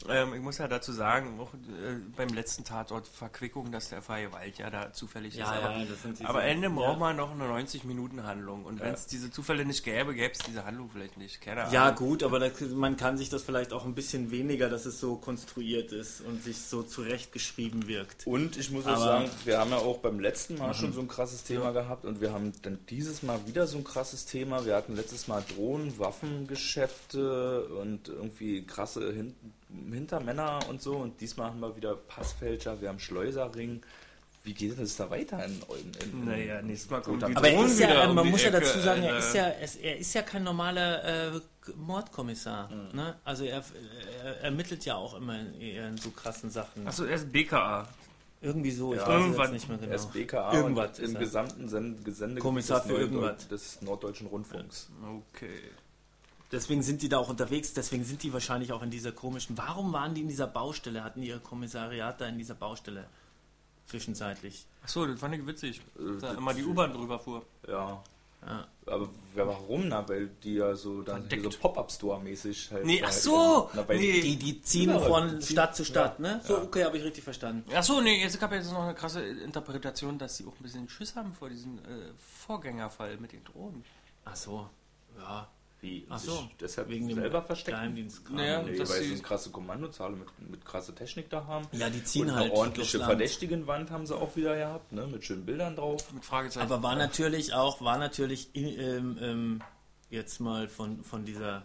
ähm, 0.10 0.34
ich 0.36 0.42
muss 0.42 0.60
ja 0.60 0.68
dazu 0.68 0.92
sagen, 0.92 1.40
auch 1.40 1.54
äh, 1.54 1.96
beim 2.16 2.30
letzten 2.30 2.64
Tatort 2.64 3.08
Verquickung, 3.08 3.72
dass 3.72 3.90
der 3.90 4.02
freie 4.02 4.32
Wald 4.32 4.58
ja 4.60 4.70
da 4.70 4.94
zufällig 4.94 5.36
Ja, 5.36 5.46
ist. 5.56 5.62
ja, 5.62 5.70
Aber, 5.70 5.86
das 5.86 6.02
sind 6.04 6.20
diese- 6.20 6.30
aber 6.30 6.44
Ende 6.44 6.68
ja. 6.68 6.74
braucht 6.74 7.00
man 7.00 7.16
noch 7.16 7.32
eine 7.32 7.46
90-Minuten-Handlung. 7.46 8.66
Und 8.66 8.80
wenn 8.80 8.88
Ja. 8.90 8.94
es 8.94 9.08
diese 9.08 9.32
Zufälle 9.32 9.66
nicht 9.66 9.84
gäbe, 9.84 10.14
gäbe 10.14 10.34
es 10.34 10.40
diese 10.40 10.66
Handlung 10.66 10.90
vielleicht 10.94 11.18
nicht. 11.18 11.42
Keine 11.42 11.68
Ja, 11.72 11.90
gut, 11.92 12.22
aber 12.24 12.40
da, 12.40 12.50
man 12.76 12.96
kann 12.96 13.18
sich 13.18 13.30
das 13.30 13.42
vielleicht 13.44 13.74
auch 13.74 13.86
ein 13.86 13.96
bisschen 13.96 14.30
weniger, 14.32 14.70
dass 14.70 14.86
es 14.86 15.00
so 15.00 15.16
konstruiert 15.16 15.92
ist 15.92 16.22
und 16.22 16.44
sich 16.44 16.58
so 16.62 16.84
zurechtgeschrieben 16.84 17.88
wirkt. 17.88 18.28
Und 18.28 18.56
ich 18.58 18.70
muss 18.72 18.86
auch 18.86 18.92
Aber- 18.92 19.00
sagen, 19.00 19.30
wir 19.46 19.58
haben 19.60 19.72
ja 19.72 19.78
auch 19.78 19.98
beim 20.00 20.20
letzten 20.20 20.58
Mal 20.58 20.74
schon 20.74 20.94
so 20.94 21.02
ein 21.02 21.08
krasses 21.08 21.44
Thema 21.44 21.72
gehabt 21.72 22.06
und 22.06 22.22
wir 22.22 22.32
haben 22.34 22.52
dann 22.62 22.80
dieses 22.90 23.24
Mal 23.24 23.40
wieder 23.48 23.66
so 23.68 23.78
ein 23.78 23.84
krasses 23.84 24.26
Thema. 24.26 24.66
Wir 24.66 24.76
hatten 24.76 24.96
letztes 24.96 25.28
Mal 25.28 25.44
Drohnen, 25.56 25.98
Waffengeschäfte 25.98 27.66
und 27.82 28.10
irgendwie 28.10 28.66
krasse 28.66 29.12
Hin 29.12 29.36
Hintermänner 29.92 30.60
und 30.70 30.82
so 30.82 30.98
und 30.98 31.20
diesmal 31.22 31.48
haben 31.50 31.60
wir 31.60 31.76
wieder 31.76 31.96
Passfälscher, 31.96 32.80
wir 32.82 32.90
haben 32.90 33.00
Schleuserring. 33.00 33.82
Wie 34.44 34.54
geht 34.54 34.80
es 34.80 34.96
da 34.96 35.10
weiter? 35.10 35.44
In, 35.46 35.52
in, 35.54 36.20
in, 36.20 36.26
Naja, 36.26 36.62
nächstes 36.62 36.90
Mal 36.90 37.02
kommt 37.02 37.22
die 37.22 37.36
Aber 37.36 37.50
er 37.50 37.66
ist 37.66 37.80
ja, 37.82 38.06
äh, 38.06 38.08
um 38.08 38.16
man 38.16 38.30
muss 38.30 38.42
ja 38.44 38.48
Ecke, 38.50 38.62
dazu 38.62 38.80
sagen, 38.80 39.04
er 39.04 39.16
Alter. 39.16 39.28
ist 39.28 39.36
ja, 39.36 39.44
er 39.84 39.98
ist 39.98 40.14
ja 40.14 40.22
kein 40.22 40.44
normaler 40.44 41.36
äh, 41.36 41.42
Mordkommissar. 41.76 42.70
Ne? 42.94 43.16
Also 43.26 43.44
er, 43.44 43.62
er 44.24 44.42
ermittelt 44.44 44.86
ja 44.86 44.96
auch 44.96 45.16
immer 45.18 45.38
eher 45.60 45.90
in 45.90 45.98
so 45.98 46.12
krassen 46.12 46.50
Sachen. 46.50 46.88
Achso, 46.88 47.04
er 47.04 47.16
ist 47.16 47.30
BKA. 47.32 47.88
Irgendwie 48.40 48.72
so, 48.72 48.94
ich 48.94 49.00
Ja, 49.02 49.08
weiß 49.08 49.20
irgendwas. 49.22 49.44
jetzt 49.46 49.54
nicht 49.54 49.68
mehr 49.70 49.78
genau. 49.80 49.98
SBKA 49.98 50.54
Irgendwas 50.54 51.00
im 51.00 51.16
gesamten 51.16 51.68
Send 51.68 52.06
Gesendegebiet 52.06 52.44
Kommissar 52.44 52.80
des 52.82 52.88
für 52.88 52.98
irgendwas. 52.98 53.48
des 53.50 53.82
Norddeutschen 53.82 54.28
Rundfunks. 54.28 54.90
Okay. 55.34 55.50
Deswegen 56.52 56.82
sind 56.82 57.02
die 57.02 57.10
da 57.10 57.18
auch 57.18 57.30
unterwegs, 57.30 57.74
deswegen 57.74 58.06
sind 58.06 58.24
die 58.24 58.32
wahrscheinlich 58.32 58.72
auch 58.72 58.82
in 58.82 58.90
dieser 58.90 59.12
komischen. 59.12 59.58
Warum 59.58 59.92
waren 59.92 60.14
die 60.14 60.22
in 60.22 60.30
dieser 60.30 60.48
Baustelle? 60.48 61.04
Hatten 61.04 61.22
die 61.22 61.28
ihr 61.28 61.40
Kommissariat 61.40 62.22
da 62.22 62.26
in 62.28 62.38
dieser 62.38 62.56
Baustelle 62.56 63.06
zwischenzeitlich? 63.88 64.66
Achso, 64.84 65.06
das 65.06 65.20
fand 65.20 65.36
ich 65.36 65.46
witzig. 65.46 65.82
Äh, 66.00 66.20
Da 66.22 66.28
das- 66.30 66.38
immer 66.38 66.54
die 66.54 66.64
U-Bahn 66.64 66.94
drüber 66.94 67.20
fuhr. 67.20 67.46
Ja. 67.68 68.02
Ja. 68.46 68.68
Aber 68.86 69.10
warum? 69.36 69.90
Na, 69.90 70.08
weil 70.08 70.28
die 70.44 70.54
ja 70.54 70.74
so 70.76 71.02
dann 71.02 71.28
so 71.30 71.50
Pop-Up-Store-mäßig 71.60 72.72
halt. 72.72 72.86
Nee, 72.86 73.02
ach 73.04 73.08
halt 73.08 73.14
so! 73.16 73.70
Na, 73.74 73.84
Nee. 73.90 74.22
Die, 74.22 74.36
die 74.38 74.62
ziehen 74.62 74.90
Ja, 74.92 75.00
von 75.00 75.28
die 75.28 75.40
ziehen- 75.40 75.54
Stadt 75.56 75.76
zu 75.76 75.84
Stadt, 75.84 76.20
ja, 76.20 76.22
ne? 76.36 76.42
So, 76.46 76.56
ja. 76.56 76.62
okay, 76.64 76.86
habe 76.86 76.98
ich 76.98 77.04
richtig 77.04 77.24
verstanden. 77.24 77.70
Achso, 77.74 78.00
nee, 78.00 78.22
jetzt 78.22 78.40
gab 78.40 78.52
jetzt 78.54 78.72
noch 78.72 78.84
eine 78.84 78.94
krasse 78.94 79.26
Interpretation, 79.26 80.18
dass 80.18 80.38
sie 80.38 80.46
auch 80.46 80.54
ein 80.56 80.64
bisschen 80.64 80.88
Schiss 80.88 81.16
haben 81.16 81.34
vor 81.34 81.50
diesem 81.50 81.80
äh, 81.80 82.14
Vorgängerfall 82.46 83.18
mit 83.18 83.32
den 83.34 83.44
Drohnen. 83.44 83.84
Ach 84.24 84.36
so, 84.36 84.70
ja. 85.18 85.48
Wie? 85.80 86.08
Ach 86.10 86.18
so, 86.18 86.50
deshalb 86.60 86.90
wegen 86.90 87.08
dem 87.08 87.20
selber 87.20 87.44
verstecken? 87.44 87.78
Geheimdienstkram. 87.78 88.36
Naja, 88.36 88.64
Nee, 88.64 88.78
dass 88.78 88.90
weil 88.90 89.02
sie- 89.02 89.08
sie 89.10 89.14
eine 89.14 89.22
krasse 89.22 89.52
Kommandozahl 89.52 90.12
mit, 90.12 90.28
mit 90.50 90.66
krasse 90.66 90.96
Technik 90.96 91.30
da 91.30 91.46
haben. 91.46 91.68
Ja, 91.72 91.90
die 91.92 92.04
ziehen 92.04 92.30
und 92.30 92.36
halt 92.36 92.46
eine 92.46 92.54
ordentliche. 92.54 92.98
Verdächtigenwand 93.00 93.92
haben 93.92 94.08
sie 94.08 94.16
auch 94.16 94.36
wieder 94.36 94.56
gehabt, 94.56 94.92
ne? 94.92 95.06
mit 95.06 95.24
schönen 95.24 95.46
Bildern 95.46 95.76
drauf. 95.76 96.12
Mit 96.14 96.26
Fragezeichen. 96.26 96.66
Aber 96.66 96.82
war 96.82 96.96
natürlich 96.96 97.54
auch, 97.54 97.80
war 97.82 98.00
natürlich 98.00 98.50
ähm, 98.56 99.18
ähm, 99.22 99.62
jetzt 100.10 100.40
mal 100.40 100.68
von, 100.68 101.04
von 101.04 101.26
dieser, 101.26 101.62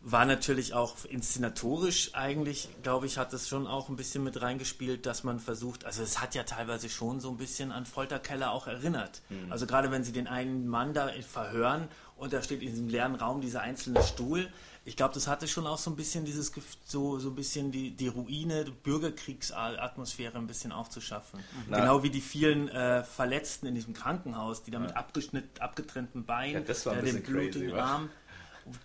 war 0.00 0.24
natürlich 0.24 0.72
auch 0.72 1.04
inszenatorisch 1.04 2.14
eigentlich, 2.14 2.68
glaube 2.82 3.06
ich, 3.06 3.18
hat 3.18 3.32
es 3.32 3.48
schon 3.48 3.66
auch 3.66 3.88
ein 3.88 3.96
bisschen 3.96 4.22
mit 4.22 4.40
reingespielt, 4.40 5.04
dass 5.04 5.24
man 5.24 5.40
versucht, 5.40 5.84
also 5.84 6.02
es 6.02 6.20
hat 6.20 6.34
ja 6.36 6.44
teilweise 6.44 6.88
schon 6.88 7.18
so 7.18 7.28
ein 7.30 7.38
bisschen 7.38 7.72
an 7.72 7.86
Folterkeller 7.86 8.52
auch 8.52 8.66
erinnert. 8.68 9.20
Also 9.50 9.66
gerade 9.66 9.90
wenn 9.90 10.04
sie 10.04 10.12
den 10.12 10.28
einen 10.28 10.68
Mann 10.68 10.94
da 10.94 11.10
verhören 11.28 11.88
und 12.16 12.32
da 12.32 12.42
steht 12.42 12.62
in 12.62 12.70
diesem 12.70 12.88
leeren 12.88 13.14
Raum 13.14 13.40
dieser 13.40 13.60
einzelne 13.60 14.02
Stuhl, 14.02 14.48
ich 14.86 14.96
glaube, 14.96 15.12
das 15.14 15.26
hatte 15.26 15.48
schon 15.48 15.66
auch 15.66 15.78
so 15.78 15.90
ein 15.90 15.96
bisschen 15.96 16.24
dieses, 16.24 16.52
so, 16.84 17.18
so 17.18 17.30
ein 17.30 17.34
bisschen 17.34 17.72
die, 17.72 17.90
die 17.90 18.06
Ruine, 18.06 18.64
die 18.64 18.70
Bürgerkriegsatmosphäre 18.70 20.38
ein 20.38 20.46
bisschen 20.46 20.70
aufzuschaffen. 20.70 21.40
Na. 21.68 21.80
Genau 21.80 22.04
wie 22.04 22.10
die 22.10 22.20
vielen 22.20 22.68
äh, 22.68 23.02
Verletzten 23.02 23.66
in 23.66 23.74
diesem 23.74 23.94
Krankenhaus, 23.94 24.62
die 24.62 24.70
da 24.70 24.78
mit 24.78 24.96
abgeschnitt, 24.96 25.60
abgetrennten 25.60 26.24
Beinen, 26.24 26.54
Ja, 26.54 26.60
das 26.60 26.84
bisschen 26.84 27.24
crazy, 27.24 27.32
blutigen? 27.32 27.74
Arm. 27.74 28.10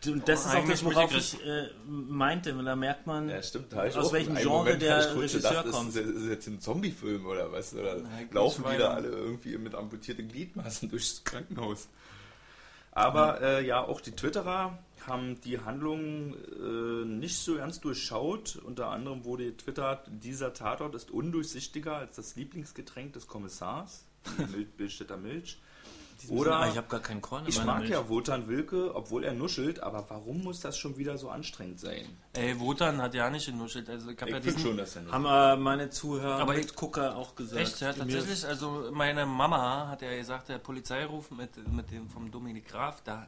Und 0.08 0.28
das 0.28 0.42
ist 0.42 0.48
auch 0.48 0.56
Eigentlich 0.56 0.82
das, 0.82 0.84
worauf 0.84 1.16
ich 1.16 1.44
äh, 1.46 1.70
meinte. 1.88 2.52
Da 2.54 2.76
merkt 2.76 3.06
man, 3.06 3.30
Ja, 3.30 3.42
stimmt. 3.42 3.72
Da 3.72 3.84
aus 3.84 4.12
welchem 4.12 4.36
Genre 4.36 4.50
Moment 4.50 4.82
der 4.82 5.16
Regisseur 5.16 5.52
gedacht, 5.52 5.72
kommt. 5.72 5.90
Ist, 5.90 5.98
ist 5.98 6.30
jetzt 6.30 6.48
ein 6.48 6.60
Zombie-Film 6.60 7.26
oder 7.28 7.52
was? 7.52 7.74
Oder 7.76 7.98
Nein, 7.98 8.30
laufen 8.32 8.64
Schweine. 8.64 8.90
alle 8.90 9.08
irgendwie 9.08 9.58
mit 9.58 9.76
amputierten 9.76 10.28
Gliedmaßen 10.28 10.90
durchs 10.90 11.24
Krankenhaus? 11.24 11.88
Aber 12.92 13.42
äh, 13.42 13.66
ja, 13.66 13.82
auch 13.82 14.02
die 14.02 14.12
Twitterer 14.12 14.78
haben 15.08 15.40
die 15.42 15.60
Handlung 15.60 16.36
äh, 16.36 17.06
nicht 17.06 17.38
so 17.38 17.56
ernst 17.56 17.84
durchschaut. 17.86 18.58
Unter 18.58 18.90
anderem 18.90 19.26
wurde 19.26 19.46
getwittert, 19.46 20.10
dieser 20.12 20.54
Tatort 20.54 20.94
ist 20.96 21.10
undurchsichtiger 21.10 21.96
als 21.96 22.18
das 22.18 22.36
Lieblingsgetränk 22.36 23.14
des 23.14 23.28
Kommissars, 23.28 24.06
die 24.38 24.46
Mil 24.46 24.66
Billstädter 24.78 25.18
Milch. 25.18 25.60
Oder 26.30 26.58
Ah, 26.60 26.70
ich 26.70 26.78
habe 26.78 26.88
gar 26.88 27.00
keinen 27.00 27.22
Korn 27.22 27.44
in 27.44 27.50
ich 27.50 27.64
mag 27.64 27.80
Milch. 27.80 27.92
ja 27.92 28.08
Wotan 28.10 28.48
Wilke, 28.48 28.94
obwohl 28.96 29.24
er 29.24 29.34
nuschelt, 29.34 29.82
aber 29.82 30.06
warum 30.10 30.44
muss 30.44 30.60
das 30.60 30.78
schon 30.78 30.98
wieder 30.98 31.18
so 31.18 31.30
anstrengend 31.30 31.80
sein? 31.80 32.06
Ey, 32.34 32.60
Wotan 32.60 33.02
hat 33.02 33.14
ja 33.14 33.30
nicht 33.30 33.46
genuschelt. 33.48 33.90
Also 33.90 34.10
ich 34.12 34.22
hab 34.22 34.28
Ich 34.28 34.36
ja 34.36 34.42
finde 34.42 34.54
diesen, 34.56 34.68
schon, 34.70 34.78
dass 34.78 34.96
er 34.96 35.02
nicht. 35.04 35.12
Haben 35.12 35.26
äh, 35.26 35.56
meine 35.62 35.90
Zuhörer 35.90 36.40
Aber 36.40 36.54
mit 36.54 36.76
Gucker 36.76 37.16
auch 37.18 37.36
gesagt. 37.36 37.62
Echt, 37.62 37.80
ja, 37.82 37.94
tatsächlich. 37.94 38.46
Also 38.46 38.90
meine 38.92 39.26
Mama 39.26 39.88
hat 39.88 40.02
ja 40.02 40.16
gesagt, 40.16 40.50
der 40.50 40.60
Polizeiruf 40.60 41.32
mit, 41.32 41.56
mit 41.72 41.90
dem 41.92 42.10
vom 42.10 42.30
Dominik 42.32 42.68
Graf, 42.68 43.02
da, 43.04 43.28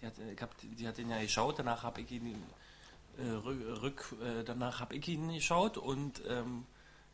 die, 0.00 0.06
hat, 0.06 0.14
ich 0.34 0.40
hab, 0.40 0.50
die 0.58 0.88
hat 0.88 0.98
ihn 0.98 1.10
ja 1.10 1.20
geschaut, 1.20 1.58
danach 1.58 1.82
habe 1.82 2.00
ich 2.00 2.10
ihn 2.10 2.34
äh, 3.18 3.28
rück, 3.30 3.82
rück 3.82 4.14
äh, 4.22 4.44
danach 4.44 4.80
habe 4.80 4.94
ich 4.96 5.06
ihn 5.08 5.32
geschaut 5.32 5.76
und 5.76 6.22
ähm, 6.28 6.64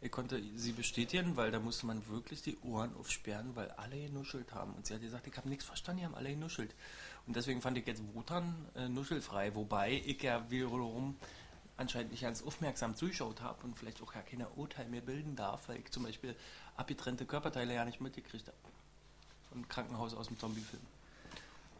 ich 0.00 0.10
konnte 0.10 0.42
sie 0.56 0.72
bestätigen, 0.72 1.36
weil 1.36 1.50
da 1.50 1.58
musste 1.58 1.86
man 1.86 2.06
wirklich 2.08 2.42
die 2.42 2.58
Ohren 2.58 2.94
aufsperren, 2.96 3.56
weil 3.56 3.70
alle 3.72 3.98
genuschelt 3.98 4.52
haben. 4.52 4.74
Und 4.74 4.86
sie 4.86 4.94
hat 4.94 5.00
gesagt, 5.00 5.26
ich 5.26 5.36
habe 5.36 5.48
nichts 5.48 5.64
verstanden, 5.64 6.00
die 6.00 6.06
haben 6.06 6.14
alle 6.14 6.30
genuschelt. 6.30 6.74
Und 7.26 7.34
deswegen 7.34 7.60
fand 7.60 7.78
ich 7.78 7.86
jetzt 7.86 8.02
Wotan 8.14 8.54
äh, 8.76 8.88
nuschelfrei, 8.88 9.54
wobei 9.54 10.02
ich 10.04 10.22
ja 10.22 10.48
wiederum 10.50 11.16
anscheinend 11.76 12.12
nicht 12.12 12.22
ganz 12.22 12.42
aufmerksam 12.42 12.94
zugeschaut 12.94 13.40
habe 13.40 13.64
und 13.64 13.78
vielleicht 13.78 14.02
auch 14.02 14.14
ja 14.14 14.22
keine 14.22 14.48
Urteil 14.50 14.88
mehr 14.88 15.00
bilden 15.00 15.36
darf, 15.36 15.68
weil 15.68 15.78
ich 15.78 15.90
zum 15.90 16.04
Beispiel 16.04 16.34
abgetrennte 16.76 17.26
Körperteile 17.26 17.74
ja 17.74 17.84
nicht 17.84 18.00
mitgekriegt 18.00 18.46
habe. 18.46 18.56
Von 19.50 19.68
Krankenhaus 19.68 20.14
aus 20.14 20.28
dem 20.28 20.38
Zombiefilm. 20.38 20.82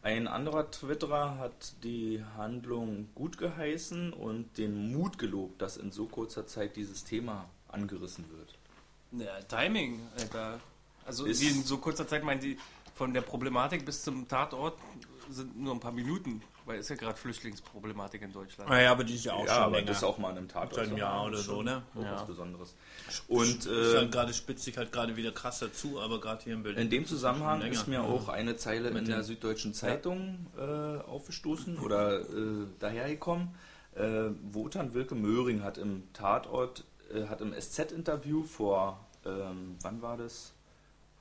Ein 0.03 0.27
anderer 0.27 0.69
Twitterer 0.71 1.37
hat 1.37 1.73
die 1.83 2.23
Handlung 2.35 3.09
gut 3.15 3.37
geheißen 3.37 4.13
und 4.13 4.57
den 4.57 4.93
Mut 4.93 5.17
gelobt, 5.17 5.61
dass 5.61 5.77
in 5.77 5.91
so 5.91 6.05
kurzer 6.05 6.47
Zeit 6.47 6.75
dieses 6.75 7.03
Thema 7.03 7.49
angerissen 7.81 8.25
wird. 8.29 8.53
Ja, 9.11 9.39
Timing, 9.41 10.01
Alter. 10.19 10.59
Also 11.05 11.25
Ist- 11.25 11.41
die 11.41 11.47
in 11.47 11.63
so 11.63 11.77
kurzer 11.77 12.07
Zeit 12.07 12.23
meinen 12.23 12.41
sie, 12.41 12.57
von 12.95 13.13
der 13.13 13.21
Problematik 13.21 13.85
bis 13.85 14.03
zum 14.03 14.27
Tatort 14.27 14.77
sind 15.29 15.59
nur 15.59 15.73
ein 15.73 15.79
paar 15.79 15.91
Minuten, 15.91 16.41
weil 16.65 16.79
es 16.79 16.89
ja 16.89 16.95
gerade 16.95 17.17
Flüchtlingsproblematik 17.17 18.21
in 18.21 18.31
Deutschland. 18.33 18.69
Naja, 18.69 18.91
aber 18.91 19.03
die 19.03 19.15
ist 19.15 19.25
ja 19.25 19.33
auch 19.33 19.45
ja, 19.45 19.55
schon 19.55 19.63
aber 19.63 19.75
länger. 19.77 19.87
das 19.87 19.97
ist 19.97 20.03
auch 20.03 20.17
mal 20.17 20.31
in 20.31 20.37
einem 20.37 20.47
Tatort. 20.47 20.75
Seit 20.75 20.85
einem 20.85 20.93
so. 20.93 20.97
Jahr 20.97 21.25
oder 21.25 21.37
ist 21.37 21.45
so, 21.45 21.61
ne? 21.61 21.83
Ja. 21.95 22.13
Was 22.13 22.25
Besonderes. 22.25 22.75
Und 23.27 23.65
ist 23.65 23.67
äh, 23.67 23.97
halt 23.97 24.11
gerade 24.11 24.33
spitzt 24.33 24.63
sich 24.63 24.77
halt 24.77 24.91
gerade 24.91 25.15
wieder 25.15 25.31
krass 25.31 25.59
dazu, 25.59 25.99
aber 25.99 26.19
gerade 26.19 26.43
hier 26.43 26.53
in 26.53 26.63
Berlin. 26.63 26.81
in 26.81 26.89
dem 26.89 27.05
Zusammenhang 27.05 27.61
ist 27.61 27.87
mir 27.87 28.03
auch 28.03 28.29
eine 28.29 28.57
Zeile 28.57 28.91
Mit 28.91 29.03
in 29.03 29.09
der 29.09 29.23
Süddeutschen 29.23 29.73
Zeitung 29.73 30.47
äh, 30.57 30.61
aufgestoßen 30.61 31.77
oder 31.79 32.21
äh, 32.21 32.23
dahergekommen. 32.79 33.49
Äh, 33.95 34.29
Wotan 34.51 34.93
Wilke 34.93 35.15
Möhring 35.15 35.63
hat 35.63 35.77
im 35.77 36.03
Tatort, 36.13 36.83
äh, 37.13 37.27
hat 37.27 37.41
im 37.41 37.53
SZ-Interview 37.53 38.43
vor, 38.43 39.05
ähm, 39.25 39.75
wann 39.81 40.01
war 40.01 40.17
das? 40.17 40.53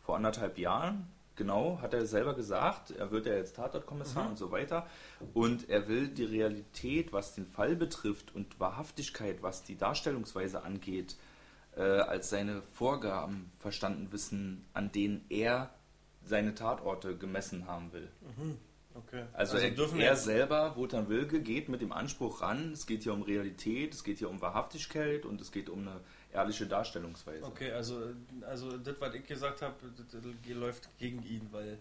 Vor 0.02 0.16
anderthalb 0.16 0.58
Jahren, 0.58 1.08
genau, 1.34 1.80
hat 1.80 1.94
er 1.94 2.06
selber 2.06 2.34
gesagt, 2.34 2.92
er 2.92 3.10
wird 3.10 3.26
ja 3.26 3.34
jetzt 3.34 3.56
Tatortkommissar 3.56 4.28
und 4.28 4.38
so 4.38 4.50
weiter. 4.50 4.86
Und 5.34 5.68
er 5.68 5.88
will 5.88 6.08
die 6.08 6.24
Realität, 6.24 7.12
was 7.12 7.34
den 7.34 7.46
Fall 7.46 7.76
betrifft 7.76 8.34
und 8.34 8.58
Wahrhaftigkeit, 8.60 9.42
was 9.42 9.64
die 9.64 9.76
Darstellungsweise 9.76 10.62
angeht, 10.62 11.16
äh, 11.76 11.82
als 11.82 12.30
seine 12.30 12.62
Vorgaben 12.72 13.50
verstanden 13.58 14.12
wissen, 14.12 14.64
an 14.72 14.92
denen 14.92 15.24
er 15.28 15.70
seine 16.24 16.54
Tatorte 16.54 17.16
gemessen 17.16 17.66
haben 17.66 17.92
will. 17.92 18.08
Okay. 18.96 19.24
Also, 19.34 19.58
er, 19.58 19.98
er 19.98 20.16
selber, 20.16 20.74
Wotan 20.76 21.08
Wilke, 21.08 21.40
geht 21.40 21.68
mit 21.68 21.82
dem 21.82 21.92
Anspruch 21.92 22.40
ran, 22.40 22.72
es 22.72 22.86
geht 22.86 23.02
hier 23.02 23.12
um 23.12 23.22
Realität, 23.22 23.92
es 23.92 24.04
geht 24.04 24.18
hier 24.18 24.30
um 24.30 24.40
Wahrhaftigkeit 24.40 25.26
und 25.26 25.40
es 25.40 25.52
geht 25.52 25.68
um 25.68 25.80
eine 25.80 26.00
ehrliche 26.32 26.66
Darstellungsweise. 26.66 27.44
Okay, 27.44 27.72
also, 27.72 28.00
also 28.46 28.76
das, 28.78 28.94
was 28.98 29.14
ich 29.14 29.26
gesagt 29.26 29.62
habe, 29.62 29.74
das, 29.96 30.22
das 30.22 30.54
läuft 30.54 30.88
gegen 30.98 31.22
ihn, 31.24 31.48
weil 31.52 31.78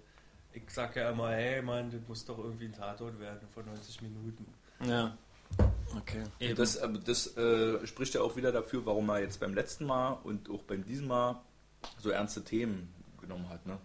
ich 0.53 0.69
sage 0.69 1.01
ja 1.01 1.11
immer, 1.11 1.31
hey 1.31 1.61
Mann, 1.61 1.91
das 1.91 2.01
muss 2.07 2.25
doch 2.25 2.37
irgendwie 2.37 2.65
ein 2.65 2.73
Tatort 2.73 3.19
werden 3.19 3.47
von 3.53 3.65
90 3.65 4.01
Minuten. 4.01 4.45
Ja. 4.85 5.17
Okay. 5.97 6.23
Eben. 6.39 6.55
Das, 6.55 6.77
aber 6.77 6.97
das 6.97 7.37
äh, 7.37 7.85
spricht 7.85 8.13
ja 8.13 8.21
auch 8.21 8.35
wieder 8.35 8.51
dafür, 8.51 8.85
warum 8.85 9.09
er 9.09 9.19
jetzt 9.19 9.39
beim 9.39 9.53
letzten 9.53 9.85
Mal 9.85 10.17
und 10.23 10.49
auch 10.49 10.63
beim 10.63 10.83
diesem 10.85 11.07
Mal 11.07 11.41
so 11.99 12.09
ernste 12.09 12.43
Themen 12.43 12.93
genommen 13.21 13.47
hat. 13.49 13.65
Ne? 13.65 13.77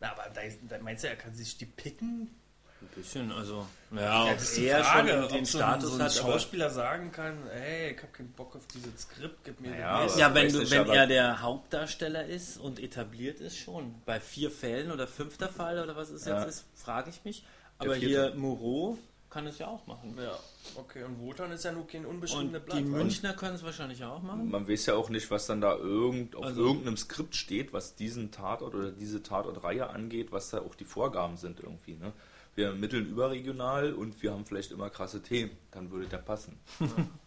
Na, 0.00 0.12
aber 0.12 0.30
da, 0.32 0.40
ist- 0.42 0.58
da 0.68 0.78
meinst 0.78 1.04
du, 1.04 1.08
er 1.08 1.16
kann 1.16 1.34
sich 1.34 1.56
die 1.56 1.66
picken? 1.66 2.34
ein 2.80 2.86
bisschen, 2.94 3.32
also. 3.32 3.66
Ja, 3.90 4.26
Ja, 4.28 4.34
das 4.34 4.42
ist 4.44 4.56
die 4.58 4.68
Frage, 4.68 5.08
schon 5.10 5.24
ob 5.24 5.28
den 5.30 5.44
so 5.44 5.58
Status 5.58 5.84
ein, 5.84 5.90
so 5.90 5.96
ein 5.96 6.02
hat. 6.04 6.12
Schauspieler 6.12 6.70
sagen 6.70 7.10
kann, 7.10 7.36
hey, 7.50 7.90
ich 7.92 7.98
habe 7.98 8.12
keinen 8.12 8.30
Bock 8.32 8.54
auf 8.54 8.66
dieses 8.68 9.00
Skript, 9.02 9.42
gib 9.42 9.60
mir 9.60 9.70
Naja, 9.70 10.06
den. 10.06 10.18
Ja, 10.18 10.32
wenn, 10.32 10.52
du, 10.52 10.70
wenn 10.70 10.88
er 10.88 11.06
der 11.08 11.42
Hauptdarsteller 11.42 12.24
ist 12.26 12.56
und 12.56 12.78
etabliert 12.78 13.40
ist 13.40 13.58
schon. 13.58 13.96
Bei 14.06 14.20
vier 14.20 14.52
Fällen 14.52 14.92
oder 14.92 15.08
fünfter 15.08 15.48
Fall 15.48 15.80
oder 15.82 15.96
was 15.96 16.10
es 16.10 16.24
Ja. 16.24 16.38
jetzt 16.38 16.48
ist, 16.48 16.64
frage 16.76 17.10
ich 17.10 17.24
mich. 17.24 17.44
Aber 17.78 17.96
hier 17.96 18.32
Moreau 18.36 18.96
kann 19.30 19.46
es 19.46 19.58
ja 19.58 19.66
auch 19.68 19.86
machen. 19.86 20.14
Ja, 20.20 20.38
okay, 20.76 21.02
und 21.04 21.20
Wotan 21.20 21.52
ist 21.52 21.64
ja 21.64 21.72
nur 21.72 21.86
kein 21.86 22.04
Und 22.06 22.14
unbeschriebenes 22.14 22.62
die 22.64 22.70
Blatt. 22.70 22.84
Münchner 22.86 23.34
können 23.34 23.54
es 23.56 23.62
wahrscheinlich 23.62 24.02
auch 24.04 24.22
machen. 24.22 24.50
man 24.50 24.66
weiß 24.68 24.86
ja 24.86 24.94
auch 24.94 25.10
nicht, 25.10 25.30
was 25.30 25.46
dann 25.46 25.60
da 25.60 25.76
irgend, 25.76 26.34
auf 26.34 26.44
Also- 26.44 26.64
irgendeinem 26.64 26.96
Skript 26.96 27.34
steht, 27.36 27.72
was 27.72 27.94
diesen 27.94 28.30
Tatort 28.30 28.74
oder 28.74 28.90
diese 28.90 29.22
Tatortreihe 29.22 29.90
angeht, 29.90 30.32
was 30.32 30.50
da 30.50 30.60
auch 30.60 30.74
die 30.74 30.84
Vorgaben 30.86 31.36
sind 31.36 31.60
irgendwie. 31.60 31.94
Ne? 31.96 32.12
Wir 32.54 32.68
ermitteln 32.68 33.06
überregional 33.06 33.92
und 33.92 34.20
wir 34.22 34.32
haben 34.32 34.44
vielleicht 34.46 34.72
immer 34.72 34.88
krasse 34.90 35.22
Themen, 35.22 35.50
dann 35.70 35.90
würde 35.90 36.06
der 36.06 36.18
passen. 36.18 36.58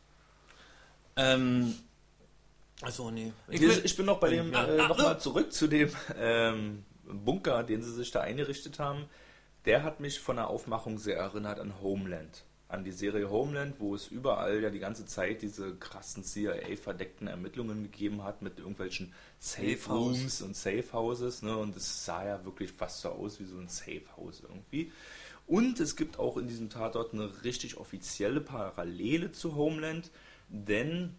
Ähm, 1.18 1.76
also 2.82 3.12
nee. 3.12 3.34
Ich, 3.50 3.62
ich 3.62 3.96
bin 3.98 4.06
noch 4.06 4.20
bei 4.20 4.30
dem, 4.30 4.52
Ja. 4.54 4.66
äh, 4.66 4.88
nochmal 4.88 5.20
zurück 5.20 5.52
zu 5.52 5.68
dem 5.68 5.90
ähm, 6.18 6.84
Bunker, 7.04 7.64
den 7.64 7.84
sie 7.84 7.92
sich 7.94 8.12
da 8.12 8.22
eingerichtet 8.22 8.80
haben. 8.80 9.06
Der 9.66 9.84
hat 9.84 10.00
mich 10.00 10.20
von 10.20 10.38
der 10.38 10.48
Aufmachung 10.48 10.98
sehr 10.98 11.18
erinnert 11.18 11.60
an 11.60 11.82
Homeland. 11.82 12.46
An 12.68 12.84
die 12.84 12.92
Serie 12.92 13.30
Homeland, 13.30 13.76
wo 13.80 13.94
es 13.94 14.08
überall 14.08 14.62
ja 14.62 14.70
die 14.70 14.80
ganze 14.80 15.06
Zeit 15.06 15.42
diese 15.42 15.76
krassen 15.76 16.24
CIA-verdeckten 16.24 17.28
Ermittlungen 17.28 17.84
gegeben 17.84 18.24
hat 18.24 18.42
mit 18.42 18.60
irgendwelchen 18.60 19.14
Safe. 19.40 19.78
Rooms 19.90 20.42
und 20.42 20.56
Safe 20.56 20.86
Houses. 20.94 21.42
Ne? 21.42 21.56
Und 21.56 21.76
es 21.76 22.06
sah 22.06 22.26
ja 22.26 22.46
wirklich 22.46 22.72
fast 22.72 23.02
so 23.02 23.10
aus 23.10 23.40
wie 23.40 23.46
so 23.46 23.58
ein 23.58 23.68
Safe 23.68 24.06
House 24.16 24.42
irgendwie. 24.42 24.92
Und 25.48 25.82
es 25.82 25.98
gibt 25.98 26.18
auch 26.18 26.38
in 26.38 26.48
diesem 26.48 26.70
Tatort 26.70 27.14
eine 27.14 27.44
richtig 27.44 27.76
offizielle 27.76 28.40
Parallele 28.40 29.34
zu 29.34 29.56
Homeland, 29.56 30.10
denn 30.48 31.18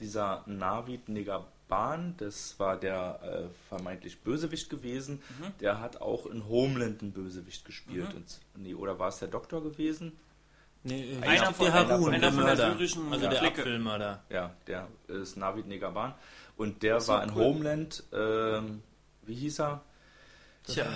dieser 0.00 0.42
Navid 0.46 1.08
Negaban, 1.08 2.14
das 2.18 2.58
war 2.58 2.76
der 2.78 3.20
äh, 3.22 3.48
vermeintlich 3.68 4.20
Bösewicht 4.22 4.70
gewesen, 4.70 5.22
der 5.60 5.80
hat 5.80 6.00
auch 6.00 6.26
in 6.26 6.48
Homeland 6.48 7.02
einen 7.02 7.12
Bösewicht 7.12 7.64
gespielt. 7.64 8.12
Und, 8.14 8.40
nee, 8.56 8.74
oder 8.74 8.98
war 8.98 9.08
es 9.08 9.18
der 9.18 9.28
Doktor 9.28 9.62
gewesen? 9.62 10.12
nee 10.82 11.16
Einer 11.22 11.34
ich 11.50 11.56
von- 11.56 11.66
der 11.66 11.74
einer 11.74 11.88
Harun, 11.88 12.02
von- 12.02 12.10
der 12.12 12.20
einer 12.22 12.32
von 12.32 12.46
der 12.46 12.56
Mörder. 12.56 12.72
syrischen 12.72 13.12
Also 13.12 13.28
der 13.28 13.38
Clique. 13.38 13.60
Abfilmer 13.62 14.20
Ja, 14.30 14.54
der 14.66 14.88
ist 15.08 15.36
Navid 15.36 15.66
Negaban. 15.66 16.14
Und 16.56 16.82
der 16.82 17.00
so, 17.00 17.12
war 17.12 17.24
in 17.24 17.30
cool. 17.30 17.36
Homeland, 17.44 18.04
ähm, 18.12 18.82
wie 19.22 19.34
hieß 19.34 19.60
er? 19.60 19.82
Tja, 20.64 20.86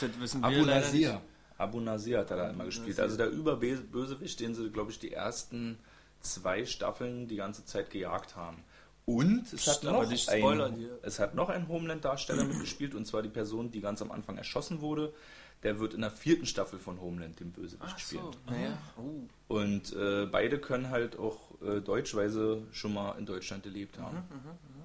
das 0.00 0.10
wissen 0.20 0.40
wir 0.40 0.46
Abu 0.48 0.64
Nasir. 0.64 1.20
Abu 1.58 1.80
Nasir 1.80 2.18
hat 2.20 2.30
er 2.30 2.36
da 2.36 2.50
immer 2.50 2.64
gespielt. 2.66 3.00
Also 3.00 3.16
der 3.16 3.28
Überbösewicht, 3.30 4.38
den 4.40 4.54
sie, 4.54 4.70
glaube 4.70 4.90
ich, 4.92 4.98
die 5.00 5.12
ersten 5.12 5.78
zwei 6.20 6.64
Staffeln 6.64 7.28
die 7.28 7.36
ganze 7.36 7.64
Zeit 7.64 7.90
gejagt 7.90 8.36
haben. 8.36 8.64
Und 9.08 9.50
es 9.54 9.66
hat, 9.66 9.84
noch 9.84 10.00
ein, 10.02 10.76
hier. 10.76 10.98
es 11.00 11.18
hat 11.18 11.34
noch 11.34 11.48
ein 11.48 11.66
Homeland-Darsteller 11.66 12.44
mitgespielt, 12.44 12.94
und 12.94 13.06
zwar 13.06 13.22
die 13.22 13.30
Person, 13.30 13.70
die 13.70 13.80
ganz 13.80 14.02
am 14.02 14.10
Anfang 14.10 14.36
erschossen 14.36 14.82
wurde. 14.82 15.14
Der 15.62 15.80
wird 15.80 15.94
in 15.94 16.02
der 16.02 16.10
vierten 16.10 16.46
Staffel 16.46 16.78
von 16.78 17.00
Homeland 17.00 17.40
den 17.40 17.50
Bösewicht 17.50 17.98
spielen. 17.98 18.22
naja. 18.46 18.78
Oh. 18.96 19.54
Und 19.54 19.92
äh, 19.94 20.26
beide 20.26 20.60
können 20.60 20.90
halt 20.90 21.18
auch 21.18 21.38
äh, 21.62 21.80
deutsch, 21.80 22.14
weil 22.14 22.28
sie 22.28 22.62
schon 22.70 22.92
mal 22.94 23.18
in 23.18 23.24
Deutschland 23.24 23.62
gelebt 23.64 23.98
haben. 23.98 24.18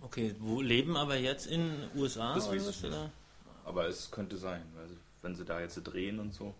Okay, 0.02 0.34
wo 0.40 0.62
leben 0.62 0.96
aber 0.96 1.18
jetzt 1.18 1.46
in 1.46 1.70
USA? 1.94 2.34
Das 2.34 2.48
oder 2.48 2.56
weiß 2.56 2.70
ich 2.70 2.82
nicht. 2.82 2.94
oder? 2.94 3.12
Aber 3.66 3.88
es 3.88 4.10
könnte 4.10 4.38
sein, 4.38 4.64
weil 4.74 4.88
sie, 4.88 4.98
wenn 5.22 5.36
sie 5.36 5.46
da 5.46 5.60
jetzt 5.60 5.76
drehen 5.76 6.20
und 6.20 6.34
so. 6.34 6.56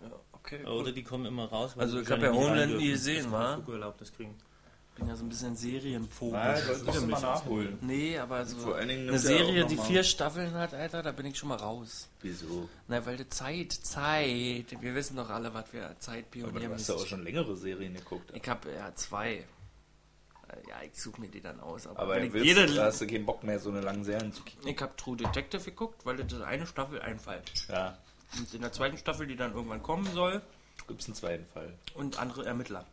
Ja, 0.00 0.10
okay. 0.32 0.64
Oder 0.64 0.92
die 0.92 1.02
kommen 1.02 1.26
immer 1.26 1.46
raus. 1.46 1.72
Also 1.76 1.98
sie 1.98 2.04
ich 2.04 2.10
hab 2.10 2.20
wahrscheinlich 2.20 2.40
ja 2.40 2.40
nicht 2.40 2.50
Homeland 2.50 2.76
nie 2.76 2.90
gesehen, 2.90 3.32
wa? 3.32 3.62
kriegen. 4.16 4.36
Ich 4.92 5.00
bin 5.00 5.08
ja 5.10 5.16
so 5.16 5.24
ein 5.24 5.28
bisschen 5.28 5.54
Serienphobisch. 5.54 6.64
Solltest 6.64 7.02
du 7.02 7.06
mal 7.06 7.20
nachholen. 7.20 7.78
Nee, 7.82 8.18
aber 8.18 8.44
so 8.44 8.56
Vor 8.58 8.74
allen 8.74 8.88
Dingen 8.88 9.02
eine 9.02 9.12
er 9.12 9.18
Serie, 9.20 9.64
die 9.64 9.76
vier 9.76 10.02
Staffeln 10.02 10.54
hat, 10.54 10.74
Alter, 10.74 11.04
da 11.04 11.12
bin 11.12 11.26
ich 11.26 11.38
schon 11.38 11.50
mal 11.50 11.58
raus. 11.58 12.08
Wieso? 12.20 12.68
Na, 12.88 13.06
weil 13.06 13.16
die 13.16 13.28
Zeit, 13.28 13.72
Zeit. 13.72 14.66
Wir 14.80 14.94
wissen 14.96 15.16
doch 15.16 15.30
alle, 15.30 15.54
was 15.54 15.72
wir 15.72 15.94
Zeit 16.00 16.24
Aber 16.42 16.58
du 16.58 16.72
hast 16.72 16.88
ja 16.88 16.96
auch 16.96 17.06
schon 17.06 17.22
längere 17.22 17.56
Serien 17.56 17.94
geguckt. 17.94 18.32
Ich 18.34 18.48
habe 18.48 18.72
ja 18.72 18.92
zwei. 18.96 19.44
Ja, 20.68 20.82
ich 20.82 21.00
suche 21.00 21.20
mir 21.20 21.28
die 21.28 21.42
dann 21.42 21.60
aus. 21.60 21.86
Aber, 21.86 22.00
Aber 22.00 22.16
wenn 22.16 22.34
ich 22.34 22.42
jede, 22.42 22.66
da 22.66 22.86
hast 22.86 23.00
du 23.00 23.06
keinen 23.06 23.26
Bock 23.26 23.44
mehr, 23.44 23.60
so 23.60 23.70
eine 23.70 23.82
lange 23.82 24.02
Serien 24.02 24.32
zu 24.32 24.42
kicken. 24.42 24.66
ich 24.66 24.80
habe 24.80 24.96
True 24.96 25.16
Detective 25.16 25.62
geguckt, 25.62 26.06
weil 26.06 26.16
das 26.16 26.40
eine 26.40 26.66
Staffel 26.66 27.00
einfällt. 27.00 27.52
Ja, 27.68 27.98
Und 28.36 28.52
in 28.52 28.60
der 28.60 28.72
zweiten 28.72 28.98
Staffel, 28.98 29.26
die 29.26 29.36
dann 29.36 29.54
irgendwann 29.54 29.82
kommen 29.82 30.06
soll, 30.12 30.42
gibt 30.86 31.00
es 31.00 31.06
einen 31.06 31.14
zweiten 31.14 31.46
Fall. 31.46 31.72
und 31.94 32.18
andere 32.18 32.44
Ermittler. 32.44 32.84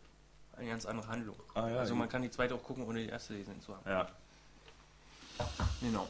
Eine 0.53 0.69
ganz 0.69 0.85
andere 0.85 1.07
Handlung. 1.07 1.35
Ah, 1.53 1.67
ja, 1.69 1.77
also 1.79 1.93
gut. 1.93 1.99
man 1.99 2.09
kann 2.09 2.21
die 2.21 2.31
zweite 2.31 2.55
auch 2.55 2.63
gucken, 2.63 2.85
ohne 2.85 3.03
die 3.03 3.09
erste 3.09 3.37
gesehen 3.37 3.61
zu 3.61 3.75
haben. 3.75 3.89
Ja. 3.89 4.07
Genau. 5.81 6.07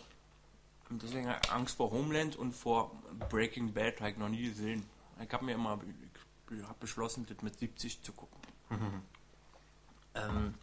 Und 0.89 1.01
deswegen 1.01 1.28
hab 1.28 1.43
ich 1.43 1.51
Angst 1.51 1.78
vor 1.78 1.89
Homeland 1.91 2.36
und 2.36 2.53
vor 2.53 2.91
Breaking 3.30 3.73
Bad 3.73 3.99
habe 4.01 4.11
ich 4.11 4.17
noch 4.17 4.30
nie 4.30 4.43
gesehen. 4.43 4.86
Ich 5.19 5.32
habe 5.34 5.45
mir 5.45 5.53
immer 5.53 5.80
ich 6.51 6.63
hab 6.63 6.80
beschlossen, 6.80 7.26
das 7.28 7.41
mit 7.41 7.57
70 7.57 8.01
zu 8.01 8.11
gucken. 8.13 8.41
Ähm, 10.17 10.53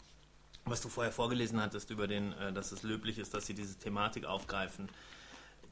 was 0.65 0.81
du 0.81 0.89
vorher 0.89 1.13
vorgelesen 1.13 1.61
hattest 1.61 1.91
über 1.91 2.09
den, 2.09 2.33
äh, 2.33 2.55
dass 2.55 2.73
es 2.73 2.83
löblich 2.83 3.19
ist, 3.19 3.35
dass 3.35 3.45
sie 3.45 3.53
diese 3.53 3.79
Thematik 3.79 4.25
aufgreifen. 4.25 4.89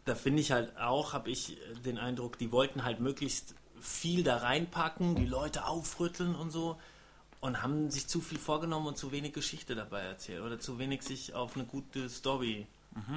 Da 0.04 0.14
finde 0.14 0.40
ich 0.40 0.52
halt 0.52 0.76
auch, 0.78 1.12
habe 1.12 1.30
ich 1.30 1.52
äh, 1.58 1.74
den 1.84 1.98
Eindruck, 1.98 2.38
die 2.38 2.52
wollten 2.52 2.84
halt 2.84 3.00
möglichst 3.00 3.54
viel 3.80 4.22
da 4.22 4.38
reinpacken, 4.38 5.14
die 5.14 5.26
Leute 5.26 5.66
aufrütteln 5.66 6.34
und 6.34 6.50
so 6.50 6.78
und 7.40 7.62
haben 7.62 7.90
sich 7.90 8.06
zu 8.06 8.20
viel 8.20 8.38
vorgenommen 8.38 8.86
und 8.86 8.98
zu 8.98 9.12
wenig 9.12 9.32
Geschichte 9.32 9.74
dabei 9.74 10.02
erzählt 10.02 10.42
oder 10.42 10.58
zu 10.60 10.78
wenig 10.78 11.02
sich 11.02 11.32
auf 11.34 11.54
eine 11.56 11.64
gute 11.64 12.08
Story, 12.10 12.66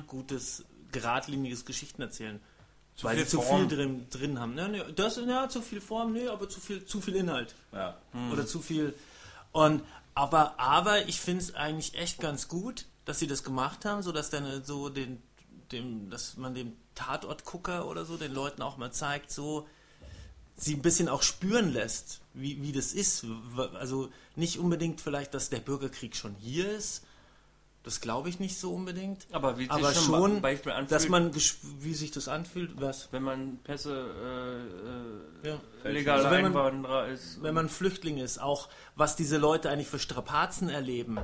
gutes, 0.07 0.63
geradliniges 0.91 1.65
Geschichten 1.65 2.01
erzählen. 2.01 2.39
Zu 2.95 3.05
weil 3.07 3.17
sie 3.17 3.25
zu 3.27 3.41
Form. 3.41 3.67
viel 3.67 3.77
drin, 3.77 4.07
drin 4.11 4.39
haben. 4.39 4.53
Ne, 4.53 4.69
ne, 4.69 4.85
das, 4.95 5.17
ja, 5.17 5.49
zu 5.49 5.61
viel 5.61 5.81
Form, 5.81 6.13
nee, 6.13 6.27
aber 6.27 6.47
zu 6.47 6.59
viel, 6.61 6.85
zu 6.85 7.01
viel 7.01 7.15
Inhalt 7.15 7.55
Ja. 7.71 7.97
oder 8.31 8.45
zu 8.45 8.61
viel. 8.61 8.93
Und 9.51 9.83
aber 10.15 10.59
aber 10.59 11.07
ich 11.07 11.19
finde 11.19 11.43
es 11.43 11.55
eigentlich 11.55 11.95
echt 11.95 12.19
ganz 12.19 12.47
gut, 12.47 12.85
dass 13.05 13.19
sie 13.19 13.27
das 13.27 13.43
gemacht 13.43 13.83
haben, 13.83 14.03
so 14.03 14.11
dass 14.11 14.29
dann 14.29 14.63
so 14.63 14.89
den 14.89 15.21
dem 15.73 16.09
dass 16.09 16.37
man 16.37 16.53
dem 16.55 16.73
Tatortgucker 16.95 17.87
oder 17.87 18.05
so 18.05 18.15
den 18.17 18.33
Leuten 18.33 18.61
auch 18.61 18.77
mal 18.77 18.91
zeigt, 18.91 19.31
so 19.31 19.67
sie 20.55 20.75
ein 20.75 20.81
bisschen 20.81 21.09
auch 21.09 21.23
spüren 21.23 21.73
lässt, 21.73 22.21
wie, 22.33 22.61
wie 22.61 22.71
das 22.71 22.93
ist. 22.93 23.25
Also 23.73 24.09
nicht 24.35 24.59
unbedingt 24.59 25.01
vielleicht, 25.01 25.33
dass 25.33 25.49
der 25.49 25.59
Bürgerkrieg 25.59 26.15
schon 26.15 26.35
hier 26.35 26.71
ist. 26.71 27.03
Das 27.83 27.99
glaube 27.99 28.29
ich 28.29 28.39
nicht 28.39 28.57
so 28.57 28.73
unbedingt. 28.73 29.25
Aber 29.33 29.57
wie 29.57 29.63
sich 29.63 29.71
Aber 29.73 29.91
zum 29.93 30.05
schon, 30.05 30.41
Beispiel 30.41 30.71
anfühlt, 30.71 30.91
dass 30.91 31.09
man, 31.09 31.35
wie 31.35 31.93
sich 31.93 32.11
das 32.11 32.29
anfühlt, 32.29 32.79
was? 32.79 33.09
wenn 33.11 33.23
man 33.23 33.57
Pässe 33.57 34.63
äh, 35.43 35.47
Ja. 35.49 35.59
äh, 35.83 35.91
legaler 35.91 36.19
Also 36.25 36.31
wenn 36.35 36.43
man- 36.43 36.51
Einwanderer 36.55 37.07
ist. 37.09 37.43
wenn 37.43 37.53
man 37.53 37.67
Flüchtling 37.67 38.19
ist, 38.19 38.39
auch 38.41 38.69
was 38.95 39.17
diese 39.17 39.37
Leute 39.37 39.69
eigentlich 39.69 39.89
für 39.89 39.99
Strapazen 39.99 40.69
erleben. 40.69 41.17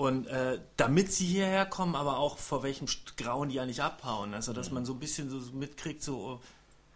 Und 0.00 0.28
äh, 0.28 0.58
damit 0.78 1.12
sie 1.12 1.26
hierher 1.26 1.66
kommen, 1.66 1.94
aber 1.94 2.16
auch 2.16 2.38
vor 2.38 2.62
welchem 2.62 2.86
Grauen 3.18 3.50
die 3.50 3.60
eigentlich 3.60 3.82
abhauen. 3.82 4.32
Also, 4.32 4.54
dass 4.54 4.70
man 4.70 4.86
so 4.86 4.94
ein 4.94 4.98
bisschen 4.98 5.28
so 5.28 5.38
mitkriegt, 5.52 6.02
so, 6.02 6.40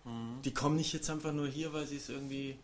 oh, 0.07 0.11
die 0.43 0.55
kommen 0.55 0.77
nicht 0.77 0.95
jetzt 0.95 1.11
einfach 1.11 1.33
nur 1.33 1.47
hier, 1.47 1.75
weil 1.75 1.87
sie 1.87 1.99
es 1.99 2.09
irgendwie 2.09 2.59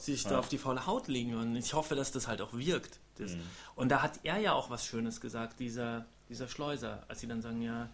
sich 0.00 0.24
da 0.24 0.40
auf 0.40 0.48
die 0.48 0.58
faule 0.58 0.84
Haut 0.88 1.06
legen. 1.06 1.36
Und 1.36 1.54
ich 1.54 1.74
hoffe, 1.74 1.94
dass 1.94 2.10
das 2.10 2.26
halt 2.26 2.40
auch 2.40 2.52
wirkt. 2.54 2.98
Das. 3.18 3.36
Und 3.76 3.88
da 3.90 4.02
hat 4.02 4.18
er 4.24 4.38
ja 4.38 4.54
auch 4.54 4.68
was 4.68 4.84
Schönes 4.84 5.20
gesagt, 5.20 5.60
dieser, 5.60 6.06
dieser 6.28 6.48
Schleuser, 6.48 7.04
als 7.06 7.20
sie 7.20 7.28
dann 7.28 7.40
sagen, 7.40 7.62
ja, 7.62 7.88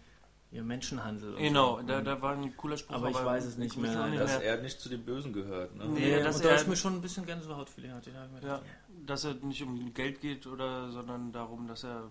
ihr 0.51 0.63
Menschenhandel. 0.63 1.35
Genau, 1.35 1.77
so. 1.77 1.83
da, 1.83 2.01
da 2.01 2.21
war 2.21 2.33
ein 2.33 2.55
cooler 2.57 2.77
Spruch. 2.77 2.95
Aber 2.95 3.09
ich 3.09 3.15
weiß 3.15 3.45
es 3.45 3.57
nicht 3.57 3.77
mehr, 3.77 4.07
nicht 4.07 4.19
Dass 4.19 4.39
mehr. 4.39 4.43
er 4.43 4.61
nicht 4.61 4.79
zu 4.81 4.89
den 4.89 5.03
Bösen 5.05 5.31
gehört. 5.33 5.75
Ne? 5.75 5.85
Nee, 5.85 5.99
Nee, 5.99 6.23
dass 6.23 6.37
und 6.37 6.45
da 6.45 6.55
ist 6.55 6.67
mir 6.67 6.75
schon 6.75 6.95
ein 6.95 7.01
bisschen 7.01 7.25
Gänsehautfeeling. 7.25 7.93
hatte. 7.93 8.11
Da 8.11 8.47
Ja, 8.47 8.61
dass 9.05 9.23
es 9.23 9.41
nicht 9.41 9.63
um 9.63 9.93
Geld 9.93 10.21
geht 10.21 10.47
oder, 10.47 10.91
sondern 10.91 11.31
darum, 11.31 11.67
dass 11.67 11.83
er 11.83 12.09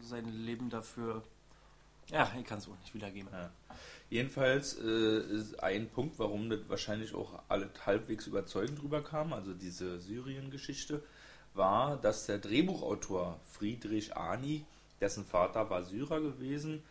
sein 0.00 0.26
Leben 0.26 0.70
dafür. 0.70 1.22
Ja, 2.08 2.30
ich 2.38 2.44
kann 2.44 2.58
es 2.58 2.68
auch 2.68 2.78
nicht 2.80 2.94
wiedergeben. 2.94 3.30
Ja. 3.32 3.50
Jedenfalls 4.10 4.78
äh, 4.78 5.20
ist 5.20 5.62
ein 5.62 5.88
Punkt, 5.88 6.18
warum 6.18 6.50
das 6.50 6.60
wahrscheinlich 6.68 7.14
auch 7.14 7.40
alle 7.48 7.70
halbwegs 7.84 8.26
überzeugend 8.26 8.82
rüberkam, 8.82 9.32
also 9.32 9.54
diese 9.54 9.98
Syrien-Geschichte, 9.98 11.02
war, 11.54 11.96
dass 11.96 12.26
der 12.26 12.38
Drehbuchautor 12.38 13.40
Friedrich 13.52 14.16
Ani, 14.16 14.64
dessen 15.00 15.24
Vater 15.24 15.70
war 15.70 15.82
Syrer 15.82 16.20
gewesen 16.20 16.82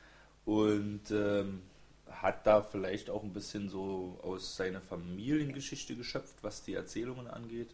und 0.45 1.11
ähm, 1.11 1.61
hat 2.09 2.45
da 2.47 2.61
vielleicht 2.61 3.09
auch 3.09 3.23
ein 3.23 3.33
bisschen 3.33 3.69
so 3.69 4.19
aus 4.23 4.55
seiner 4.55 4.81
Familiengeschichte 4.81 5.95
geschöpft, 5.95 6.35
was 6.41 6.63
die 6.63 6.73
Erzählungen 6.73 7.27
angeht. 7.27 7.69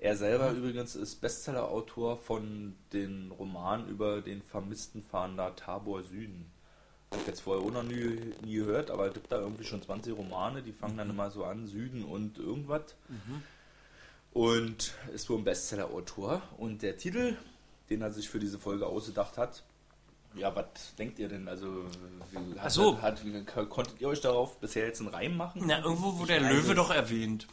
Er 0.00 0.16
selber 0.16 0.50
übrigens 0.52 0.96
ist 0.96 1.20
Bestsellerautor 1.20 2.16
von 2.16 2.74
den 2.94 3.30
Romanen 3.38 3.86
über 3.86 4.22
den 4.22 4.40
vermissten 4.40 5.02
Fahnder 5.02 5.54
Tabor 5.54 6.02
Süden. 6.02 6.50
Hab 7.10 7.20
ich 7.20 7.26
jetzt 7.26 7.40
vorher 7.42 7.62
auch 7.62 7.70
noch 7.70 7.82
nie, 7.82 8.18
nie 8.42 8.54
gehört, 8.54 8.90
aber 8.90 9.08
es 9.08 9.14
gibt 9.14 9.30
da 9.30 9.38
irgendwie 9.38 9.64
schon 9.64 9.82
20 9.82 10.16
Romane, 10.16 10.62
die 10.62 10.72
fangen 10.72 10.96
dann 10.96 11.10
immer 11.10 11.30
so 11.30 11.44
an, 11.44 11.66
Süden 11.66 12.02
und 12.02 12.38
irgendwas. 12.38 12.94
Und 14.32 14.94
ist 15.12 15.28
wohl 15.28 15.36
ein 15.36 15.44
Bestseller-Autor. 15.44 16.40
Und 16.56 16.80
der 16.80 16.96
Titel, 16.96 17.36
den 17.90 18.00
er 18.00 18.10
sich 18.10 18.30
für 18.30 18.38
diese 18.38 18.58
Folge 18.58 18.86
ausgedacht 18.86 19.36
hat, 19.36 19.64
ja, 20.34 20.54
was 20.54 20.94
denkt 20.98 21.18
ihr 21.18 21.28
denn? 21.28 21.46
Also, 21.46 21.84
wie, 22.30 22.58
hat, 22.58 22.72
so. 22.72 23.02
hat, 23.02 23.22
wie, 23.26 23.44
konntet 23.44 24.00
ihr 24.00 24.08
euch 24.08 24.20
darauf 24.22 24.58
bisher 24.60 24.86
jetzt 24.86 25.00
einen 25.00 25.10
Reim 25.10 25.36
machen? 25.36 25.64
Na, 25.66 25.84
irgendwo 25.84 26.16
wurde 26.18 26.38
der 26.38 26.52
Löwe 26.52 26.74
doch 26.74 26.90
erwähnt. 26.90 27.48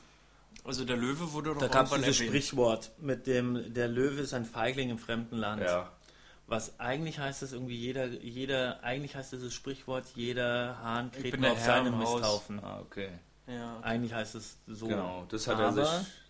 Also 0.68 0.86
der 0.86 0.98
Löwe 0.98 1.32
wurde 1.34 1.54
doch 1.54 1.60
Da 1.62 1.68
gab 1.70 1.86
es 1.88 1.94
dieses 1.94 2.18
erwähnt. 2.20 2.30
Sprichwort 2.30 2.92
mit 3.00 3.26
dem, 3.26 3.74
der 3.74 3.88
Löwe 3.88 4.22
ist 4.22 4.34
ein 4.34 4.46
Feigling 4.46 4.90
im 4.90 5.00
fremden 5.00 5.38
Land. 5.38 5.62
Ja, 5.64 5.92
Was 6.46 6.80
eigentlich 6.80 7.20
heißt 7.20 7.42
es 7.42 7.54
irgendwie, 7.54 7.76
jeder, 7.76 8.06
jeder, 8.08 8.84
eigentlich 8.84 9.16
heißt 9.16 9.32
dieses 9.32 9.54
Sprichwort, 9.54 10.06
jeder 10.16 10.78
Hahn 10.84 11.12
kräht 11.12 11.32
bin 11.32 11.42
nur 11.42 11.52
auf 11.52 11.60
seinem 11.60 11.88
im 11.94 12.00
Haus. 12.00 12.16
Misthaufen. 12.20 12.60
ah, 12.64 12.80
okay. 12.82 13.10
Ja. 13.48 13.80
Eigentlich 13.82 14.14
heißt 14.14 14.36
es 14.36 14.58
so. 14.68 14.88
Genau, 14.88 15.26
das 15.30 15.48
hat, 15.48 15.58
er 15.60 15.72
sich, 15.72 15.88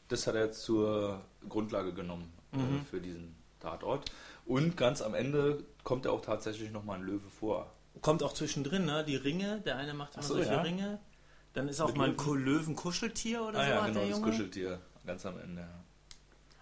das 0.07 0.27
hat 0.27 0.35
er 0.35 0.51
zur 0.51 1.21
Grundlage 1.49 1.93
genommen 1.93 2.31
äh, 2.53 2.57
Mhm. 2.57 2.85
für 2.85 3.01
diesen 3.01 3.35
Tatort. 3.59 4.09
Und 4.45 4.77
ganz 4.77 5.01
am 5.01 5.13
Ende 5.15 5.63
kommt 5.83 6.05
er 6.05 6.13
auch 6.13 6.21
tatsächlich 6.21 6.71
nochmal 6.71 6.99
ein 6.99 7.05
Löwe 7.05 7.27
vor. 7.29 7.71
Kommt 8.01 8.21
auch 8.23 8.33
zwischendrin, 8.33 8.85
ne? 8.85 9.03
Die 9.03 9.15
Ringe, 9.15 9.61
der 9.65 9.77
eine 9.77 9.93
macht 9.95 10.13
immer 10.13 10.23
so, 10.23 10.35
solche 10.35 10.51
ja. 10.53 10.61
Ringe. 10.61 10.99
Dann 11.57 11.69
ist 11.69 11.81
auch 11.81 11.95
mal 11.95 12.09
ein 12.09 12.43
Löwenkuscheltier 12.43 13.41
oder 13.41 13.57
ah 13.57 13.65
so, 13.65 13.69
ja, 13.71 13.81
hat 13.81 13.87
genau, 13.87 13.99
der 13.99 14.09
das 14.09 14.17
Junge. 14.19 14.31
Kuscheltier. 14.31 14.79
Ganz 15.07 15.25
am 15.25 15.39
Ende. 15.39 15.61
ja. 15.61 15.83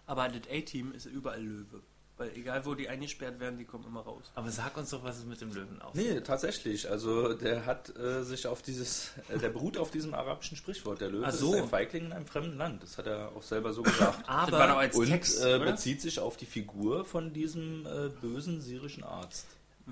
Aber 0.06 0.30
das 0.30 0.44
A-Team 0.50 0.94
ist 0.94 1.06
überall 1.06 1.44
Löwe. 1.44 1.82
Weil 2.18 2.32
egal 2.34 2.66
wo 2.66 2.76
die 2.76 2.88
eingesperrt 2.88 3.42
werden, 3.42 3.58
die 3.60 3.66
kommen 3.66 3.84
immer 3.86 4.00
raus. 4.00 4.32
Aber 4.36 4.50
sag 4.50 4.78
uns 4.78 4.92
doch, 4.92 5.04
was 5.04 5.18
es 5.18 5.26
mit 5.26 5.42
dem 5.42 5.54
Löwen 5.54 5.82
aussieht. 5.82 6.14
Nee, 6.14 6.22
tatsächlich. 6.22 6.90
Also 6.90 7.34
der 7.34 7.66
hat 7.66 7.94
äh, 7.98 8.24
sich 8.24 8.48
auf 8.48 8.62
dieses, 8.62 9.12
äh, 9.28 9.38
der 9.38 9.50
beruht 9.50 9.78
auf 9.78 9.92
diesem 9.92 10.14
arabischen 10.14 10.56
Sprichwort. 10.56 11.02
Der 11.02 11.10
Löwe 11.10 11.26
Ach 11.28 11.34
so. 11.34 11.54
ist 11.56 11.64
ein 11.64 11.68
Feigling 11.68 12.06
in 12.06 12.14
einem 12.14 12.26
fremden 12.26 12.56
Land. 12.56 12.84
Das 12.84 12.98
hat 12.98 13.08
er 13.08 13.36
auch 13.36 13.44
selber 13.44 13.74
so 13.74 13.84
gesagt. 13.84 14.24
Das 14.28 14.28
war 14.30 14.48
doch 14.48 14.60
Aber 14.60 14.78
als 14.78 14.96
Und 14.96 15.08
Text, 15.08 15.44
äh, 15.44 15.60
bezieht 15.60 16.00
sich 16.00 16.22
auf 16.22 16.38
die 16.38 16.46
Figur 16.46 17.04
von 17.04 17.34
diesem 17.34 17.86
äh, 17.86 18.08
bösen 18.22 18.62
syrischen 18.62 19.04
Arzt. 19.04 19.46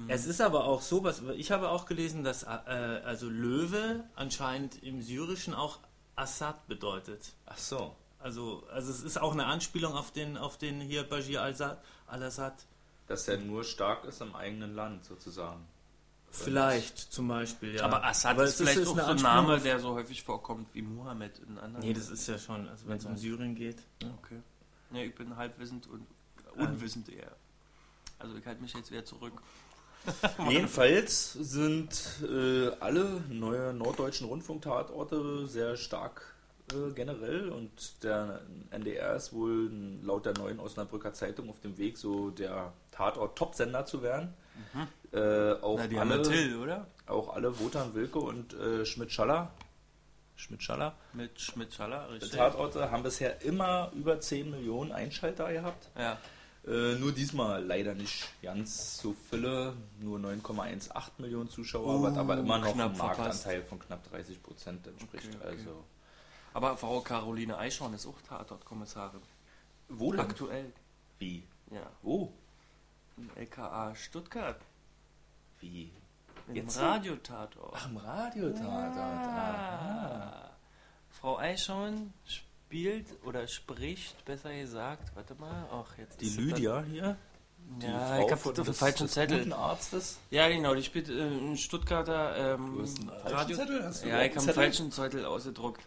Es 0.08 0.26
ist 0.26 0.41
aber 0.41 0.66
auch 0.66 0.82
so, 0.82 1.04
was 1.04 1.22
ich 1.36 1.52
habe 1.52 1.70
auch 1.70 1.86
gelesen, 1.86 2.24
dass 2.24 2.44
äh, 2.44 2.48
also 2.48 3.30
Löwe 3.30 4.04
anscheinend 4.16 4.82
im 4.82 5.02
Syrischen 5.02 5.54
auch 5.54 5.80
Assad 6.16 6.68
bedeutet. 6.68 7.34
Ach 7.46 7.58
so. 7.58 7.96
Also, 8.20 8.64
also 8.72 8.89
es 8.89 9.02
ist 9.04 9.20
auch 9.20 9.34
eine 9.34 9.46
Anspielung 9.46 9.94
auf 9.94 10.12
den, 10.12 10.38
auf 10.38 10.58
den 10.58 10.80
hier 10.80 11.04
Bashir 11.04 11.41
al-Assad. 11.41 11.84
al-Assad. 12.08 12.66
Dass 13.08 13.28
er 13.28 13.38
nur 13.38 13.64
stark 13.64 14.06
ist 14.06 14.22
im 14.22 14.34
eigenen 14.34 14.76
Land 14.76 15.06
sozusagen. 15.06 15.68
Vielleicht, 16.32 16.98
zum 16.98 17.28
Beispiel, 17.28 17.76
ja. 17.76 17.84
Aber 17.84 18.04
Assad 18.04 18.32
Aber 18.32 18.46
ist 18.46 18.58
vielleicht 18.58 18.80
jetzt 18.80 18.88
auch 18.88 18.98
eine 18.98 19.04
so 19.04 19.12
ein 19.12 19.22
Name, 19.22 19.60
der 19.60 19.80
so 19.80 19.94
häufig 19.94 20.24
vorkommt 20.24 20.74
wie 20.74 20.82
Mohammed 20.82 21.38
in 21.39 21.60
anderen. 21.60 21.86
Nee, 21.86 21.94
das 21.94 22.10
ist 22.10 22.26
ja 22.28 22.39
schon, 22.39 22.68
also 22.68 22.88
wenn 22.88 22.98
es 22.98 23.06
um 23.06 23.18
Syrien 23.18 23.54
geht. 23.54 23.84
Okay. 24.02 24.41
Nee, 24.89 25.06
ich 25.06 25.16
bin 25.16 25.36
halbwissend 25.36 25.86
und 25.88 26.08
unwissend 26.56 27.10
eher. 27.10 27.36
Also 28.18 28.36
ich 28.36 28.46
halte 28.46 28.62
mich 28.62 28.74
jetzt 28.74 28.89
wieder 28.89 29.06
zurück. 29.06 29.41
Jedenfalls 30.49 31.34
sind 31.34 32.20
äh, 32.24 32.70
alle 32.80 33.22
neue 33.30 33.74
norddeutschen 33.74 34.28
Rundfunktatorte 34.28 35.47
sehr 35.47 35.78
stark 35.78 36.34
äh, 36.72 36.91
generell 36.93 37.49
und 37.49 38.04
der 38.04 38.41
NDR 38.72 39.16
ist 39.16 39.34
wohl 39.34 39.72
laut 40.01 40.26
der 40.26 40.34
neuen 40.38 40.60
Osnabrücker 40.60 41.14
Zeitung 41.14 41.49
auf 41.49 41.60
dem 41.60 41.78
Weg, 41.78 41.97
so 41.97 42.30
der 42.30 42.74
Tatort-Topsender 42.91 43.86
zu 43.86 44.01
werden. 44.01 44.34
Äh, 45.12 45.54
auch, 45.62 45.78
Na, 45.78 45.88
die 45.88 45.97
alle, 45.97 46.22
Till, 46.22 46.58
oder? 46.58 46.88
auch 47.08 47.36
alle 47.36 47.60
Wotan 47.60 47.93
Wilke 47.95 48.20
und 48.20 48.54
äh, 48.54 48.86
Schmidt-Schaller 48.86 49.51
Schmidt-Schaller 50.36 50.95
Mit 51.14 51.39
Schmidt-Schaller, 51.39 52.10
richtig. 52.12 52.32
Tatorte 52.32 52.91
haben 52.91 53.04
bisher 53.04 53.41
immer 53.43 53.91
über 53.93 54.20
10 54.20 54.51
Millionen 54.51 54.91
Einschalter 54.91 55.51
gehabt. 55.51 55.89
Ja. 55.97 56.18
Äh, 56.66 56.95
nur 56.95 57.11
diesmal 57.11 57.61
leider 57.66 57.93
nicht 57.93 58.26
ganz 58.41 58.97
so 58.99 59.14
viele, 59.30 59.74
nur 59.99 60.18
9,18 60.20 61.09
Millionen 61.18 61.49
Zuschauer, 61.49 62.01
Oh, 62.01 62.07
aber 62.07 62.38
immer 62.38 62.59
noch 62.59 62.68
ein 62.70 62.95
verpasst. 62.95 62.97
Marktanteil 63.18 63.64
von 63.64 63.80
knapp 63.80 64.09
30 64.09 64.41
Prozent 64.41 64.88
entspricht. 64.88 65.26
Okay, 65.28 65.38
okay. 65.41 65.47
Also 65.57 65.84
Aber 66.53 66.78
Frau 66.78 67.01
Caroline 67.01 67.57
Eichhorn 67.57 67.93
ist 67.93 68.05
auch 68.05 68.22
Tatortkommissarin. 68.22 69.20
wo 69.89 70.11
denn? 70.11 70.22
Aktuell. 70.22 70.72
Wie? 71.20 71.43
Ja. 71.70 71.89
Wo? 72.01 72.32
Im 73.18 73.30
LKA 73.36 73.93
Stuttgart. 73.95 74.61
Wie? 75.59 75.91
Im 76.47 76.55
Jetzt? 76.55 76.80
Radiotatort. 76.80 77.74
Ach, 77.76 77.89
im 77.89 77.97
Radiotatort. 77.97 78.97
aha. 78.97 80.32
Ah. 80.34 80.49
Frau 81.09 81.38
Eichhorn 81.39 82.14
spielt 82.74 83.05
oder 83.24 83.47
spricht, 83.47 84.26
besser 84.26 84.51
gesagt, 84.55 85.15
warte 85.15 85.36
mal, 85.36 85.67
ach 85.71 85.95
jetzt 85.99 86.19
Die 86.19 86.30
Lydia 86.30 86.84
hier, 86.91 87.15
die 87.80 87.86
Ja, 87.86 88.17
Frau 88.17 88.26
ich 88.26 88.32
hab 88.32 88.39
von 88.39 88.57
auf 88.59 88.65
des- 88.67 88.78
falschen 88.80 89.07
Zettel. 89.07 89.53
Arztes. 89.53 90.17
Ja, 90.32 90.47
genau, 90.49 90.74
die 90.74 90.82
spielt 90.82 91.07
äh, 91.07 91.21
einen 91.21 91.55
Stuttgarter 91.55 92.55
ähm, 92.55 92.84
Radio. 93.26 93.57
Zettel? 93.57 93.84
Hast 93.84 94.03
du 94.03 94.09
ja, 94.09 94.24
ich 94.24 94.32
habe 94.36 94.39
einen 94.45 94.53
falschen 94.55 94.91
Zettel 94.91 95.24
ausgedruckt. 95.24 95.82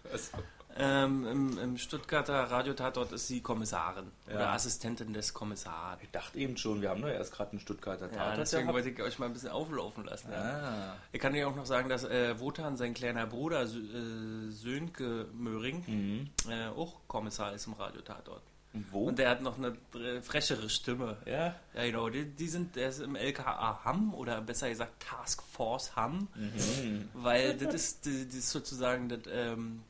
Ähm, 0.79 1.27
im, 1.27 1.59
Im 1.59 1.79
Stuttgarter 1.79 2.35
Radiotatort 2.51 3.13
ist 3.13 3.29
sie 3.29 3.41
Kommissarin 3.41 4.07
Ja. 4.29 4.35
oder 4.35 4.49
Assistentin 4.53 5.13
des 5.13 5.33
Kommissars. 5.33 5.99
Ich 6.03 6.11
dachte 6.11 6.39
eben 6.39 6.57
schon, 6.57 6.83
wir 6.83 6.91
haben 6.91 7.01
doch 7.03 7.09
erst 7.09 7.33
gerade 7.33 7.53
einen 7.53 7.61
Stuttgarter 7.61 8.07
Ja, 8.11 8.17
Tatort 8.19 8.39
deswegen 8.39 8.63
gehabt. 8.69 8.75
wollte 8.75 8.91
ich 8.91 9.03
euch 9.03 9.19
mal 9.19 9.27
ein 9.27 9.33
bisschen 9.33 9.51
auflaufen 9.51 10.05
lassen. 10.05 10.31
Ja. 10.31 10.39
Ah. 10.39 10.97
Ich 11.13 11.21
kann 11.21 11.33
dir 11.33 11.49
auch 11.49 11.57
noch 11.57 11.67
sagen, 11.67 11.89
dass 11.89 12.05
äh, 12.05 12.39
Wotan, 12.41 12.77
sein 12.77 12.93
kleiner 12.95 13.27
Bruder 13.27 13.63
äh, 13.63 14.51
Sönke 14.51 15.27
Möhring, 15.33 15.83
Mhm. 15.87 16.31
äh, 16.51 16.67
auch 16.69 16.95
Kommissar 17.09 17.53
ist 17.55 17.67
im 17.67 17.73
Radiotatort. 17.75 18.43
Und 18.75 18.93
wo? 18.93 19.05
Und 19.09 19.19
der 19.19 19.31
hat 19.31 19.41
noch 19.41 19.57
eine 19.57 19.75
frechere 20.23 20.69
Stimme. 20.69 21.17
ja. 21.25 21.55
Ja, 21.75 21.85
genau. 21.85 22.11
Die, 22.11 22.27
die 22.27 22.49
sind, 22.49 22.77
der 22.77 22.91
ist 22.91 23.01
im 23.01 23.17
LKA 23.17 23.81
Hamm 23.85 24.13
oder 24.13 24.43
besser 24.43 24.69
gesagt 24.69 25.03
Task 25.03 25.43
Force 25.43 25.97
Hamm, 25.97 26.29
Mhm. 26.35 27.09
weil 27.15 27.57
das 27.57 27.73
ist, 27.75 28.05
das 28.07 28.13
ist 28.13 28.51
sozusagen 28.51 29.09
das 29.09 29.21
ähm, 29.33 29.81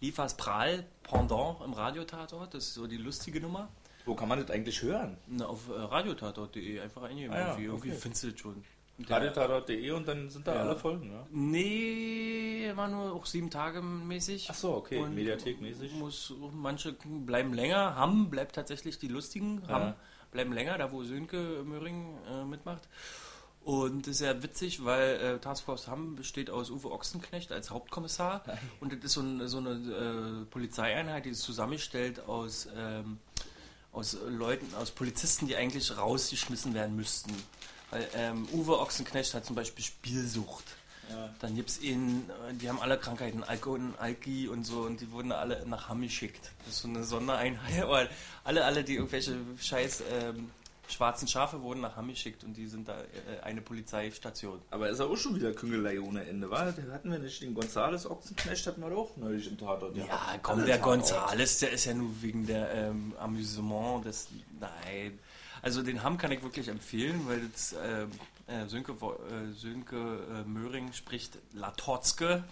Liefers 0.00 0.36
Prahl 0.36 0.84
Pendant 1.02 1.60
im 1.64 1.72
Radiotatort. 1.72 2.54
Das 2.54 2.64
ist 2.64 2.74
so 2.74 2.86
die 2.86 2.96
lustige 2.98 3.40
Nummer. 3.40 3.68
Wo 4.04 4.14
kann 4.14 4.28
man 4.28 4.40
das 4.40 4.50
eigentlich 4.50 4.80
hören? 4.82 5.18
Na, 5.26 5.46
auf 5.46 5.68
äh, 5.68 5.72
radiotatort.de 5.72 6.80
einfach 6.80 7.02
eingeben. 7.02 7.32
Ah 7.32 7.38
ja, 7.38 7.46
irgendwie, 7.48 7.64
irgendwie 7.64 7.90
okay. 7.90 7.98
findest 8.00 8.22
du 8.24 8.30
das 8.30 8.40
schon. 8.40 8.64
Radiotatort.de 9.06 9.90
und 9.92 10.08
dann 10.08 10.28
sind 10.28 10.46
da 10.46 10.54
Ja. 10.54 10.60
alle 10.62 10.76
Folgen, 10.76 11.12
ja? 11.12 11.26
Nee, 11.30 12.72
war 12.74 12.88
nur 12.88 13.12
auch 13.12 13.26
sieben 13.26 13.50
Tage 13.50 13.80
mäßig. 13.82 14.48
Ach 14.50 14.54
so, 14.54 14.74
okay, 14.74 14.98
Und 14.98 15.14
Mediathekmäßig. 15.14 15.92
Muss, 15.94 16.34
manche 16.52 16.94
bleiben 17.04 17.54
länger. 17.54 17.94
Hamm 17.96 18.28
bleibt 18.30 18.54
tatsächlich 18.54 18.98
die 18.98 19.08
lustigen. 19.08 19.62
Ja. 19.68 19.74
Hamm 19.74 19.94
bleiben 20.32 20.52
länger, 20.52 20.78
da 20.78 20.90
wo 20.90 21.04
Sönke 21.04 21.62
Möhring 21.64 22.18
äh, 22.28 22.44
mitmacht. 22.44 22.88
Und 23.68 24.06
das 24.06 24.14
ist 24.14 24.20
ja 24.22 24.42
witzig, 24.42 24.82
weil 24.82 25.16
äh, 25.16 25.38
Taskforce 25.40 25.88
Hamm 25.88 26.16
besteht 26.16 26.48
aus 26.48 26.70
Uwe 26.70 26.90
Ochsenknecht 26.90 27.52
als 27.52 27.68
Hauptkommissar. 27.68 28.42
Und 28.80 28.94
das 28.94 29.04
ist 29.04 29.12
so, 29.12 29.20
ein, 29.20 29.46
so 29.46 29.58
eine 29.58 29.72
äh, 29.72 30.44
Polizeieinheit, 30.46 31.26
die 31.26 31.30
es 31.30 31.40
zusammenstellt 31.40 32.20
aus, 32.20 32.66
ähm, 32.74 33.18
aus 33.92 34.16
Leuten, 34.26 34.74
aus 34.74 34.90
Polizisten, 34.90 35.48
die 35.48 35.56
eigentlich 35.56 35.94
rausgeschmissen 35.94 36.72
werden 36.72 36.96
müssten. 36.96 37.30
Weil 37.90 38.08
ähm, 38.14 38.48
Uwe 38.54 38.80
Ochsenknecht 38.80 39.34
hat 39.34 39.44
zum 39.44 39.54
Beispiel 39.54 39.84
Spielsucht. 39.84 40.64
Ja. 41.10 41.28
Dann 41.40 41.54
gibt 41.54 41.68
es 41.68 41.80
ihn, 41.82 42.30
äh, 42.48 42.54
die 42.54 42.70
haben 42.70 42.80
alle 42.80 42.96
Krankheiten, 42.96 43.44
Alko 43.44 43.74
und 43.74 43.98
Alki 43.98 44.48
und 44.48 44.64
so, 44.64 44.80
und 44.80 45.02
die 45.02 45.10
wurden 45.12 45.30
alle 45.30 45.66
nach 45.66 45.90
Hamm 45.90 46.00
geschickt. 46.00 46.52
Das 46.64 46.76
ist 46.76 46.82
so 46.82 46.88
eine 46.88 47.04
Sondereinheit, 47.04 47.86
weil 47.88 48.08
alle, 48.44 48.64
alle, 48.64 48.82
die 48.82 48.94
irgendwelche 48.94 49.36
scheiß 49.60 50.04
ähm, 50.10 50.50
schwarzen 50.88 51.28
Schafe 51.28 51.62
wurden 51.62 51.80
nach 51.80 51.96
Hamm 51.96 52.08
geschickt 52.08 52.44
und 52.44 52.56
die 52.56 52.66
sind 52.66 52.88
da 52.88 52.98
äh, 53.00 53.40
eine 53.42 53.60
Polizeistation. 53.60 54.60
Aber 54.70 54.88
ist 54.88 54.98
ja 54.98 55.06
auch 55.06 55.16
schon 55.16 55.36
wieder 55.36 55.52
Küngelei 55.52 56.00
ohne 56.00 56.26
Ende, 56.26 56.50
war? 56.50 56.66
Hatten 56.66 57.12
wir 57.12 57.18
nicht 57.18 57.42
den 57.42 57.54
Gonzales 57.54 58.08
Ochsenknecht, 58.08 58.66
hatten 58.66 58.80
wir 58.80 58.90
doch 58.90 59.16
neulich 59.16 59.48
im 59.48 59.58
Tatort. 59.58 59.96
Ja, 59.96 60.04
gehabt. 60.04 60.42
komm, 60.42 60.64
der. 60.64 60.78
Gonzales, 60.78 61.58
der 61.58 61.72
ist 61.72 61.84
ja 61.84 61.94
nur 61.94 62.10
wegen 62.22 62.46
der 62.46 62.72
ähm, 62.72 63.14
Amüsement 63.18 64.04
des. 64.04 64.28
Nein. 64.58 65.18
Also 65.60 65.82
den 65.82 66.02
Hamm 66.02 66.18
kann 66.18 66.32
ich 66.32 66.42
wirklich 66.42 66.68
empfehlen, 66.68 67.22
weil 67.26 67.40
das 67.48 67.74
ähm, 67.84 68.10
äh, 68.46 68.66
Sönke, 68.66 68.92
äh, 68.92 69.52
Sönke 69.52 69.96
äh, 69.96 70.48
Möhring 70.48 70.92
spricht 70.92 71.38
Latotzke. 71.52 72.44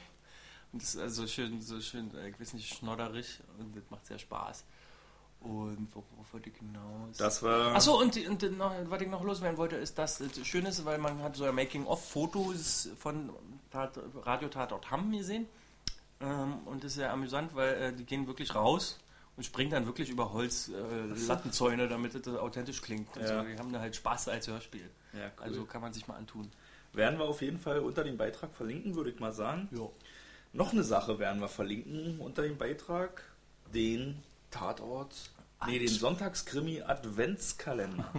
Und 0.73 0.83
das 0.83 0.95
ist 0.95 1.01
also 1.01 1.27
schön, 1.27 1.63
so 1.63 1.81
schön, 1.81 2.15
äh, 2.17 2.29
ich 2.29 2.41
weiß 2.41 2.53
nicht, 2.55 2.75
schnodderig 2.75 3.41
und 3.59 3.77
das 3.77 3.85
macht 3.91 4.07
sehr 4.07 4.19
Spaß. 4.19 4.65
Und 5.47 5.89
worauf 5.95 6.33
wollte 6.33 6.51
ich 6.51 6.57
hinaus? 6.57 7.17
Das 7.19 7.43
war. 7.43 7.75
Achso, 7.75 8.01
und, 8.01 8.15
die- 8.15 8.27
und 8.27 8.43
noch, 8.59 8.73
was 8.87 9.01
ich 9.01 9.09
noch 9.09 9.23
loswerden 9.23 9.57
wollte, 9.59 9.77
ist, 9.77 9.97
dass 9.99 10.19
das 10.19 10.47
schön 10.47 10.67
ist, 10.67 10.85
weil 10.85 10.99
man 10.99 11.23
hat 11.23 11.37
so 11.37 11.45
ein 11.45 11.55
Making-of-Fotos 11.55 12.91
von 12.99 13.31
Tat, 13.71 13.99
Radio 14.25 14.49
Tatort 14.49 14.91
Hamm 14.91 15.13
gesehen. 15.13 15.47
Ähm, 16.21 16.59
und 16.67 16.83
das 16.83 16.93
ist 16.93 16.97
sehr 16.97 17.13
amüsant, 17.13 17.55
weil 17.55 17.75
äh, 17.75 17.93
die 17.93 18.05
gehen 18.05 18.27
wirklich 18.27 18.55
raus 18.55 18.99
und 19.37 19.45
springen 19.45 19.71
dann 19.71 19.87
wirklich 19.87 20.09
über 20.09 20.33
Holzlattenzäune, 20.33 21.85
äh, 21.85 21.89
damit 21.89 22.15
es 22.15 22.27
authentisch 22.29 22.81
klingt. 22.83 23.15
Ja. 23.17 23.27
so. 23.43 23.49
Die 23.49 23.59
haben 23.59 23.73
da 23.73 23.81
halt 23.81 23.95
Spaß 23.97 24.29
als 24.29 24.49
Hörspiel. 24.49 24.89
ja, 25.13 25.31
cool. 25.39 25.45
Also 25.45 25.65
kann 25.65 25.81
man 25.83 25.93
sich 25.93 26.07
mal 26.09 26.17
antun. 26.17 26.51
werden 26.93 27.19
wir 27.19 27.27
auf 27.27 27.43
jeden 27.43 27.59
Fall 27.59 27.81
unter 27.81 28.03
dem 28.05 28.17
Beitrag 28.17 28.53
verlinken, 28.55 28.95
würde 28.95 29.11
ich 29.11 29.21
mal 29.21 29.33
sagen. 29.33 29.69
Ja. 29.73 29.89
Noch 30.53 30.73
eine 30.73 30.85
Sache 30.85 31.19
werden 31.19 31.41
wir 31.41 31.49
verlinken 31.49 32.19
unter 32.19 32.43
dem 32.43 32.57
Beitrag. 32.57 33.23
Den 33.75 34.23
Tatort. 34.51 35.13
Nee, 35.67 35.79
den 35.79 35.89
Sonntagskrimi 35.89 36.83
Adventskalender. 36.83 38.13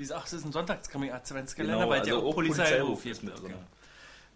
Wie 0.00 0.04
gesagt, 0.04 0.28
es 0.28 0.32
ist 0.32 0.46
ein 0.46 0.52
Sonntagskrimi-Adventskalender, 0.52 1.76
Genau, 1.76 1.90
weil 1.90 2.00
der 2.00 2.14
also 2.14 2.26
auch 2.26 2.30
auch 2.30 2.34
Polizeiruf 2.36 3.04
ist 3.04 3.22
mit 3.22 3.38
drin. 3.38 3.52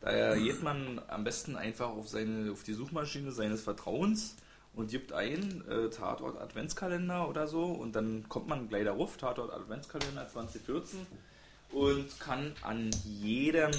Daher 0.02 0.36
geht 0.36 0.62
man 0.62 1.00
am 1.08 1.24
besten 1.24 1.56
einfach 1.56 1.88
auf, 1.88 2.06
seine, 2.06 2.52
auf 2.52 2.64
die 2.64 2.74
Suchmaschine 2.74 3.32
seines 3.32 3.62
Vertrauens 3.62 4.36
und 4.74 4.90
gibt 4.90 5.14
ein 5.14 5.66
äh, 5.66 5.88
Tatort 5.88 6.38
Adventskalender 6.38 7.30
oder 7.30 7.46
so 7.46 7.64
und 7.64 7.96
dann 7.96 8.28
kommt 8.28 8.46
man 8.46 8.68
gleich 8.68 8.84
darauf, 8.84 9.16
Tatort 9.16 9.54
Adventskalender 9.54 10.28
2014 10.28 11.06
und 11.72 12.20
kann 12.20 12.52
an 12.60 12.90
jedem, 13.02 13.72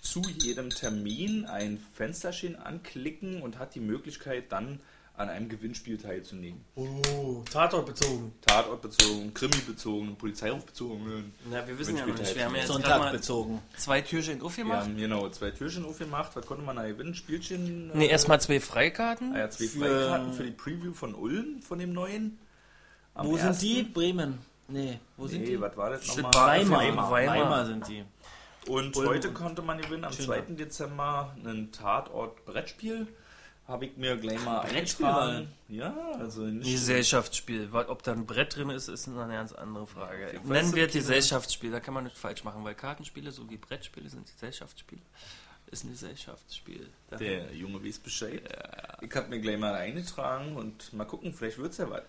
zu 0.00 0.22
jedem 0.22 0.70
Termin 0.70 1.46
ein 1.46 1.78
Fensterchen 1.94 2.56
anklicken 2.56 3.42
und 3.42 3.60
hat 3.60 3.76
die 3.76 3.80
Möglichkeit 3.80 4.50
dann 4.50 4.80
an 5.14 5.28
einem 5.28 5.48
Gewinnspiel 5.48 5.98
teilzunehmen. 5.98 6.64
Oh, 6.74 7.42
Tatort 7.50 7.86
bezogen. 7.86 8.32
Tatortbezogen, 8.40 9.34
Krimi-bezogen, 9.34 10.16
Polizeirufbezogen. 10.16 11.32
Na, 11.50 11.66
wir 11.66 11.78
wissen 11.78 11.96
ja 11.96 12.06
noch 12.06 12.16
nicht. 12.18 12.34
Wir 12.34 12.44
haben 12.46 12.54
ja 12.54 12.60
jetzt 12.60 12.68
Sonntag 12.72 12.98
mal 12.98 13.12
bezogen. 13.12 13.60
zwei 13.76 14.00
Türchen 14.00 14.38
Wir 14.40 14.46
aufgemacht. 14.46 14.80
haben 14.84 14.96
genau 14.96 15.28
zwei 15.28 15.50
Türchen 15.50 15.84
aufgemacht. 15.84 16.34
Was 16.34 16.46
konnte 16.46 16.64
man 16.64 16.76
da 16.76 16.86
gewinnen? 16.86 17.14
Spielchen? 17.14 17.90
Äh, 17.94 18.06
erstmal 18.06 18.40
zwei 18.40 18.58
Freikarten. 18.58 19.34
Ah 19.34 19.40
ja, 19.40 19.50
zwei 19.50 19.66
für- 19.66 19.78
Freikarten 19.80 20.32
für 20.32 20.44
die 20.44 20.50
Preview 20.50 20.94
von 20.94 21.14
Ulm, 21.14 21.60
von 21.62 21.78
dem 21.78 21.92
neuen. 21.92 22.38
Am 23.14 23.26
Wo 23.26 23.36
sind 23.36 23.48
ersten- 23.48 23.64
die? 23.66 23.82
Bremen. 23.82 24.38
Nee, 24.68 24.98
wo 25.18 25.26
sind 25.26 25.40
Nee, 25.42 25.46
die? 25.50 25.60
was 25.60 25.76
war 25.76 25.90
das 25.90 26.06
Das 26.06 26.16
nochmal? 26.16 26.60
Weimar. 26.60 26.80
Weimar. 26.80 27.10
Weimar. 27.10 27.36
Weimar. 27.36 27.66
sind 27.66 27.86
die. 27.88 28.04
Und 28.68 28.96
Ulm 28.96 29.08
heute 29.08 29.32
konnte 29.32 29.60
man 29.60 29.78
gewinnen, 29.80 30.04
am 30.04 30.12
Schöner. 30.12 30.26
2. 30.46 30.54
Dezember, 30.54 31.36
einen 31.44 31.70
Tatort-Brettspiel. 31.72 33.08
Habe 33.72 33.86
ich 33.86 33.96
mir 33.96 34.16
gleich 34.16 34.42
mal 34.44 34.60
Brettspiel 34.66 35.06
eingetragen. 35.06 35.48
Ja, 35.68 35.94
also 36.18 36.42
nicht. 36.42 36.70
Gesellschaftsspiel. 36.70 37.72
Weil, 37.72 37.86
Ob 37.86 38.02
da 38.02 38.12
ein 38.12 38.26
Brett 38.26 38.54
drin 38.54 38.70
ist, 38.70 38.88
ist 38.88 39.08
eine 39.08 39.32
ganz 39.32 39.52
andere 39.52 39.86
Frage. 39.86 40.26
Fall 40.28 40.40
Nennen 40.44 40.74
wir 40.74 40.86
es- 40.86 40.92
Gesellschaftsspiel, 40.92 41.70
da 41.70 41.80
kann 41.80 41.94
man 41.94 42.04
nicht 42.04 42.16
falsch 42.18 42.44
machen, 42.44 42.62
weil 42.64 42.74
Kartenspiele 42.74 43.32
sowie 43.32 43.56
Brettspiele 43.56 44.08
sind 44.10 44.26
Gesellschaftsspiele. 44.26 45.00
Ist 45.70 45.84
ein 45.84 45.90
Gesellschaftsspiel. 45.90 46.90
Da- 47.08 47.16
Der 47.16 47.52
Junge 47.54 47.82
weiß 47.82 47.98
Bescheid. 48.00 48.42
Ich 49.00 49.14
habe 49.14 49.28
mir 49.30 49.40
gleich 49.40 49.58
mal 49.58 49.74
eingetragen 49.74 50.54
und 50.56 50.92
mal 50.92 51.06
gucken, 51.06 51.32
vielleicht 51.32 51.56
wird's 51.58 51.78
ja 51.78 51.88
was. 51.88 52.02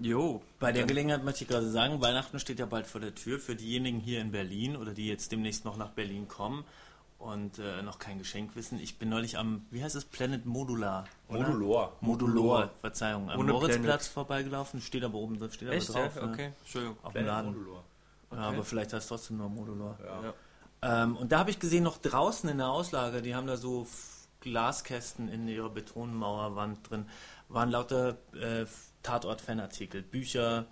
Jo. 0.00 0.42
Bei 0.58 0.72
der 0.72 0.84
Gelegenheit 0.86 1.22
möchte 1.22 1.44
ich 1.44 1.50
gerade 1.50 1.68
sagen, 1.70 2.00
Weihnachten 2.00 2.38
steht 2.40 2.58
ja 2.58 2.64
bald 2.66 2.86
vor 2.86 3.00
der 3.02 3.14
Tür 3.14 3.38
für 3.38 3.54
diejenigen 3.54 4.00
hier 4.00 4.22
in 4.22 4.32
Berlin 4.32 4.74
oder 4.76 4.92
die 4.94 5.06
jetzt 5.06 5.30
demnächst 5.32 5.66
noch 5.66 5.76
nach 5.76 5.90
Berlin 5.90 6.28
kommen 6.28 6.64
und 7.22 7.60
äh, 7.60 7.82
noch 7.82 8.00
kein 8.00 8.18
Geschenk 8.18 8.56
wissen. 8.56 8.80
Ich 8.80 8.98
bin 8.98 9.08
neulich 9.08 9.38
am, 9.38 9.64
wie 9.70 9.82
heißt 9.82 9.94
es, 9.94 10.04
Planet 10.04 10.44
Modular. 10.44 11.04
oder? 11.28 11.48
Modulor. 11.48 11.96
Modulor, 12.00 12.70
Verzeihung, 12.80 13.30
am 13.30 13.38
Ohne 13.38 13.52
Moritzplatz 13.52 13.84
Planet. 13.84 14.02
vorbeigelaufen, 14.02 14.80
steht 14.80 15.04
aber 15.04 15.18
oben 15.18 15.36
steht 15.50 15.68
aber 15.68 15.76
Echt? 15.76 15.94
drauf. 15.94 16.16
ja? 16.16 16.26
ne? 16.26 16.32
Okay, 16.32 16.52
Entschuldigung. 16.60 16.96
Auf 17.02 17.12
dem 17.12 17.26
Laden. 17.26 17.52
Modulor. 17.52 17.84
Ja, 18.32 18.38
aber 18.38 18.64
vielleicht 18.64 18.92
heißt 18.92 19.02
es 19.04 19.08
trotzdem 19.08 19.36
nur 19.36 19.48
Modular. 19.48 19.98
Ja. 20.04 21.04
Ähm, 21.04 21.16
und 21.16 21.30
da 21.30 21.38
habe 21.38 21.50
ich 21.50 21.60
gesehen, 21.60 21.84
noch 21.84 21.98
draußen 21.98 22.48
in 22.48 22.58
der 22.58 22.68
Auslage, 22.68 23.22
die 23.22 23.36
haben 23.36 23.46
da 23.46 23.56
so 23.56 23.86
Glaskästen 24.40 25.28
in 25.28 25.46
ihrer 25.46 25.68
Betonmauerwand 25.70 26.90
drin, 26.90 27.06
waren 27.48 27.70
lauter 27.70 28.16
äh, 28.34 28.66
Tatort-Fanartikel, 29.04 30.02
Bücher 30.02 30.66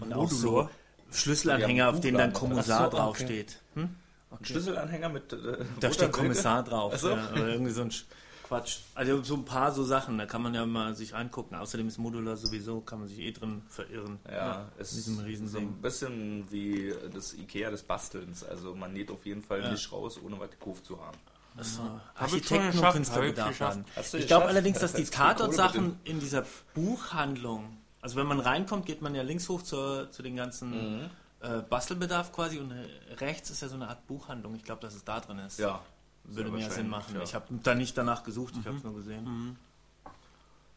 und 0.00 0.12
auch 0.12 0.30
so? 0.30 0.68
Schlüsselanhänger, 1.12 1.88
auf 1.88 2.00
denen 2.00 2.18
dann. 2.18 2.32
Kommissar 2.32 2.78
so, 2.78 2.86
okay. 2.88 2.96
draufsteht. 2.96 3.60
Hm? 3.74 3.96
Ein 4.40 4.44
Schlüsselanhänger 4.44 5.08
mit. 5.08 5.32
Äh, 5.32 5.64
Da 5.80 5.92
steht? 5.92 6.12
Kommissar 6.12 6.62
drauf. 6.62 6.96
So. 6.98 7.10
Ja, 7.10 7.30
oder 7.32 7.48
irgendwie 7.48 7.70
so 7.72 7.82
ein 7.82 7.90
Sch- 7.90 8.04
Quatsch. 8.44 8.80
Also 8.94 9.22
so 9.22 9.34
ein 9.36 9.44
paar 9.46 9.72
so 9.72 9.84
Sachen, 9.84 10.18
da 10.18 10.26
kann 10.26 10.42
man 10.42 10.54
ja 10.54 10.66
mal 10.66 10.94
sich 10.94 11.14
angucken. 11.14 11.54
Außerdem 11.54 11.88
ist 11.88 11.96
Modular 11.98 12.36
sowieso, 12.36 12.80
kann 12.82 12.98
man 13.00 13.08
sich 13.08 13.18
eh 13.20 13.32
drin 13.32 13.62
verirren. 13.68 14.18
Ja, 14.30 14.68
es 14.78 14.92
in 14.92 15.24
diesem 15.24 15.46
ist 15.46 15.52
so 15.52 15.58
ein 15.58 15.72
bisschen 15.80 16.44
wie 16.50 16.92
das 17.14 17.32
Ikea 17.32 17.70
des 17.70 17.82
Bastelns. 17.82 18.44
Also 18.44 18.74
man 18.74 18.92
näht 18.92 19.10
auf 19.10 19.24
jeden 19.24 19.42
Fall 19.42 19.62
Ja. 19.62 19.70
nicht 19.70 19.90
raus, 19.90 20.20
ohne 20.22 20.38
was 20.38 20.50
gekauft 20.50 20.84
zu 20.84 21.00
haben. 21.02 21.16
Also 21.56 21.80
Architekten 22.16 22.78
und 22.78 22.90
Künstlerbedarf 22.92 23.52
ich 23.52 23.60
haben. 23.62 23.84
Glaube 24.26 24.46
allerdings, 24.46 24.78
dass 24.80 24.92
die 24.92 25.04
Tatort-Sachen 25.10 25.98
in 26.04 26.18
dieser 26.20 26.44
Buchhandlung, 26.74 27.78
also 28.00 28.16
wenn 28.16 28.26
man 28.26 28.40
reinkommt, 28.40 28.86
geht 28.86 29.00
man 29.02 29.14
ja 29.14 29.22
links 29.22 29.48
hoch 29.48 29.62
zur, 29.62 30.10
zu 30.10 30.22
den 30.22 30.36
ganzen 30.36 30.70
Mhm. 31.04 31.10
Äh, 31.44 31.62
Bastelbedarf 31.68 32.32
quasi 32.32 32.58
und 32.58 32.72
rechts 33.18 33.50
ist 33.50 33.62
ja 33.62 33.68
so 33.68 33.74
eine 33.74 33.88
Art 33.88 34.06
Buchhandlung. 34.06 34.54
Ich 34.54 34.64
glaube, 34.64 34.80
dass 34.80 34.94
es 34.94 35.04
da 35.04 35.20
drin 35.20 35.38
ist. 35.38 35.58
Ja. 35.58 35.80
Würde 36.24 36.50
mehr 36.50 36.70
Sinn 36.70 36.88
machen. 36.88 37.14
ja. 37.16 37.22
Ich 37.22 37.34
habe 37.34 37.46
da 37.62 37.74
nicht 37.74 37.98
danach 37.98 38.22
gesucht, 38.24 38.54
ich 38.58 38.66
habe 38.66 38.78
es 38.78 38.82
nur 38.82 38.94
gesehen. 38.94 39.58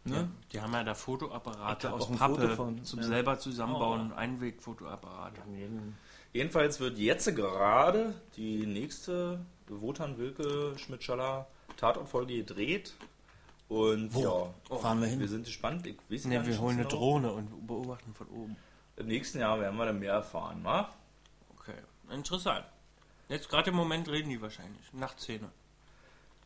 Ja. 0.06 0.12
Ne? 0.12 0.30
Die 0.52 0.62
haben 0.62 0.74
ja 0.74 0.84
da 0.84 0.94
Fotoapparate 0.94 1.92
aus 1.92 2.10
Pappe 2.12 2.50
von, 2.50 2.84
zum 2.84 3.00
ja. 3.00 3.06
selber 3.06 3.40
zusammenbauen, 3.40 4.14
Einwegfotoapparate. 4.14 5.42
Jedenfalls 6.34 6.80
wird 6.80 6.98
jetzt 6.98 7.34
gerade 7.36 8.14
die 8.36 8.66
nächste 8.66 9.40
Wotan 9.68 10.18
Wilke 10.18 10.74
Schmidt-Schaller 10.78 11.48
Tatortfolge 11.78 12.36
gedreht. 12.38 12.94
Und 13.70 14.14
Wo? 14.14 14.54
ja, 14.70 14.78
Fahren 14.78 15.02
wir 15.02 15.08
hin? 15.08 15.20
wir 15.20 15.28
sind 15.28 15.46
gespannt. 15.46 15.86
Ich 15.86 15.98
weiß 16.10 16.26
Ne, 16.26 16.36
gar 16.36 16.46
wir 16.48 16.60
holen 16.60 16.76
eine 16.76 16.84
genau. 16.88 16.96
Drohne 16.96 17.32
und 17.34 17.68
beobachten 17.68 18.14
von 18.14 18.28
oben. 18.28 18.56
Im 18.98 19.08
nächsten 19.08 19.40
Jahr 19.40 19.60
werden 19.60 19.78
wir 19.78 19.86
dann 19.86 20.00
mehr 20.00 20.14
erfahren, 20.14 20.60
wa? 20.64 20.90
Okay, 21.60 21.76
interessant. 22.12 22.66
Jetzt 23.30 23.50
gerade 23.50 23.70
im 23.70 23.76
Moment 23.76 24.08
reden 24.10 24.30
die 24.30 24.42
wahrscheinlich. 24.42 24.82
Nachtszene. 24.94 25.50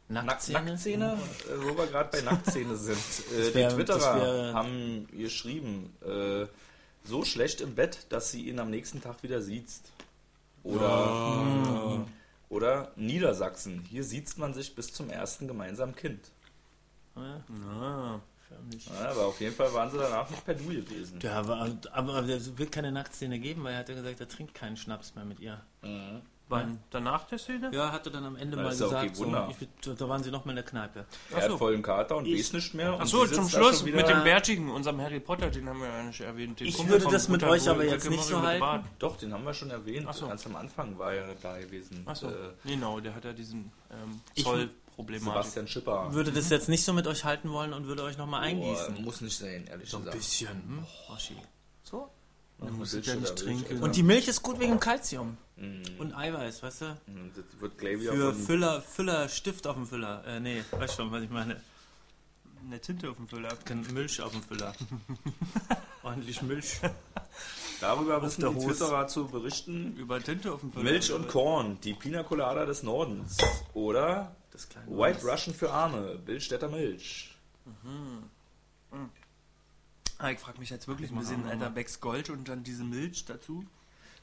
Nack 0.10 0.26
Nacktszene? 0.26 0.62
Nacktszene, 0.64 1.14
äh, 1.50 1.64
wo 1.64 1.78
wir 1.78 1.88
gerade 1.88 2.10
bei 2.12 2.22
Nacktszene 2.22 2.76
sind. 2.76 2.98
Äh, 3.32 3.54
wär- 3.54 3.70
die 3.70 3.76
Twitterer 3.76 4.54
haben 4.54 5.08
geschrieben, 5.18 5.96
äh, 6.06 6.48
so 7.06 7.24
schlecht 7.24 7.62
im 7.62 7.76
Bett, 7.76 8.06
dass 8.10 8.32
sie 8.32 8.48
ihn 8.50 8.60
am 8.60 8.70
nächsten 8.70 9.02
Tag 9.02 9.24
wieder 9.24 9.42
sieht. 9.42 9.68
Oder, 10.64 12.06
oder 12.50 12.92
Niedersachsen, 12.96 13.82
hier 13.90 14.04
sieht 14.04 14.38
man 14.38 14.54
sich 14.54 14.76
bis 14.76 14.94
zum 14.94 15.10
ersten 15.10 15.48
gemeinsamen 15.48 15.96
Kind. 15.96 16.30
Ja. 17.16 18.20
Förmlich. 18.56 18.86
Ja, 18.88 19.10
aber 19.12 19.26
auf 19.28 19.40
jeden 19.40 19.56
Fall 19.56 19.74
waren 19.74 19.90
sie 19.92 19.98
danach 19.98 20.30
nicht 20.30 20.44
per 20.46 20.54
Du 20.56 20.66
gewesen. 20.66 21.20
Ja, 21.22 21.40
aber, 21.40 21.70
aber 21.92 22.24
es 22.30 22.58
wird 22.58 22.72
keine 22.72 22.92
Nacktszene 22.92 23.40
geben, 23.40 23.64
weil 23.64 23.74
er 23.74 23.80
hat 23.80 23.90
ja 23.90 23.96
gesagt, 23.96 24.20
er 24.20 24.28
trinkt 24.28 24.54
keinen 24.54 24.78
Schnaps 24.78 25.16
mehr 25.16 25.26
mit 25.26 25.40
ihr. 25.40 25.62
Mhm. 25.82 26.22
Wann? 26.50 26.80
Danach 26.90 27.24
der 27.30 27.38
Szene? 27.38 27.72
Ja, 27.74 27.94
hat 27.94 28.06
er 28.08 28.12
dann 28.12 28.26
am 28.26 28.36
Ende 28.36 28.58
Ja, 28.58 28.64
mal 28.64 28.74
ist 28.74 28.82
ja 28.82 28.88
okay, 28.88 29.08
gesagt, 29.08 29.16
so, 29.86 29.92
ich, 29.94 29.98
da 29.98 30.10
waren 30.10 30.22
sie 30.22 30.32
noch 30.32 30.44
mal 30.44 30.52
in 30.52 30.58
der 30.58 30.66
Kneipe. 30.66 31.06
Er 31.34 31.44
hat 31.44 31.52
vollen 31.58 31.82
Kater 31.82 32.18
und 32.18 32.26
weiß 32.28 32.52
nicht 32.52 32.74
mehr. 32.74 33.00
Achso, 33.00 33.26
zum 33.26 33.48
Schluss 33.48 33.84
mit 33.86 34.06
dem 34.10 34.24
Bärtigen, 34.26 34.70
unserem 34.70 35.00
Harry 35.00 35.22
Potter, 35.22 35.50
den 35.50 35.70
haben 35.70 35.80
wir 35.80 35.88
ja 35.88 36.04
nicht 36.04 36.20
erwähnt. 36.20 36.60
Den 36.60 36.68
Ich 36.68 36.76
Kumpel 36.76 37.00
würde 37.02 37.14
das 37.14 37.30
mit 37.30 37.42
euch 37.44 37.70
aber 37.70 37.86
jetzt 37.86 38.10
nicht 38.10 38.22
so 38.26 38.42
halten. 38.42 38.60
Bart. 38.60 38.84
Doch, 39.00 39.16
den 39.16 39.34
haben 39.34 39.46
wir 39.46 39.54
schon 39.54 39.70
erwähnt. 39.70 40.06
Ach 40.10 40.14
so. 40.14 40.28
Ganz 40.28 40.46
am 40.46 40.58
Anfang 40.58 40.98
war 41.00 41.14
er 41.14 41.34
da 41.42 41.58
gewesen. 41.58 42.04
Achso, 42.06 42.28
Äh, 42.28 42.34
genau, 42.66 43.00
der 43.00 43.16
hat 43.16 43.24
ja 43.24 43.32
diesen 43.32 43.72
ähm, 43.90 44.20
Ich- 44.36 44.46
Zollproblematik. 44.96 45.34
Sebastian 45.44 45.68
Schipper. 45.68 46.14
Würde 46.14 46.32
das 46.32 46.50
jetzt 46.50 46.70
nicht 46.70 46.84
so 46.84 46.94
mit 46.94 47.08
euch 47.08 47.24
halten 47.24 47.50
wollen 47.52 47.74
und 47.74 47.88
würde 47.88 48.04
euch 48.04 48.18
noch 48.18 48.28
mal 48.28 48.40
Boah, 48.40 48.46
eingießen. 48.46 49.04
muss 49.04 49.22
nicht 49.22 49.38
sein, 49.38 49.66
ehrlich 49.68 49.90
so 49.90 49.98
ein 49.98 50.04
gesagt. 50.04 50.18
bisschen. 50.18 50.50
Hm? 50.50 50.86
Oschi. 51.14 51.36
So? 51.84 52.10
Dann 52.60 52.74
musst 52.78 52.94
du 52.94 53.00
ja 53.00 53.16
nicht 53.16 53.36
trinken. 53.36 53.82
Und 53.82 53.96
die 53.96 54.04
Milch 54.04 54.28
ist 54.28 54.44
gut 54.44 54.60
wegen 54.60 54.80
Kalzium 54.80 55.38
Mhm. 55.58 55.84
und 56.00 56.14
Eiweiß, 56.16 56.62
weißt 56.64 56.82
du? 56.82 56.86
Das 57.36 57.62
wird 57.62 57.78
gleich 57.78 58.00
wieder 58.00 58.14
Für 58.14 58.34
Füller, 58.34 58.82
Füller, 58.82 59.30
Stift 59.30 59.66
auf 59.68 59.76
dem 59.76 59.86
Füller. 59.88 60.24
Äh, 60.26 60.40
nee, 60.40 60.64
weißt 60.72 60.96
schon, 60.96 61.12
was 61.12 61.22
ich 61.24 61.30
meine. 61.30 61.60
Eine 62.66 62.80
Tinte 62.80 63.10
auf 63.10 63.16
dem 63.18 63.28
Füller. 63.28 63.50
Kein 63.66 63.82
Milch 63.94 64.22
auf 64.22 64.32
dem 64.32 64.44
Füller. 64.44 64.74
Ordentlich 66.04 66.42
Milch. 66.44 66.80
Darüber 67.80 68.22
wissen 68.22 68.42
der 68.42 68.52
die 68.52 68.56
Hose. 68.58 68.68
Twitterer 68.68 69.08
zu 69.08 69.28
berichten. 69.28 69.96
Über 69.98 70.22
Tinte 70.22 70.52
auf 70.54 70.62
dem 70.62 70.72
Füller. 70.72 70.84
Milch 70.84 71.12
und 71.12 71.28
Korn, 71.28 71.80
die 71.84 71.94
Pina 71.94 72.22
Colada 72.24 72.66
des 72.66 72.84
Nordens. 72.84 73.38
Oder 73.74 74.36
Das 74.52 74.68
kleine 74.70 74.88
White 74.98 75.26
Russian 75.26 75.56
für 75.56 75.72
Arme, 75.72 76.20
Billstädter 76.26 76.68
Milch. 76.70 77.36
Ah, 80.18 80.30
ich 80.32 80.40
frage 80.40 80.60
mich 80.60 80.70
jetzt 80.70 80.88
wirklich 80.88 81.10
ein 81.10 81.16
Mal 81.16 81.22
bisschen, 81.22 81.48
alter. 81.48 81.70
Becks 81.70 82.00
Gold 82.00 82.30
und 82.30 82.48
dann 82.48 82.64
diese 82.64 82.84
Milch 82.84 83.26
dazu. 83.26 83.66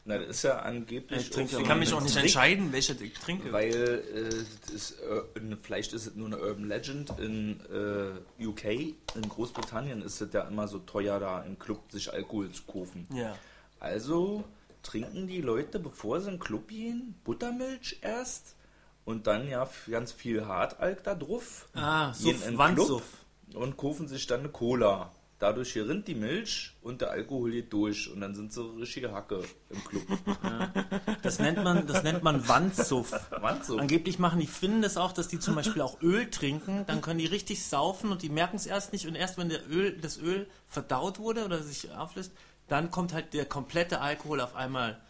Na, 0.05 0.17
das 0.19 0.29
ist 0.29 0.43
ja 0.45 0.61
angeblich. 0.61 1.21
Ich 1.23 1.31
trinke 1.31 1.59
Ich 1.59 1.65
kann 1.67 1.79
mich 1.81 1.93
auch 1.93 2.01
nicht 2.01 2.15
Trick, 2.15 2.25
entscheiden, 2.25 2.73
welche 2.73 2.93
ich 2.95 3.13
trinke. 3.15 3.53
Weil 3.53 3.75
äh, 3.75 4.73
ist, 4.75 4.93
äh, 5.01 5.23
in- 5.39 5.59
vielleicht 5.61 5.93
ist 5.93 6.07
es 6.07 6.15
nur 6.15 6.29
eine 6.29 6.39
Urban 6.39 6.69
Legend. 6.69 7.11
In 7.19 7.61
äh, 8.39 8.45
UK, 8.47 8.65
in 9.17 9.29
Großbritannien, 9.29 10.01
ist 10.03 10.21
es 10.21 10.33
ja 10.33 10.43
immer 10.43 10.69
so 10.69 10.79
teuer, 10.79 11.19
da 11.19 11.43
im 11.43 11.59
Club 11.59 11.91
sich 11.91 12.13
Alkohol 12.13 12.51
zu 12.53 12.63
kaufen. 12.65 13.07
ja. 13.13 13.37
Also 13.81 14.43
trinken 14.83 15.29
die 15.29 15.41
Leute, 15.41 15.79
bevor 15.79 16.21
sie 16.21 16.29
in 16.31 16.35
den 16.35 16.41
Club 16.41 16.67
gehen, 16.69 17.15
Buttermilch 17.25 17.99
erst 18.01 18.57
und 19.09 19.27
dann 19.27 19.49
ja 19.49 19.67
ganz 19.91 20.13
viel 20.13 20.45
Hartalk 20.45 21.03
da 21.03 21.15
drauf. 21.15 21.67
Ah, 21.73 22.13
Suff, 22.13 22.45
Wandsuff. 22.59 23.05
Und 23.55 23.79
kaufen 23.79 24.07
sich 24.07 24.27
dann 24.27 24.41
eine 24.41 24.51
Cola. 24.51 25.11
Dadurch 25.39 25.73
hier 25.73 25.89
rinnt 25.89 26.09
die 26.09 26.15
Milch 26.15 26.75
und 26.83 27.01
der 27.01 27.13
Alkohol 27.13 27.53
geht 27.53 27.73
durch 27.73 28.13
und 28.13 28.21
dann 28.21 28.35
sind 28.35 28.53
sie 28.53 28.61
richtige 28.61 29.13
Hacke 29.13 29.43
im 29.71 29.85
Club. 29.85 30.03
Das 31.23 31.39
nennt 31.39 31.65
man, 31.65 31.87
das 31.87 32.03
nennt 32.03 32.23
man 32.23 32.47
Wandsuff. 32.49 33.15
So. 33.63 33.79
Angeblich 33.79 34.19
machen 34.19 34.41
die 34.41 34.47
Finnen 34.47 34.83
das 34.83 34.97
auch, 34.99 35.13
dass 35.13 35.29
die 35.29 35.39
zum 35.39 35.55
Beispiel 35.55 35.81
auch 35.81 36.03
Öl 36.03 36.29
trinken, 36.31 36.85
dann 36.87 37.01
können 37.01 37.19
die 37.19 37.27
richtig 37.27 37.65
saufen 37.65 38.13
und 38.13 38.23
die 38.23 38.29
merken 38.29 38.57
es 38.57 38.67
erst 38.67 38.93
nicht 38.93 39.07
und 39.07 39.15
erst 39.15 39.39
wenn 39.39 39.49
der 39.49 39.69
Öl, 39.71 39.99
das 39.99 40.19
Öl 40.19 40.49
verdaut 40.67 41.19
wurde 41.19 41.45
oder 41.45 41.63
sich 41.63 41.91
auflöst, 41.93 42.33
dann 42.69 42.91
kommt 42.91 43.15
halt 43.15 43.33
der 43.33 43.47
komplette 43.47 44.01
Alkohol 44.01 44.41
auf 44.41 44.55
einmal 44.55 45.01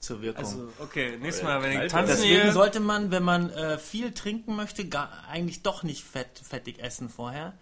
zur 0.00 0.22
Wirkung. 0.22 0.44
Also, 0.44 0.72
okay, 0.78 1.16
nächstes 1.18 1.44
Mal, 1.44 1.62
wenn 1.62 1.82
ich 1.82 1.92
das. 1.92 2.06
Deswegen 2.06 2.52
sollte 2.52 2.80
man, 2.80 3.10
wenn 3.10 3.22
man 3.22 3.50
äh, 3.50 3.78
viel 3.78 4.12
trinken 4.12 4.54
möchte, 4.56 4.88
gar, 4.88 5.10
eigentlich 5.28 5.62
doch 5.62 5.82
nicht 5.82 6.04
fett, 6.04 6.38
fettig 6.42 6.78
essen 6.80 7.08
vorher, 7.08 7.54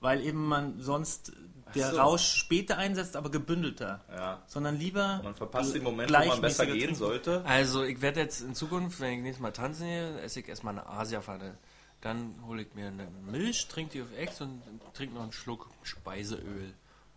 weil 0.00 0.20
eben 0.22 0.46
man 0.46 0.80
sonst 0.80 1.32
der 1.74 1.90
so. 1.90 1.96
Rausch 1.96 2.34
später 2.36 2.78
einsetzt, 2.78 3.16
aber 3.16 3.30
gebündelter. 3.30 4.04
Ja. 4.10 4.42
Sondern 4.46 4.78
lieber 4.78 5.20
Man 5.24 5.34
verpasst 5.34 5.74
den 5.74 5.82
Moment, 5.82 6.10
wo 6.10 6.24
man 6.26 6.40
besser 6.40 6.66
gehen 6.66 6.78
trinken. 6.78 6.94
sollte. 6.94 7.44
Also, 7.44 7.82
ich 7.82 8.00
werde 8.00 8.20
jetzt 8.20 8.40
in 8.42 8.54
Zukunft, 8.54 9.00
wenn 9.00 9.12
ich 9.14 9.22
nächstes 9.22 9.42
Mal 9.42 9.50
tanzen 9.52 9.86
gehe, 9.86 10.20
esse 10.20 10.40
ich 10.40 10.48
erstmal 10.48 10.74
eine 10.74 10.86
Asiapfanne. 10.86 11.56
Dann 12.00 12.34
hole 12.46 12.62
ich 12.62 12.74
mir 12.74 12.88
eine 12.88 13.08
Milch, 13.26 13.66
trinke 13.68 13.92
die 13.92 14.02
auf 14.02 14.12
Ex 14.16 14.40
und 14.42 14.62
trinke 14.92 15.14
noch 15.14 15.22
einen 15.22 15.32
Schluck 15.32 15.68
Speiseöl. 15.82 16.74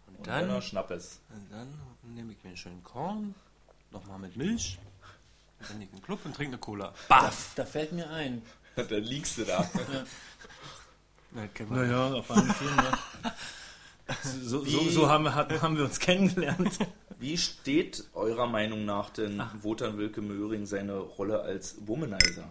Und 0.07 0.17
Und 0.19 0.27
dann 0.27 0.47
dann, 0.47 0.55
noch 0.55 0.61
Schnappes. 0.61 1.19
und 1.29 1.51
dann 1.51 1.67
nehme 2.15 2.31
ich 2.31 2.41
mir 2.43 2.49
einen 2.49 2.57
schönen 2.57 2.83
Korn, 2.83 3.35
nochmal 3.91 4.19
mit 4.19 4.35
Milch, 4.37 4.77
dann 5.67 5.81
in 5.81 5.89
den 5.89 6.01
Club 6.01 6.19
und 6.25 6.35
trinke 6.35 6.53
eine 6.53 6.57
Cola. 6.59 6.93
Baff! 7.07 7.51
Da 7.55 7.65
fällt 7.65 7.91
mir 7.93 8.09
ein. 8.09 8.41
dann 8.75 9.03
liegst 9.03 9.37
du 9.37 9.45
da. 9.45 9.67
Na, 11.31 11.47
kennt 11.47 11.69
man. 11.71 11.81
Naja, 11.87 12.13
auf 12.13 12.29
allen 12.31 12.53
Vieren, 12.53 12.75
ne? 12.75 12.91
So, 14.41 14.63
so, 14.63 14.89
so 14.89 15.09
haben, 15.09 15.25
wir- 15.25 15.35
hat- 15.35 15.61
haben 15.61 15.75
wir 15.75 15.83
uns 15.83 15.99
kennengelernt. 15.99 16.79
Wie 17.19 17.37
steht 17.37 18.05
eurer 18.13 18.47
Meinung 18.47 18.85
nach 18.85 19.09
denn 19.09 19.43
Wotan 19.63 19.97
Wilke 19.97 20.21
Möhring 20.21 20.65
seine 20.65 20.93
Rolle 20.97 21.41
als 21.41 21.75
Womanizer? 21.85 22.47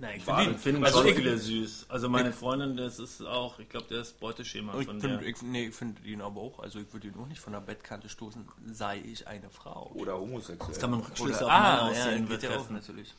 Na, 0.00 0.14
ich 0.14 0.24
finde 0.24 0.44
ihn. 0.44 0.58
Finden 0.58 0.84
Also 0.84 0.98
also 1.00 1.10
ich- 1.10 1.16
viele 1.16 1.36
süß. 1.36 1.86
Also 1.90 2.08
meine 2.08 2.32
Freundin, 2.32 2.74
das 2.74 2.98
ist 2.98 3.20
auch, 3.20 3.58
ich 3.58 3.68
glaube, 3.68 3.86
der 3.90 4.00
ist 4.00 4.18
Beuteschema 4.18 4.72
Ich 4.78 4.86
von 4.86 4.98
finde 4.98 5.18
der. 5.18 5.26
ich, 5.28 5.42
nee, 5.42 5.66
ich 5.66 5.74
find 5.74 6.02
ihn 6.06 6.22
aber 6.22 6.40
auch, 6.40 6.58
also 6.60 6.78
ich 6.78 6.90
würde 6.94 7.08
ihn 7.08 7.14
auch 7.20 7.26
nicht 7.26 7.40
von 7.40 7.52
der 7.52 7.60
Bettkante 7.60 8.08
stoßen, 8.08 8.48
sei 8.72 8.98
ich 9.04 9.28
eine 9.28 9.50
Frau. 9.50 9.90
Oder 9.94 10.18
homosexuell? 10.18 10.68
Das 10.70 10.78
kann 10.78 10.90
man 10.92 11.00
Rückschlüsse 11.00 11.44
auf 11.44 11.50
ah, 11.52 11.60
mein 11.60 11.94
ja, 11.94 12.00
Aussehen 12.02 12.28
geht 12.28 12.42
ja 12.42 12.56
auch 12.56 12.70
natürlich. 12.70 13.14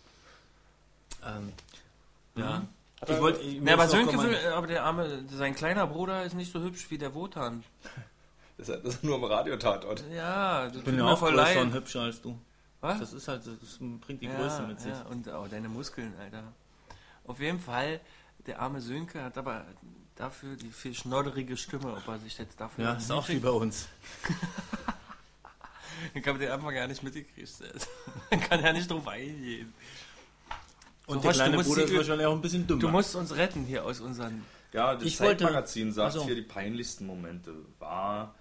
Ähm, 1.24 1.54
ja. 2.36 2.60
Mhm. 2.60 2.68
Ich 3.08 3.22
wollte. 3.22 3.42
ich 3.42 3.62
Ja, 3.62 3.74
aber 3.74 3.86
Gefühl, 3.88 4.16
mal- 4.16 4.54
aber 4.54 4.68
der 4.68 4.84
arme, 4.84 5.24
sein 5.30 5.54
kleiner 5.54 5.86
Bruder 5.86 6.24
ist 6.24 6.34
nicht 6.34 6.52
so 6.52 6.62
hübsch 6.62 6.90
wie 6.90 6.98
der 6.98 7.14
Wotan. 7.14 7.64
Deshalb 8.58 8.84
ist 8.86 9.04
nur 9.04 9.18
im 9.18 9.24
Radiotatort. 9.24 10.04
Ja, 10.12 10.68
das 10.68 10.78
Ich 10.78 10.84
bin 10.84 10.98
ja 10.98 11.06
auch 11.06 11.18
voll 11.18 11.32
größer 11.32 11.44
leid. 11.44 11.58
und 11.58 11.74
hübscher 11.74 12.02
als 12.02 12.22
du. 12.22 12.38
Was? 12.80 13.00
Das 13.00 13.14
ist 13.14 13.28
halt, 13.28 13.44
das 13.46 13.78
bringt 13.80 14.22
die 14.22 14.26
ja, 14.26 14.36
Größe 14.36 14.64
mit 14.64 14.82
sich. 14.82 14.92
Ja, 14.92 15.04
und 15.04 15.30
auch 15.30 15.48
deine 15.48 15.70
Muskeln, 15.70 16.14
Alter. 16.20 16.44
Auf 17.26 17.40
jeden 17.40 17.60
Fall, 17.60 18.00
der 18.48 18.60
arme 18.60 18.82
Sönke 18.82 19.24
hat 19.24 19.38
aber 19.38 19.66
dafür 20.16 20.56
die 20.56 20.70
viel 20.72 20.94
schnodderige 20.94 21.56
Stimme, 21.58 21.94
ob 21.96 22.08
er 22.08 22.20
sich 22.20 22.38
jetzt 22.38 22.60
dafür... 22.60 22.84
Ja, 22.86 22.94
ist 22.94 23.12
auch 23.12 23.28
wie 23.30 23.40
bei 23.40 23.50
uns. 23.50 23.88
Ich 26.14 26.26
habe 26.28 26.40
den 26.40 26.52
Anfang 26.52 26.74
gar 26.74 26.88
nicht 26.88 27.04
mitgekriegt. 27.04 27.52
Man 28.32 28.40
kann 28.42 28.64
ja 28.64 28.74
nicht 28.74 28.90
drauf 28.90 29.08
eingehen. 29.08 29.74
Und 31.08 31.16
So, 31.16 31.22
der 31.22 31.30
Horst, 31.30 31.40
kleine 31.40 31.64
Bruder 31.64 31.86
die- 31.86 31.92
ist 31.92 31.98
wahrscheinlich 31.98 32.28
auch 32.28 32.34
ein 32.36 32.42
bisschen 32.42 32.68
dümmer. 32.68 32.82
Du 32.82 32.88
musst 32.90 33.16
uns 33.16 33.36
retten 33.36 33.64
hier 33.66 33.86
aus 33.86 34.00
unseren... 34.00 34.44
Ja, 34.74 34.96
das 34.96 35.04
Ich 35.04 35.20
wollte- 35.20 35.44
Zeitmagazin 35.44 35.92
sagt 35.92 36.10
Ach 36.16 36.20
so. 36.20 36.26
hier, 36.26 36.36
die 36.36 36.42
peinlichsten 36.44 37.06
Momente 37.06 37.54
war, 37.80 38.34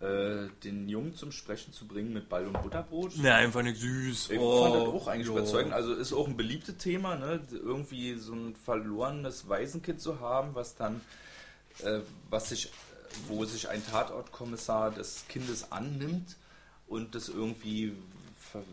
äh, 0.00 0.48
den 0.62 0.88
Jungen 0.88 1.14
zum 1.16 1.32
Sprechen 1.32 1.72
zu 1.72 1.86
bringen 1.86 2.12
mit 2.12 2.28
Ball 2.28 2.46
und 2.46 2.62
Butterbrot. 2.62 3.16
Ne, 3.18 3.34
einfach 3.34 3.62
nicht 3.62 3.80
süß. 3.80 4.30
Ich 4.30 4.38
Oh, 4.38 4.62
fand 4.62 4.74
das 4.76 4.82
auch 4.94 5.08
eigentlich 5.08 5.26
jo. 5.26 5.32
überzeugend. 5.36 5.72
Also 5.72 5.92
ist 5.94 6.12
auch 6.12 6.28
ein 6.28 6.36
beliebtes 6.36 6.76
Thema, 6.76 7.16
ne? 7.16 7.40
irgendwie 7.50 8.14
so 8.14 8.32
ein 8.32 8.54
verlorenes 8.54 9.48
Waisenkind 9.48 10.00
zu 10.00 10.20
haben, 10.20 10.54
was 10.54 10.76
dann, 10.76 11.00
äh, 11.82 12.00
was 12.30 12.50
sich, 12.50 12.70
wo 13.26 13.44
sich 13.44 13.68
ein 13.68 13.84
Tatortkommissar 13.84 14.92
des 14.92 15.24
Kindes 15.28 15.72
annimmt 15.72 16.36
und 16.86 17.14
das 17.16 17.28
irgendwie 17.28 17.92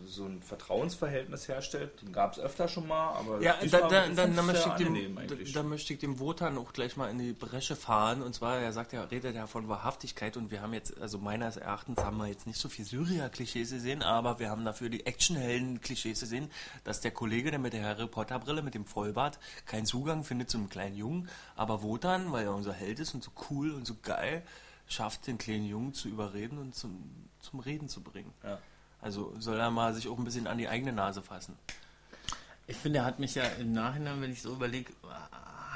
so 0.06 0.24
ein 0.24 0.42
Vertrauensverhältnis 0.42 1.48
herstellt. 1.48 2.02
Den 2.02 2.12
gab 2.12 2.32
es 2.32 2.38
öfter 2.38 2.68
schon 2.68 2.86
mal, 2.86 3.14
aber 3.14 3.40
Ja, 3.40 3.54
da, 3.70 3.88
da, 3.88 4.08
dann, 4.08 4.36
dann, 4.36 4.46
möchte 4.46 4.68
ich 4.68 4.74
dem, 4.74 5.52
da 5.52 5.62
möchte 5.62 5.92
ich 5.92 5.98
dem 5.98 6.18
Wotan 6.18 6.58
auch 6.58 6.72
gleich 6.72 6.96
mal 6.96 7.10
in 7.10 7.18
die 7.18 7.32
Bresche 7.32 7.76
fahren. 7.76 8.22
Und 8.22 8.34
zwar, 8.34 8.58
er 8.58 8.72
sagt 8.72 8.92
ja, 8.92 9.04
redet 9.04 9.34
ja 9.34 9.46
von 9.46 9.68
Wahrhaftigkeit 9.68 10.36
und 10.36 10.50
wir 10.50 10.62
haben 10.62 10.72
jetzt, 10.74 10.98
also 11.00 11.18
meines 11.18 11.56
Erachtens 11.56 11.98
haben 11.98 12.18
wir 12.18 12.26
jetzt 12.26 12.46
nicht 12.46 12.58
so 12.58 12.68
viel 12.68 12.84
Syria-Klischees 12.84 13.70
gesehen, 13.70 14.02
aber 14.02 14.38
wir 14.38 14.50
haben 14.50 14.64
dafür 14.64 14.88
die 14.88 15.06
Actionhelden-Klischees 15.06 16.20
gesehen, 16.20 16.50
dass 16.84 17.00
der 17.00 17.10
Kollege, 17.10 17.50
der 17.50 17.60
mit 17.60 17.72
der 17.72 17.84
Harry 17.84 18.06
Potter-Brille, 18.06 18.62
mit 18.62 18.74
dem 18.74 18.84
Vollbart, 18.84 19.38
keinen 19.66 19.86
Zugang 19.86 20.24
findet 20.24 20.50
zum 20.50 20.68
kleinen 20.68 20.96
Jungen, 20.96 21.28
aber 21.54 21.82
Wotan, 21.82 22.32
weil 22.32 22.44
er 22.44 22.54
unser 22.54 22.72
Held 22.72 23.00
ist 23.00 23.14
und 23.14 23.22
so 23.22 23.30
cool 23.50 23.72
und 23.72 23.86
so 23.86 23.94
geil, 24.02 24.42
schafft 24.88 25.26
den 25.26 25.38
kleinen 25.38 25.66
Jungen 25.66 25.94
zu 25.94 26.08
überreden 26.08 26.58
und 26.58 26.74
zum, 26.74 27.28
zum 27.40 27.60
Reden 27.60 27.88
zu 27.88 28.02
bringen. 28.02 28.32
Ja. 28.42 28.58
Also 29.06 29.32
soll 29.38 29.60
er 29.60 29.70
mal 29.70 29.94
sich 29.94 30.08
auch 30.08 30.18
ein 30.18 30.24
bisschen 30.24 30.48
an 30.48 30.58
die 30.58 30.66
eigene 30.68 30.92
Nase 30.92 31.22
fassen. 31.22 31.56
Ich 32.66 32.76
finde, 32.76 32.98
er 32.98 33.04
hat 33.04 33.20
mich 33.20 33.36
ja 33.36 33.44
im 33.60 33.72
Nachhinein, 33.72 34.20
wenn 34.20 34.32
ich 34.32 34.42
so 34.42 34.52
überlege, 34.52 34.92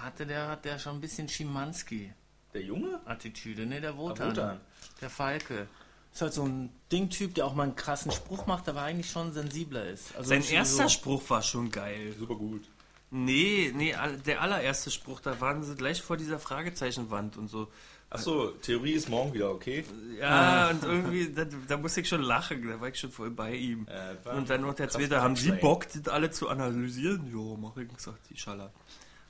hatte 0.02 0.26
der, 0.26 0.48
hat 0.48 0.64
der 0.64 0.80
schon 0.80 0.96
ein 0.96 1.00
bisschen 1.00 1.28
Der 1.28 2.62
Junge? 2.62 2.88
Schimanski-Attitüde, 2.88 3.66
ne, 3.66 3.80
der 3.80 3.92
Der 3.92 3.96
Wotan. 3.96 4.30
Wotan. 4.30 4.60
Der 5.00 5.10
Falke. 5.10 5.68
Ist 6.12 6.22
halt 6.22 6.34
so 6.34 6.44
ein 6.44 6.72
Dingtyp, 6.90 7.36
der 7.36 7.46
auch 7.46 7.54
mal 7.54 7.62
einen 7.62 7.76
krassen 7.76 8.10
Spruch 8.10 8.46
macht, 8.46 8.68
aber 8.68 8.82
eigentlich 8.82 9.08
schon 9.08 9.32
sensibler 9.32 9.86
ist. 9.86 10.16
Also 10.16 10.30
Sein 10.30 10.42
erster 10.42 10.82
so, 10.82 10.88
Spruch 10.88 11.30
war 11.30 11.42
schon 11.42 11.70
geil. 11.70 12.16
Super 12.18 12.34
gut. 12.34 12.68
Nee, 13.12 13.72
nee, 13.76 13.94
der 14.26 14.40
allererste 14.40 14.90
Spruch, 14.90 15.20
da 15.20 15.40
waren 15.40 15.62
sie 15.62 15.76
gleich 15.76 16.02
vor 16.02 16.16
dieser 16.16 16.40
Fragezeichenwand 16.40 17.36
und 17.36 17.46
so. 17.46 17.70
Achso, 18.10 18.48
Theorie 18.62 18.92
ist 18.92 19.08
morgen 19.08 19.32
wieder, 19.32 19.52
okay? 19.52 19.84
Ja, 20.18 20.70
und 20.70 20.82
irgendwie, 20.82 21.32
da, 21.32 21.44
da 21.44 21.76
musste 21.76 22.00
ich 22.00 22.08
schon 22.08 22.22
lachen, 22.22 22.68
da 22.68 22.80
war 22.80 22.88
ich 22.88 22.98
schon 22.98 23.12
voll 23.12 23.30
bei 23.30 23.54
ihm. 23.54 23.86
Äh, 23.86 24.28
und 24.30 24.50
dann 24.50 24.62
noch 24.62 24.74
der 24.74 24.88
zweite, 24.88 25.22
haben 25.22 25.36
Sie. 25.36 25.52
Bock, 25.52 25.86
das 25.92 26.08
alle 26.08 26.32
zu 26.32 26.48
analysieren? 26.48 27.30
Jo, 27.30 27.56
mach 27.56 27.76
ich, 27.76 27.88
gesagt, 27.88 28.18
die 28.28 28.36
Schaller. 28.36 28.72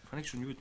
Fand 0.08 0.22
ich 0.22 0.30
schon 0.30 0.44
gut. 0.44 0.56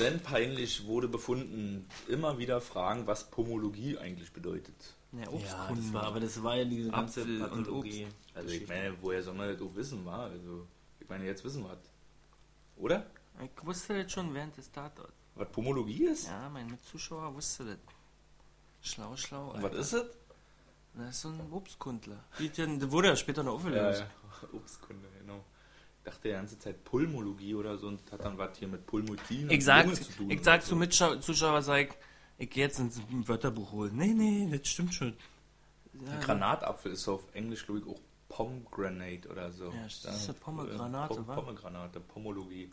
Denn 0.00 0.20
peinlich 0.20 0.84
wurde 0.84 1.06
befunden, 1.06 1.88
immer 2.08 2.38
wieder 2.38 2.60
fragen, 2.60 3.06
was 3.06 3.30
Pomologie 3.30 3.96
eigentlich 3.98 4.32
bedeutet. 4.32 4.74
Ja, 5.12 5.20
Ja, 5.20 5.72
das 5.74 5.92
war, 5.92 6.02
aber 6.02 6.20
das 6.20 6.42
war 6.42 6.56
ja 6.56 6.64
diese 6.64 6.90
ganze 6.90 7.22
Apfel 7.22 7.42
und 7.42 7.50
Pathologie. 7.50 8.06
Also 8.34 8.50
ich 8.50 8.68
meine, 8.68 8.94
woher 9.00 9.22
soll 9.22 9.34
man 9.34 9.48
das 9.48 9.62
auch 9.62 9.74
wissen, 9.74 10.04
war? 10.04 10.24
Also, 10.24 10.66
ich 11.00 11.08
meine, 11.08 11.24
jetzt 11.24 11.44
wissen 11.44 11.62
wir 11.62 11.72
es. 11.72 11.78
Oder? 12.76 13.06
Ich 13.42 13.64
wusste 13.66 14.02
das 14.02 14.12
schon 14.12 14.34
während 14.34 14.56
des 14.56 14.70
Tatorts. 14.70 15.12
Was 15.38 15.48
Pomologie 15.50 16.04
ist? 16.04 16.26
Ja, 16.26 16.48
mein 16.48 16.66
Mitzuschauer 16.66 17.34
wusste 17.34 17.64
das. 17.64 17.78
Schlau, 18.82 19.16
schlau. 19.16 19.52
Und 19.52 19.62
was 19.62 19.74
ist 19.74 19.92
es? 19.94 20.04
Das 20.94 21.10
ist 21.10 21.20
so 21.22 21.28
ein 21.28 21.52
Obstkundler. 21.52 22.24
Der 22.38 22.92
wurde 22.92 23.08
ja 23.08 23.16
später 23.16 23.42
noch 23.42 23.54
aufgelöst. 23.54 24.04
Obstkunde, 24.52 25.08
genau. 25.20 25.44
Ich 25.98 26.04
dachte 26.04 26.28
die 26.28 26.30
ganze 26.34 26.58
Zeit 26.58 26.84
Pulmologie 26.84 27.54
oder 27.54 27.76
so 27.76 27.88
und 27.88 28.00
hat 28.10 28.24
dann 28.24 28.38
was 28.38 28.58
hier 28.58 28.68
mit 28.68 28.86
Pulmotin 28.86 29.48
Ich 29.50 29.58
und 29.58 29.60
sag, 29.62 29.94
zu 29.94 30.04
tun. 30.12 30.30
ich 30.30 30.42
sag 30.42 30.64
zu 30.64 30.74
Mitzuschauer, 30.74 31.62
sag, 31.62 31.96
ich 32.38 32.50
geh 32.50 32.60
jetzt 32.60 32.78
ins 32.78 33.00
Wörterbuch 33.10 33.72
holen. 33.72 33.96
Nee, 33.96 34.14
nee, 34.14 34.48
das 34.50 34.68
stimmt 34.68 34.94
schon. 34.94 35.14
Ja, 36.04 36.12
Ein 36.12 36.20
Granatapfel 36.20 36.92
ist 36.92 37.02
so 37.02 37.14
auf 37.14 37.34
Englisch, 37.34 37.64
glaube 37.66 37.80
ich, 37.80 37.86
auch 37.86 38.00
Pomegranate 38.28 39.28
oder 39.28 39.52
so. 39.52 39.66
Ja, 39.66 39.82
das 39.82 40.04
ist 40.04 40.26
ja 40.28 40.32
Pomegranate, 40.34 41.14
Pom 41.14 41.26
wa? 41.26 41.34
Pomegranate, 41.34 42.00
Pomologie. 42.00 42.72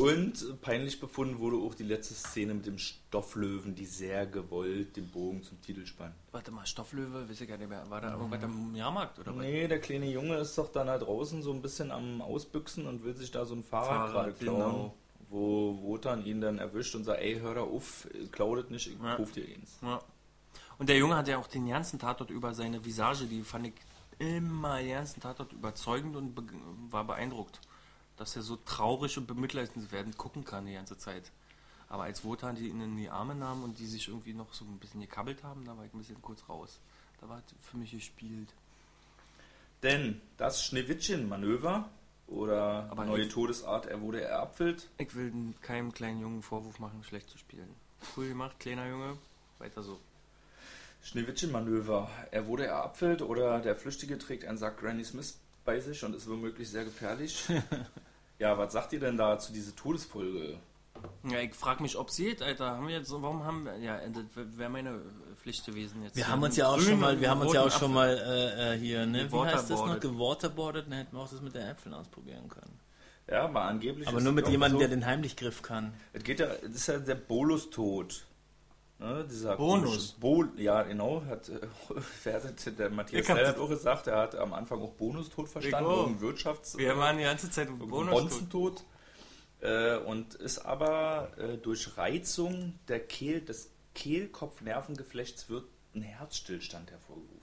Und 0.00 0.60
peinlich 0.62 0.98
befunden 1.00 1.38
wurde 1.38 1.56
auch 1.58 1.74
die 1.74 1.82
letzte 1.84 2.14
Szene 2.14 2.54
mit 2.54 2.64
dem 2.66 2.78
Stofflöwen, 2.78 3.74
die 3.74 3.84
sehr 3.84 4.26
gewollt 4.26 4.96
den 4.96 5.08
Bogen 5.10 5.42
zum 5.42 5.60
Titel 5.60 5.84
spannt. 5.84 6.14
Warte 6.32 6.50
mal, 6.50 6.66
Stofflöwe, 6.66 7.28
weiß 7.28 7.40
ich 7.42 7.48
gar 7.48 7.58
nicht 7.58 7.68
mehr. 7.68 7.88
War 7.90 8.00
da 8.00 8.12
irgendwas 8.14 8.42
am 8.42 8.74
Jahrmarkt 8.74 9.18
oder 9.18 9.36
was? 9.36 9.42
Nee, 9.42 9.68
der 9.68 9.80
kleine 9.80 10.10
Junge 10.10 10.36
ist 10.38 10.56
doch 10.56 10.72
dann 10.72 10.86
da 10.86 10.96
draußen 10.98 11.42
so 11.42 11.52
ein 11.52 11.60
bisschen 11.60 11.90
am 11.90 12.22
Ausbüchsen 12.22 12.86
und 12.86 13.04
will 13.04 13.14
sich 13.14 13.30
da 13.30 13.44
so 13.44 13.54
ein 13.54 13.62
Fahrrad, 13.62 14.10
Fahrrad, 14.12 14.12
gerade 14.12 14.32
klauen. 14.32 14.56
genau. 14.58 14.94
Wo 15.28 15.78
Wotan 15.82 16.24
ihn 16.24 16.40
dann 16.40 16.58
erwischt 16.58 16.94
und 16.94 17.04
sagt, 17.04 17.20
ey, 17.20 17.38
hör 17.40 17.54
da 17.54 17.60
auf, 17.62 18.08
klau 18.32 18.56
das 18.56 18.70
nicht, 18.70 18.86
ich 18.88 18.98
Ja. 19.02 19.16
dir 19.16 19.44
eins. 19.54 19.78
Ja. 19.82 20.00
Und 20.78 20.88
der 20.88 20.96
Junge 20.96 21.16
hat 21.16 21.28
ja 21.28 21.38
auch 21.38 21.46
den 21.46 21.68
ganzen 21.68 21.98
Tatort 21.98 22.30
über 22.30 22.54
seine 22.54 22.84
Visage, 22.84 23.26
die 23.26 23.42
fand 23.42 23.68
ich 23.68 23.74
immer 24.18 24.78
den 24.78 24.90
ganzen 24.90 25.20
Tatort 25.20 25.52
überzeugend 25.52 26.16
und 26.16 26.34
war 26.90 27.04
beeindruckt, 27.06 27.60
dass 28.16 28.36
er 28.36 28.42
so 28.42 28.56
traurig 28.56 29.16
und 29.18 29.26
bemitleidenswert 29.26 30.16
gucken 30.16 30.44
kann 30.44 30.66
die 30.66 30.74
ganze 30.74 30.96
Zeit. 30.98 31.30
Aber 31.88 32.04
als 32.04 32.24
Wotan 32.24 32.54
die 32.56 32.68
ihn 32.68 32.80
in 32.80 32.96
die 32.96 33.10
Arme 33.10 33.34
nahm 33.34 33.64
und 33.64 33.78
die 33.78 33.86
sich 33.86 34.08
irgendwie 34.08 34.32
noch 34.34 34.52
so 34.54 34.64
ein 34.64 34.78
bisschen 34.78 35.00
gekabbelt 35.00 35.42
haben, 35.44 35.64
da 35.64 35.76
war 35.76 35.84
ich 35.84 35.92
ein 35.92 35.98
bisschen 35.98 36.22
kurz 36.22 36.48
raus. 36.48 36.78
Da 37.20 37.28
war 37.28 37.42
für 37.60 37.76
mich 37.76 37.90
gespielt. 37.90 38.48
Denn 39.82 40.20
das 40.36 40.64
Schneewittchen-Manöver 40.64 41.88
oder 42.28 42.88
Aber 42.90 43.04
neue 43.04 43.22
jetzt- 43.22 43.32
Todesart, 43.32 43.86
er 43.86 44.00
wurde 44.00 44.22
erapfelt. 44.22 44.88
Ich 44.98 45.14
will 45.14 45.32
keinem 45.60 45.92
kleinen 45.92 46.20
Jungen 46.20 46.42
Vorwurf 46.42 46.78
machen, 46.78 47.02
schlecht 47.04 47.28
zu 47.28 47.36
spielen. 47.38 47.68
Cool 48.16 48.28
gemacht, 48.28 48.58
kleiner 48.58 48.88
Junge. 48.88 49.18
Weiter 49.58 49.82
so. 49.82 50.00
Schneewittchen-Manöver, 51.02 52.08
er 52.30 52.46
wurde 52.46 52.64
erapfelt 52.66 53.22
oder 53.22 53.60
der 53.60 53.74
Flüchtige 53.76 54.18
trägt 54.18 54.44
einen 54.44 54.56
Sack 54.56 54.78
Granny 54.80 55.04
Smith 55.04 55.36
bei 55.64 55.80
sich 55.80 56.02
und 56.04 56.14
ist 56.14 56.28
womöglich 56.28 56.68
sehr 56.68 56.84
gefährlich. 56.84 57.44
ja, 58.38 58.56
was 58.58 58.72
sagt 58.72 58.92
ihr 58.92 59.00
denn 59.00 59.16
da 59.16 59.38
zu 59.38 59.52
dieser 59.52 59.74
Todesfolge? 59.74 60.58
Ja, 61.24 61.40
ich 61.40 61.54
frage 61.54 61.82
mich, 61.82 61.96
ob 61.96 62.08
es 62.08 62.16
geht, 62.16 62.42
Alter. 62.42 62.76
Haben 62.76 62.88
wir 62.88 62.96
jetzt 62.96 63.08
so, 63.08 63.22
warum 63.22 63.44
haben 63.44 63.64
wir, 63.64 63.76
ja, 63.78 63.98
das 64.08 64.24
wäre 64.56 64.70
meine 64.70 65.00
Pflicht 65.36 65.64
gewesen 65.66 66.02
jetzt. 66.02 66.16
Wir 66.16 66.24
hier 66.24 66.32
haben 66.32 66.42
uns 66.42 66.56
ja 66.56 66.68
auch 66.68 66.80
schon 66.80 67.00
mal, 67.00 67.20
wir 67.20 67.30
haben 67.30 67.40
uns 67.40 67.52
ja 67.52 67.62
auch 67.62 67.70
schon 67.70 67.92
mal 67.92 68.08
äh, 68.08 68.74
äh, 68.74 68.78
hier, 68.78 69.06
ne? 69.06 69.30
Wie 69.30 69.38
heißt 69.38 69.70
das 69.70 69.80
noch? 69.80 69.98
Gewaterboardet. 69.98 70.86
Dann 70.86 70.98
hätten 70.98 71.16
wir 71.16 71.22
auch 71.22 71.30
das 71.30 71.40
mit 71.40 71.54
den 71.54 71.66
Äpfeln 71.66 71.94
ausprobieren 71.94 72.48
können. 72.48 72.78
Ja, 73.28 73.48
mal 73.48 73.68
angeblich. 73.68 74.06
Aber 74.08 74.18
ist 74.18 74.24
nur 74.24 74.32
mit 74.32 74.48
jemandem, 74.48 74.76
so, 74.76 74.80
der 74.80 74.88
den 74.88 75.06
Heimlichgriff 75.06 75.62
kann. 75.62 75.94
Es 76.12 76.22
geht 76.22 76.40
ja, 76.40 76.46
das 76.46 76.74
ist 76.74 76.86
ja 76.88 76.98
der 76.98 77.14
Bolustod. 77.14 78.24
Ne, 79.02 79.26
dieser 79.28 79.56
Bonus. 79.56 80.12
Bol, 80.12 80.50
ja, 80.56 80.82
genau, 80.84 81.22
hat, 81.26 81.48
äh, 81.48 81.60
hat 82.30 82.78
der 82.78 82.90
Matthias 82.90 83.26
das- 83.26 83.48
hat 83.48 83.58
auch 83.58 83.68
gesagt, 83.68 84.06
er 84.06 84.18
hat 84.18 84.34
am 84.36 84.52
Anfang 84.52 84.80
auch 84.80 84.92
Bonustod 84.92 85.48
verstanden, 85.48 85.90
irgendein 85.90 86.28
Wirtschafts- 86.28 86.78
Wir 86.78 86.96
waren 86.96 87.18
die 87.18 87.24
ganze 87.24 87.50
Zeit 87.50 87.66
im 87.68 87.80
irgendein 87.80 87.90
Bonus. 87.90 88.20
Bonzentod. 88.22 88.84
Äh, 89.60 89.96
und 89.98 90.34
ist 90.34 90.58
aber 90.60 91.30
äh, 91.38 91.56
durch 91.58 91.96
Reizung 91.96 92.78
der 92.88 93.00
Kehl, 93.00 93.40
des 93.40 93.70
Kehlkopfnervengeflechts 93.94 95.48
wird 95.48 95.64
ein 95.94 96.02
Herzstillstand 96.02 96.90
hervorgerufen. 96.90 97.41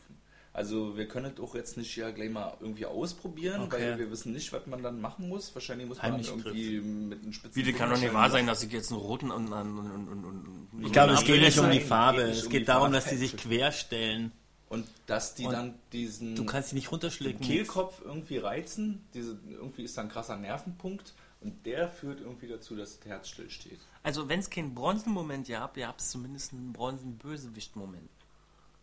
Also 0.59 0.97
wir 0.97 1.07
können 1.07 1.31
es 1.33 1.39
auch 1.41 1.55
jetzt 1.55 1.77
nicht 1.77 1.95
ja 1.95 2.11
gleich 2.11 2.29
mal 2.29 2.53
irgendwie 2.59 2.85
ausprobieren, 2.85 3.61
Okay. 3.61 3.91
weil 3.91 3.97
wir 3.99 4.11
wissen 4.11 4.33
nicht, 4.33 4.51
was 4.51 4.67
man 4.67 4.83
dann 4.83 4.99
machen 4.99 5.29
muss. 5.29 5.55
Wahrscheinlich 5.55 5.87
muss 5.87 6.01
man 6.01 6.21
irgendwie 6.21 6.81
mit 6.81 7.23
einem 7.23 7.31
spitzen 7.31 7.55
Wie, 7.55 7.71
das 7.71 7.79
kann 7.79 7.89
doch 7.89 7.97
nicht 7.97 8.13
wahr 8.13 8.29
sein, 8.29 8.45
dass 8.45 8.61
ich 8.61 8.69
jetzt 8.73 8.91
einen 8.91 8.99
roten 8.99 9.31
und 9.31 9.53
und 9.53 9.77
und 9.79 9.89
und 9.89 10.25
und 10.25 10.67
und 10.73 10.85
Ich 10.85 10.91
glaube, 10.91 11.13
es 11.13 11.23
geht 11.23 11.39
nicht 11.39 11.57
um 11.59 11.71
die 11.71 11.79
Farbe. 11.79 12.23
Es 12.23 12.49
geht 12.49 12.67
darum, 12.67 12.91
dass 12.91 13.05
die 13.05 13.15
sich 13.15 13.37
querstellen. 13.37 14.33
Und 14.67 14.85
dass 15.07 15.33
die 15.33 15.45
Und 15.45 15.53
dann 15.53 15.75
diesen 15.93 16.35
Du 16.35 16.43
kannst 16.43 16.71
die 16.71 16.75
nicht 16.75 16.87
den 16.87 16.91
runterschlucken. 16.91 17.39
Kehlkopf 17.39 18.01
irgendwie 18.03 18.37
reizen. 18.39 19.01
Diese, 19.13 19.39
irgendwie 19.49 19.83
ist 19.83 19.97
da 19.97 20.01
ein 20.01 20.09
krasser 20.09 20.35
Nervenpunkt. 20.35 21.13
Und 21.39 21.65
der 21.65 21.87
führt 21.87 22.19
irgendwie 22.19 22.49
dazu, 22.49 22.75
dass 22.75 22.99
das 22.99 23.07
Herz 23.07 23.29
stillsteht. 23.29 23.79
Also 24.03 24.27
wenn 24.27 24.41
es 24.41 24.49
keinen 24.49 24.75
Bronzenmoment 24.75 25.47
gab, 25.47 25.77
gab 25.77 25.99
es 25.99 26.09
zumindest 26.09 26.51
einen 26.51 26.73
Bronzen-Bösewicht-Moment. 26.73 28.09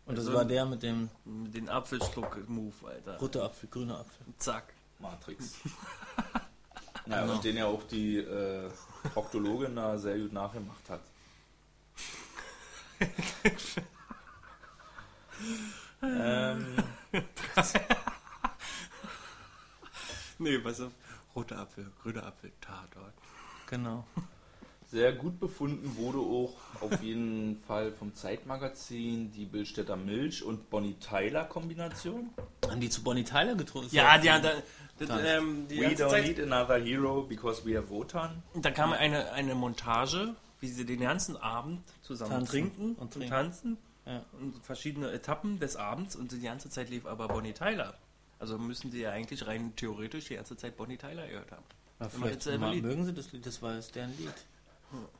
Und 0.06 0.16
das 0.16 0.26
Also- 0.26 0.38
war 0.38 0.44
der 0.44 0.64
mit 0.66 0.82
dem 0.82 1.10
Mit 1.24 1.54
den 1.54 1.68
Apfelschluck-Move, 1.68 2.74
Alter. 2.86 3.18
roter 3.18 3.44
Apfel, 3.44 3.68
grüner 3.68 3.98
Apfel. 4.00 4.26
Zack. 4.38 4.72
Matrix. 4.98 5.54
naja, 7.06 7.22
Genau. 7.22 7.34
und 7.34 7.44
den 7.44 7.56
ja 7.56 7.66
auch 7.66 7.82
die 7.84 8.16
äh, 8.18 8.70
Proktologin 9.12 9.76
da 9.76 9.98
sehr 9.98 10.18
gut 10.18 10.32
nachgemacht 10.32 10.88
hat. 10.88 11.00
ähm, 16.02 16.76
Nee, 20.38 20.58
pass 20.58 20.80
auf. 20.80 20.92
Roter 21.34 21.58
Apfel, 21.58 21.90
grüner 22.02 22.24
Apfel, 22.26 22.52
Tatort. 22.60 23.14
Genau. 23.68 24.06
Sehr 24.88 25.12
gut 25.12 25.40
befunden 25.40 25.96
wurde 25.96 26.18
auch 26.18 26.54
auf 26.80 27.02
jeden 27.02 27.56
Fall 27.66 27.92
vom 27.92 28.14
Zeitmagazin 28.14 29.32
die 29.32 29.44
Billstädter 29.44 29.96
Milch 29.96 30.42
und 30.42 30.70
Bonnie 30.70 30.94
Tyler 30.94 31.44
Kombination. 31.44 32.30
Haben 32.68 32.80
die 32.80 32.90
zu 32.90 33.02
Bonnie 33.02 33.24
Tyler 33.24 33.56
getrunken? 33.56 33.94
Ja, 33.94 34.16
die, 34.18 34.28
da, 34.28 34.38
das, 34.98 35.10
ähm, 35.24 35.66
die 35.68 35.80
We 35.80 35.86
don't 35.88 36.10
Zeit, 36.10 36.26
need 36.26 36.40
another 36.40 36.78
hero 36.78 37.22
because 37.22 37.66
we 37.66 37.76
have 37.76 37.90
Wotan. 37.90 38.42
da 38.54 38.70
kam 38.70 38.92
eine, 38.92 39.32
eine 39.32 39.54
Montage, 39.54 40.34
wie 40.60 40.68
sie 40.68 40.86
den 40.86 41.00
ganzen 41.00 41.36
Abend 41.36 41.82
zusammen 42.02 42.30
Tanzen 42.30 42.50
trinken 42.50 42.82
und 42.90 42.98
und, 42.98 43.12
trinken. 43.12 43.30
tanzen. 43.30 43.78
Ja. 44.06 44.24
Und 44.40 44.64
verschiedene 44.64 45.10
Etappen 45.10 45.58
des 45.58 45.74
Abends 45.74 46.14
und 46.14 46.30
die 46.30 46.40
ganze 46.40 46.70
Zeit 46.70 46.90
lief 46.90 47.06
aber 47.06 47.26
Bonnie 47.26 47.52
Tyler. 47.52 47.94
Also 48.38 48.56
müssen 48.56 48.92
die 48.92 49.00
ja 49.00 49.10
eigentlich 49.10 49.46
rein 49.46 49.72
theoretisch 49.74 50.26
die 50.26 50.36
ganze 50.36 50.56
Zeit 50.56 50.76
Bonnie 50.76 50.96
Tyler 50.96 51.26
gehört 51.26 51.50
haben. 51.50 51.64
Ja, 51.98 52.08
vielleicht 52.08 52.46
mal, 52.60 52.76
mögen 52.76 53.04
sie 53.04 53.14
das 53.14 53.32
Lied, 53.32 53.46
das 53.46 53.62
war 53.62 53.74
jetzt 53.74 53.94
deren 53.96 54.16
Lied. 54.18 54.34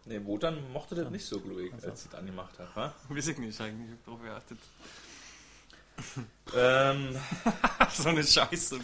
Ne, 0.05 0.25
Wotan 0.25 0.73
mochte 0.73 0.95
das 0.95 1.11
nicht 1.11 1.25
so, 1.25 1.41
glaube 1.41 1.65
ich, 1.65 1.73
als 1.73 2.03
sie 2.03 2.09
das 2.09 2.19
angemacht 2.19 2.59
hat. 2.59 2.75
Wa? 2.77 2.95
Weiß 3.09 3.29
ich 3.29 3.39
nicht, 3.39 3.61
eigentlich. 3.61 3.91
Ich 3.91 3.97
hab 3.99 4.05
drauf 4.05 4.23
geachtet. 4.23 4.59
Ähm, 6.55 7.17
so 7.93 8.09
eine 8.09 8.23
Scheiße. 8.23 8.79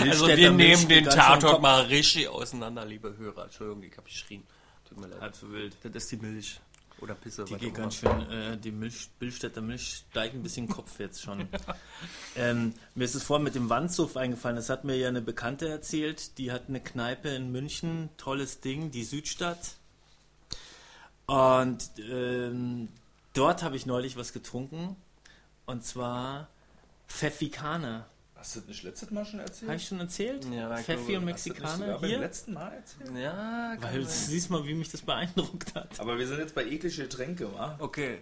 Also 0.00 0.28
wir 0.28 0.50
nehmen 0.50 0.88
den 0.88 1.04
Tatort 1.04 1.60
mal 1.62 1.82
richtig 1.82 2.28
auseinander, 2.28 2.84
liebe 2.84 3.16
Hörer. 3.16 3.44
Entschuldigung, 3.44 3.82
ich 3.82 3.96
hab 3.96 4.04
geschrien. 4.04 4.42
Tut 4.88 4.98
mir 4.98 5.08
leid. 5.08 5.20
Halb 5.20 5.36
so 5.36 5.50
wild. 5.52 5.76
Das 5.82 5.94
ist 5.94 6.12
die 6.12 6.16
Milch. 6.16 6.60
Oder 7.00 7.14
Pisse. 7.14 7.44
Die 7.44 7.56
geht 7.56 7.74
ganz 7.74 7.96
schön, 7.96 8.30
äh, 8.30 8.56
die 8.56 8.70
Milch, 8.70 9.10
Billstädter 9.18 9.60
Milch 9.60 10.04
steigt 10.10 10.34
ein 10.34 10.42
bisschen 10.42 10.68
Kopf 10.68 10.98
jetzt 11.00 11.22
schon. 11.22 11.48
ähm, 12.36 12.72
mir 12.94 13.04
ist 13.04 13.14
es 13.14 13.24
vorhin 13.24 13.44
mit 13.44 13.54
dem 13.54 13.68
Wandsuff 13.68 14.16
eingefallen. 14.16 14.56
Das 14.56 14.70
hat 14.70 14.84
mir 14.84 14.96
ja 14.96 15.08
eine 15.08 15.20
Bekannte 15.20 15.68
erzählt. 15.68 16.38
Die 16.38 16.52
hat 16.52 16.68
eine 16.68 16.80
Kneipe 16.80 17.28
in 17.30 17.52
München, 17.52 18.10
tolles 18.16 18.60
Ding, 18.60 18.90
die 18.90 19.04
Südstadt. 19.04 19.76
Und 21.26 21.90
ähm, 21.98 22.88
dort 23.32 23.62
habe 23.62 23.76
ich 23.76 23.86
neulich 23.86 24.16
was 24.16 24.32
getrunken. 24.32 24.96
Und 25.66 25.84
zwar 25.84 26.48
Pfeffikaner. 27.08 28.06
hast 28.36 28.56
du 28.56 28.60
das 28.60 28.68
nicht 28.68 28.82
letztes 28.82 29.10
Mal 29.10 29.24
schon 29.24 29.40
erzählt? 29.40 29.68
Habe 29.70 29.76
ich 29.76 29.88
schon 29.88 30.00
erzählt? 30.00 30.44
Ja, 30.52 30.76
Pfeffi 30.76 31.04
glaube, 31.04 31.18
und 31.20 31.24
Mexikaner 31.26 31.76
sogar 31.78 31.98
beim 32.00 32.10
hier. 32.10 32.18
letzten 32.18 32.52
Mal 32.52 32.72
erzählt? 32.72 33.10
Ja, 33.16 33.76
Weil 33.80 34.00
du 34.00 34.04
siehst 34.06 34.50
mal, 34.50 34.64
wie 34.66 34.74
mich 34.74 34.90
das 34.90 35.00
beeindruckt 35.02 35.74
hat. 35.74 35.98
Aber 36.00 36.18
wir 36.18 36.26
sind 36.26 36.38
jetzt 36.40 36.54
bei 36.54 36.64
eklige 36.66 37.02
Getränke, 37.04 37.52
wa? 37.54 37.76
Okay. 37.78 38.18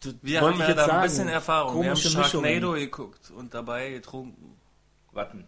Du- 0.00 0.14
Wir 0.22 0.40
haben 0.40 0.58
ja 0.58 0.72
da 0.72 0.82
ein 0.84 0.88
sagen. 0.88 1.02
bisschen 1.02 1.28
Erfahrung. 1.28 1.74
Wir 1.82 1.90
haben 1.90 1.96
Komische 1.98 2.16
Mischungen. 2.18 2.44
Sharknado 2.50 2.72
geguckt 2.72 3.30
und 3.30 3.52
dabei 3.54 3.90
getrunken. 3.90 4.56
Warten. 5.12 5.46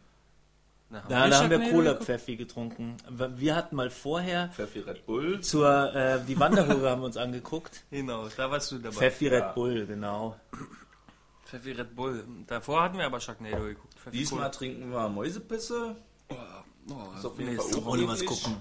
Na, 0.95 1.05
Ja, 1.11 1.29
da 1.29 1.43
haben 1.43 1.51
wir 1.51 1.71
Cola? 1.71 1.95
Pfeffi 1.97 2.37
getrunken. 2.37 2.97
Wir 3.37 3.57
hatten 3.57 3.75
mal 3.77 3.91
vorher 3.91 4.49
Pfeffi 4.51 4.81
Red 4.81 5.05
Bull. 5.07 5.41
zur 5.41 5.95
äh, 5.95 6.21
die 6.27 6.39
Wanderhure 6.39 6.91
haben 6.91 7.01
wir 7.03 7.07
uns 7.07 7.17
angeguckt. 7.17 7.83
Genau, 7.91 8.29
da 8.37 8.51
warst 8.51 8.71
du 8.73 8.79
dabei. 8.79 8.97
Pfeffi 8.97 9.27
Ja. 9.27 9.47
Red 9.49 9.55
Bull, 9.55 9.87
genau. 9.87 10.37
Pfeffi 11.47 11.73
Red 11.73 11.95
Bull. 11.95 12.25
Davor 12.47 12.83
hatten 12.83 12.99
wir 12.99 13.07
aber 13.07 13.21
Sharknado 13.21 13.65
geguckt. 13.65 13.95
Pfeffi 13.99 14.17
Diesmal 14.19 14.41
Cola. 14.43 14.51
trinken 14.51 14.91
wir 14.91 15.09
Mäusepisse. 15.09 15.97
Oh, 16.31 16.35
Ist 17.17 17.25
auf 17.25 17.39
jeden 17.39 17.55
nächste 17.55 17.73
Fall 17.75 17.85
Woche. 17.85 17.91
Ohne 17.99 18.09
was 18.09 18.25
gucken. 18.25 18.57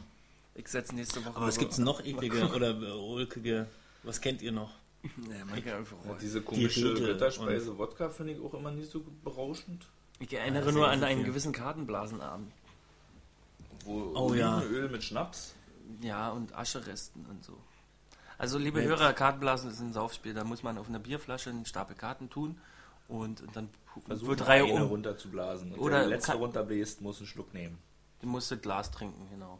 Ich 0.55 0.67
setze 0.67 0.95
nächste 0.95 1.23
Woche. 1.25 1.35
Aber 1.37 1.47
was 1.47 1.57
gibt's 1.57 1.77
noch 1.77 2.03
eklige 2.03 2.47
oder 2.47 2.71
äh, 2.71 2.91
ulkige? 2.91 3.67
Was 4.03 4.19
kennt 4.21 4.41
ihr 4.41 4.51
noch? 4.51 4.71
Nee, 5.17 5.43
man 5.49 5.63
kann 5.63 5.73
einfach 5.79 5.97
Ja, 6.05 6.15
diese 6.21 6.41
komische 6.41 6.95
Ritterspeise 6.95 7.77
Wodka 7.77 8.09
finde 8.09 8.33
ich 8.33 8.41
auch 8.41 8.53
immer 8.53 8.71
nicht 8.71 8.89
so 8.89 9.03
berauschend. 9.23 9.85
Ich 10.23 10.33
erinnere 10.33 10.71
nur 10.71 10.89
an 10.89 11.01
ja 11.01 11.07
einen 11.07 11.19
viel. 11.19 11.27
gewissen 11.27 11.51
Kartenblasenabend. 11.51 12.51
Wo 13.83 14.13
Oh 14.15 14.33
ja. 14.33 14.57
Olivenöl 14.59 14.89
mit 14.89 15.03
Schnaps. 15.03 15.53
Ja, 16.01 16.29
und 16.29 16.55
Ascheresten 16.55 17.25
und 17.25 17.43
so. 17.43 17.57
Also, 18.37 18.57
liebe 18.57 18.79
Nett. 18.79 18.87
Hörer, 18.87 19.11
Kartenblasen 19.11 19.69
ist 19.69 19.81
ein 19.81 19.91
Saufspiel. 19.91 20.33
Da 20.33 20.45
muss 20.45 20.63
man 20.63 20.77
auf 20.77 20.87
einer 20.87 20.99
Bierflasche 20.99 21.49
einen 21.49 21.65
Stapel 21.65 21.95
Karten 21.95 22.29
tun 22.29 22.57
und, 23.09 23.41
und 23.41 23.55
dann 23.55 23.69
Versuch 24.07 24.27
wird 24.29 24.47
Reihe 24.47 24.63
eine 24.63 24.85
um. 24.85 24.89
runterzublasen. 24.89 25.73
Und 25.73 25.79
Oder 25.79 25.99
der, 25.99 26.07
der 26.07 26.17
letzte 26.17 26.35
runterbläst, 26.35 27.01
muss 27.01 27.17
einen 27.17 27.27
Schluck 27.27 27.53
nehmen. 27.53 27.77
Du 28.21 28.27
musst 28.27 28.49
das 28.49 28.61
Glas 28.61 28.91
trinken, 28.91 29.27
genau. 29.29 29.59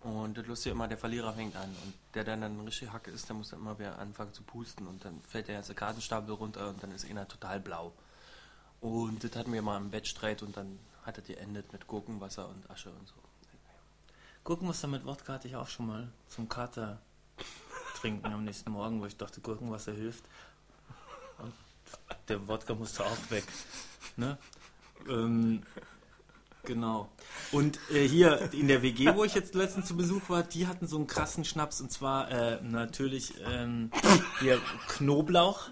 Und 0.00 0.36
das 0.36 0.46
Lustige 0.46 0.74
immer, 0.74 0.88
der 0.88 0.98
Verlierer 0.98 1.32
fängt 1.32 1.54
an. 1.54 1.68
Und 1.84 1.94
der, 2.14 2.24
der 2.24 2.36
dann 2.36 2.58
richtig 2.62 2.92
Hacke 2.92 3.12
ist, 3.12 3.28
der 3.28 3.36
muss 3.36 3.50
dann 3.50 3.60
immer 3.60 3.78
wieder 3.78 3.98
anfangen 4.00 4.32
zu 4.32 4.42
pusten. 4.42 4.88
Und 4.88 5.04
dann 5.04 5.20
fällt 5.22 5.46
der 5.46 5.54
ganze 5.54 5.74
Kartenstapel 5.74 6.34
runter 6.34 6.68
und 6.68 6.82
dann 6.82 6.90
ist 6.90 7.08
einer 7.08 7.28
total 7.28 7.60
blau. 7.60 7.92
Und 8.80 9.22
das 9.22 9.36
hatten 9.36 9.52
wir 9.52 9.62
mal 9.62 9.76
im 9.76 9.92
Wettstreit 9.92 10.42
und 10.42 10.56
dann 10.56 10.78
hat 11.04 11.18
das 11.18 11.26
geendet 11.26 11.72
mit 11.72 11.86
Gurkenwasser 11.86 12.48
und 12.48 12.70
Asche 12.70 12.90
und 12.90 13.06
so. 13.08 13.14
Gurkenwasser 14.44 14.88
mit 14.88 15.04
Wodka 15.04 15.34
hatte 15.34 15.48
ich 15.48 15.56
auch 15.56 15.68
schon 15.68 15.86
mal 15.86 16.08
zum 16.28 16.48
Kater 16.48 17.00
trinken 18.00 18.32
am 18.32 18.44
nächsten 18.44 18.70
Morgen, 18.70 19.00
wo 19.00 19.06
ich 19.06 19.16
dachte, 19.16 19.40
Gurkenwasser 19.40 19.92
hilft. 19.92 20.24
Und 21.38 21.52
der 22.28 22.48
Wodka 22.48 22.74
musste 22.74 23.04
auch 23.04 23.30
weg. 23.30 23.44
Ne? 24.16 24.38
Ähm, 25.08 25.62
genau. 26.64 27.10
Und 27.52 27.78
äh, 27.90 28.08
hier 28.08 28.52
in 28.52 28.68
der 28.68 28.82
WG, 28.82 29.14
wo 29.14 29.24
ich 29.24 29.34
jetzt 29.34 29.54
letztens 29.54 29.86
zu 29.86 29.96
Besuch 29.96 30.28
war, 30.28 30.42
die 30.42 30.66
hatten 30.66 30.86
so 30.86 30.96
einen 30.96 31.06
krassen 31.06 31.44
Schnaps 31.44 31.80
und 31.80 31.92
zwar 31.92 32.30
äh, 32.30 32.62
natürlich 32.62 33.34
ähm, 33.46 33.90
hier 34.40 34.58
Knoblauch. 34.88 35.68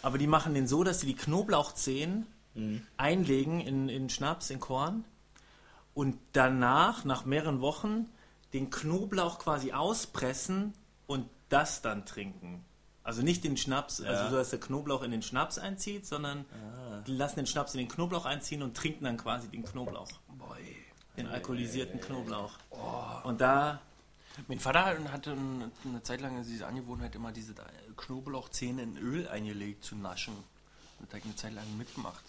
Aber 0.00 0.16
die 0.16 0.26
machen 0.26 0.54
den 0.54 0.66
so, 0.66 0.84
dass 0.84 1.00
sie 1.00 1.06
die 1.06 1.16
Knoblauchzehen 1.16 2.26
einlegen 2.96 3.60
in, 3.60 3.88
in 3.88 4.08
Schnaps, 4.10 4.50
in 4.50 4.60
Korn 4.60 5.04
und 5.94 6.18
danach, 6.32 7.04
nach 7.04 7.24
mehreren 7.24 7.60
Wochen, 7.60 8.06
den 8.52 8.70
Knoblauch 8.70 9.38
quasi 9.38 9.72
auspressen 9.72 10.72
und 11.06 11.28
das 11.48 11.82
dann 11.82 12.04
trinken. 12.06 12.64
Also 13.04 13.22
nicht 13.22 13.42
den 13.44 13.56
Schnaps, 13.56 14.00
also 14.02 14.30
so, 14.30 14.36
dass 14.36 14.50
der 14.50 14.60
Knoblauch 14.60 15.02
in 15.02 15.10
den 15.10 15.22
Schnaps 15.22 15.58
einzieht, 15.58 16.06
sondern 16.06 16.44
die 17.06 17.12
lassen 17.16 17.36
den 17.36 17.46
Schnaps 17.46 17.72
in 17.74 17.78
den 17.78 17.88
Knoblauch 17.88 18.26
einziehen 18.26 18.62
und 18.62 18.76
trinken 18.76 19.04
dann 19.04 19.16
quasi 19.16 19.48
den 19.48 19.64
Knoblauch, 19.64 20.08
Boy. 20.36 20.76
den 21.16 21.26
alkoholisierten 21.26 22.00
Knoblauch. 22.00 22.52
Und 23.24 23.40
da, 23.40 23.80
Mein 24.46 24.60
Vater 24.60 24.84
hatte 25.10 25.32
ein- 25.32 25.72
eine 25.84 26.02
Zeit 26.04 26.20
lang 26.20 26.40
diese 26.44 26.66
Angewohnheit, 26.66 27.14
immer 27.16 27.32
diese 27.32 27.54
Knoblauchzähne 27.96 28.82
in 28.82 28.96
Öl 28.98 29.26
eingelegt 29.28 29.84
zu 29.84 29.96
naschen. 29.96 30.34
Ich 31.02 31.24
eine 31.24 31.36
Zeit 31.36 31.54
lang 31.54 31.78
mitgemacht. 31.78 32.24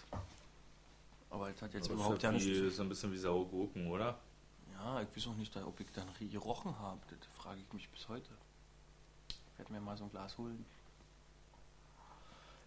Aber 1.30 1.50
das 1.50 1.62
hat 1.62 1.74
jetzt 1.74 1.86
Das 1.86 1.92
überhaupt 1.94 2.16
ist, 2.16 2.22
ja 2.22 2.32
nicht. 2.32 2.76
so 2.76 2.82
ein 2.82 2.88
bisschen 2.88 3.12
wie 3.12 3.18
saure 3.18 3.46
Gurken, 3.46 3.86
oder? 3.88 4.18
Ja, 4.74 5.02
ich 5.02 5.08
weiß 5.16 5.28
auch 5.28 5.36
nicht, 5.36 5.54
ob 5.56 5.78
ich 5.80 5.86
dann 5.94 6.06
gerochen 6.30 6.76
habe. 6.78 6.98
Das 7.08 7.18
frage 7.42 7.60
ich 7.60 7.72
mich 7.72 7.88
bis 7.90 8.08
heute. 8.08 8.30
Ich 9.28 9.58
werde 9.58 9.72
mir 9.72 9.80
mal 9.80 9.96
so 9.96 10.04
ein 10.04 10.10
Glas 10.10 10.36
holen. 10.38 10.64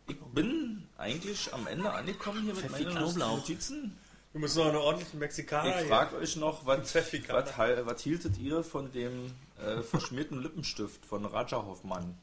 Ich 0.07 0.19
bin 0.19 0.87
eigentlich 0.97 1.53
am 1.53 1.65
Ende 1.67 1.91
angekommen 1.91 2.43
hier 2.43 2.53
mit 2.53 2.63
Pfeffi 2.63 2.83
meinen 2.83 2.97
Knoblauch. 2.97 3.37
Notizen. 3.37 3.97
Du 4.33 4.39
musst 4.39 4.57
noch 4.57 4.65
einen 4.65 4.77
ordentlichen 4.77 5.19
Mexikaner 5.19 5.81
Ich 5.81 5.87
frage 5.87 6.15
euch 6.17 6.35
noch, 6.35 6.65
was, 6.65 6.93
was, 6.95 7.57
was 7.57 8.01
hieltet 8.01 8.37
ihr 8.37 8.63
von 8.63 8.91
dem 8.91 9.31
äh, 9.59 9.81
verschmierten 9.81 10.41
Lippenstift 10.41 11.05
von 11.05 11.25
Raja 11.25 11.63
Hoffmann? 11.63 12.17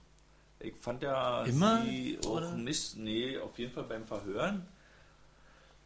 Ich 0.61 0.75
fand 0.81 1.03
ja 1.03 1.43
Immer, 1.45 1.83
sie 1.85 2.19
auch 2.25 2.31
oder? 2.37 2.53
nicht, 2.53 2.97
nee, 2.97 3.39
auf 3.39 3.59
jeden 3.59 3.73
Fall 3.73 3.85
beim 3.85 4.07
Verhören. 4.07 4.67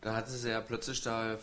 Da 0.01 0.17
hatte 0.17 0.31
sie 0.31 0.51
ja 0.51 0.61
plötzlich 0.61 1.01
da 1.01 1.39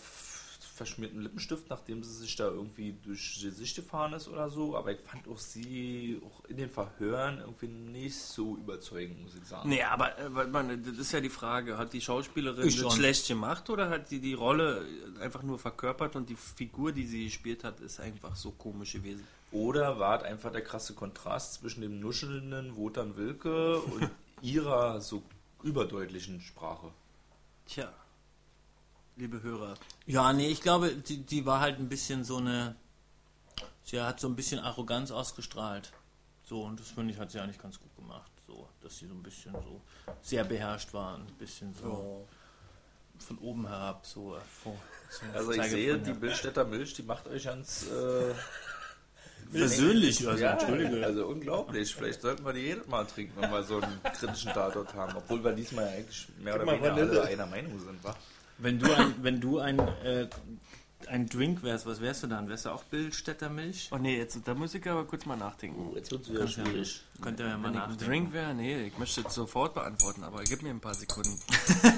verschmierten 0.76 1.22
Lippenstift, 1.22 1.70
nachdem 1.70 2.04
sie 2.04 2.14
sich 2.14 2.36
da 2.36 2.46
irgendwie 2.48 2.96
durch 3.04 3.36
die 3.40 3.46
Gesicht 3.46 3.76
gefahren 3.76 4.14
ist 4.14 4.28
oder 4.28 4.50
so. 4.50 4.76
Aber 4.76 4.92
ich 4.92 5.00
fand 5.02 5.28
auch 5.28 5.38
sie 5.38 6.20
auch 6.26 6.44
in 6.46 6.58
den 6.58 6.70
Verhören 6.70 7.40
irgendwie 7.40 7.68
nicht 7.68 8.18
so 8.18 8.56
überzeugend, 8.58 9.22
muss 9.22 9.36
ich 9.36 9.46
sagen. 9.48 9.70
Nee, 9.70 9.84
aber 9.84 10.18
äh, 10.18 10.30
mal, 10.30 10.78
das 10.78 10.98
ist 10.98 11.12
ja 11.12 11.22
die 11.22 11.30
Frage, 11.30 11.78
hat 11.78 11.94
die 11.94 12.02
Schauspielerin 12.02 12.68
Ich 12.68 12.76
das 12.76 12.84
schon. 12.84 12.92
schlecht 12.92 13.28
gemacht 13.28 13.70
oder 13.70 13.90
hat 13.90 14.10
sie 14.10 14.20
die 14.20 14.34
Rolle 14.34 14.84
einfach 15.20 15.44
nur 15.44 15.60
verkörpert 15.60 16.16
und 16.16 16.30
die 16.30 16.36
Figur, 16.36 16.92
die 16.92 17.06
sie 17.06 17.26
gespielt 17.26 17.64
hat, 17.64 17.80
ist 17.82 18.00
einfach 18.00 18.36
so 18.36 18.52
komisch 18.52 18.94
gewesen? 18.94 19.26
Oder 19.52 20.00
war 20.00 20.20
es 20.20 20.24
einfach 20.24 20.52
der 20.52 20.64
krasse 20.64 20.94
Kontrast 20.94 21.56
zwischen 21.56 21.82
dem 21.82 22.00
nuschelnden 22.00 22.76
Wotan 22.78 23.18
Wilke 23.18 23.82
und 23.82 24.10
ihrer 24.42 25.02
so 25.02 25.22
überdeutlichen 25.64 26.40
Sprache? 26.42 26.88
Tja, 27.68 27.92
liebe 29.18 29.42
Hörer, 29.44 29.76
ja, 30.06 30.32
nee, 30.34 30.48
ich 30.48 30.62
glaube, 30.62 30.92
die, 30.96 31.18
die 31.18 31.46
war 31.46 31.60
halt 31.60 31.80
ein 31.80 31.90
bisschen 31.90 32.24
so 32.24 32.38
eine, 32.38 32.76
sie 33.84 34.02
hat 34.02 34.20
so 34.20 34.28
ein 34.28 34.36
bisschen 34.36 34.60
Arroganz 34.60 35.12
ausgestrahlt. 35.12 35.92
So, 36.44 36.64
und 36.64 36.80
das 36.80 36.90
finde 36.90 37.14
ich, 37.14 37.20
hat 37.20 37.32
sie 37.32 37.40
eigentlich 37.40 37.60
ganz 37.60 37.80
gut 37.80 37.96
gemacht. 37.96 38.32
So, 38.48 38.68
dass 38.82 38.98
sie 38.98 39.08
so 39.08 39.14
ein 39.14 39.24
bisschen 39.24 39.54
so 39.54 39.80
sehr 40.22 40.44
beherrscht 40.44 40.94
war, 40.94 41.16
ein 41.18 41.26
bisschen 41.38 41.74
so 41.74 42.28
von 43.20 43.38
oben 43.38 43.68
herab, 43.68 44.06
so. 44.06 44.36
äh, 44.36 44.40
vor- 44.64 44.78
so 45.10 45.26
Also 45.34 45.52
ich 45.52 45.64
sehe, 45.70 45.98
die 46.00 46.14
Billstädter 46.14 46.66
Milch, 46.66 46.94
die 46.96 47.04
macht 47.04 47.28
euch 47.28 47.44
ganz 47.46 47.86
äh, 47.88 48.34
versöhnlich. 49.52 50.28
Also, 50.28 50.44
ja, 50.44 50.52
Entschuldige. 50.54 51.06
Also 51.06 51.26
unglaublich. 51.28 51.94
Vielleicht 51.96 52.22
sollten 52.22 52.46
wir 52.46 52.54
die 52.54 52.62
jedes 52.62 52.88
Mal 52.88 53.06
trinken, 53.06 53.34
wenn 53.42 53.52
wir 53.52 53.64
so 53.64 53.80
einen 53.82 54.00
kritischen 54.04 54.52
Tatort 54.54 54.94
haben. 54.94 55.18
Obwohl 55.18 55.44
wir 55.44 55.52
diesmal 55.54 55.86
ja 55.86 55.92
eigentlich 55.92 56.28
mehr 56.40 56.56
oder 56.56 56.68
weniger 56.68 56.96
Vanille. 56.96 57.22
alle 57.22 57.30
einer 57.30 57.46
Meinung 57.48 57.80
sind, 57.80 58.04
wa? 58.04 58.16
Wenn 58.58 58.80
du 58.80 58.94
ein, 58.94 59.16
wenn 59.22 59.42
du 59.42 59.60
ein, 59.60 59.80
äh, 59.80 60.28
ein 61.08 61.28
Drink 61.28 61.64
wärst, 61.64 61.86
was 61.88 62.00
wärst 62.00 62.22
du 62.24 62.28
dann? 62.28 62.48
Wärst 62.48 62.66
du 62.66 62.70
auch 62.70 62.84
Bildstädter 62.84 63.50
Milch? 63.50 63.90
Oh 63.92 63.98
nee, 63.98 64.18
jetzt, 64.18 64.40
da 64.46 64.54
muss 64.54 64.76
ich 64.76 64.88
aber 64.88 65.04
kurz 65.06 65.26
mal 65.26 65.36
nachdenken. 65.36 65.96
Jetzt 65.96 66.12
wird 66.12 66.22
es 66.24 66.30
wieder 66.32 66.48
schwierig. 66.48 67.02
Könnt 67.22 67.40
ihr 67.40 67.48
ja 67.48 67.58
mal 67.58 67.70
Wenn 67.70 67.74
ich 67.74 67.80
ein 67.82 67.90
nachdenken. 67.90 68.06
Drink 68.06 68.34
wäre, 68.34 68.54
nee, 68.54 68.86
ich 68.86 68.98
möchte 69.00 69.22
jetzt 69.22 69.34
sofort 69.34 69.74
beantworten, 69.74 70.24
aber 70.24 70.44
gib 70.44 70.62
mir 70.62 70.70
ein 70.70 70.80
paar 70.80 70.94
Sekunden. 70.94 71.40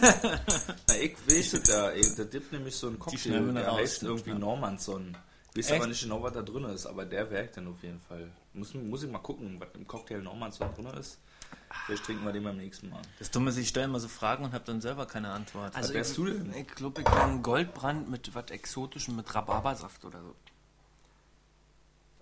Na, 0.87 0.95
ich 1.01 1.15
es 1.27 1.67
ja, 1.67 1.89
ey, 1.89 2.05
da 2.15 2.23
gibt 2.23 2.53
nämlich 2.53 2.75
so 2.75 2.87
einen 2.87 2.99
Cocktail, 2.99 3.29
der 3.31 3.41
noch 3.41 3.77
heißt 3.77 4.03
raus. 4.03 4.09
irgendwie 4.09 4.29
Ja. 4.29 4.39
Normanson. 4.39 5.17
Ich 5.55 5.59
weiß 5.59 5.71
Echt? 5.71 5.81
aber 5.81 5.87
nicht 5.87 6.01
genau, 6.01 6.23
was 6.23 6.33
da 6.33 6.41
drin 6.41 6.63
ist, 6.65 6.85
aber 6.87 7.05
der 7.05 7.29
wirkt 7.29 7.57
dann 7.57 7.67
auf 7.67 7.83
jeden 7.83 7.99
Fall. 7.99 8.31
Muss, 8.53 8.73
muss 8.73 9.03
ich 9.03 9.11
mal 9.11 9.19
gucken, 9.19 9.59
was 9.59 9.69
im 9.75 9.85
Cocktail 9.87 10.21
Normanson 10.21 10.73
drin 10.73 10.87
ist. 10.97 11.19
Vielleicht 11.85 12.05
trinken 12.05 12.25
wir 12.25 12.31
den 12.31 12.43
beim 12.43 12.57
nächsten 12.57 12.89
Mal. 12.89 13.01
Das 13.19 13.29
Dumme 13.29 13.49
ist, 13.49 13.57
ich 13.57 13.67
stelle 13.67 13.85
immer 13.85 13.99
so 13.99 14.07
Fragen 14.07 14.45
und 14.45 14.53
habe 14.53 14.63
dann 14.65 14.81
selber 14.81 15.05
keine 15.05 15.29
Antwort. 15.29 15.75
Also 15.75 15.93
wärst 15.93 16.11
ich, 16.11 16.15
du 16.17 16.25
denn? 16.25 16.53
Ich 16.55 16.67
glaube, 16.67 17.01
ich 17.01 17.07
wäre 17.07 17.23
ein 17.23 17.43
Goldbrand 17.43 18.09
mit 18.09 18.33
was 18.33 18.49
Exotischem, 18.49 19.15
mit 19.15 19.33
Rhabarbersaft 19.33 20.05
oder 20.05 20.21
so. 20.21 20.35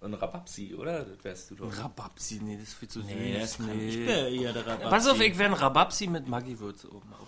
Und 0.01 0.15
Rabapsi, 0.15 0.73
oder? 0.73 1.05
Das 1.05 1.23
wärst 1.23 1.51
du 1.51 1.55
doch. 1.55 1.77
Rabapsi, 1.77 2.39
nee, 2.41 2.57
das 2.57 2.69
ist 2.69 2.73
viel 2.73 2.89
zu 2.89 3.01
süß. 3.01 3.09
nee, 3.09 3.39
das 3.39 3.57
kann 3.57 3.67
nee. 3.67 3.89
ich 3.89 4.07
wäre 4.07 4.29
eher 4.29 4.51
der 4.51 4.65
Rabapsi. 4.65 4.89
Pass 4.89 5.07
auf, 5.07 5.21
ich 5.21 5.38
wäre 5.38 5.51
ein 5.51 5.55
Rabapsi 5.55 6.07
mit 6.07 6.27
Maggi-Würze 6.27 6.91
oben 6.91 7.13
auf. 7.13 7.27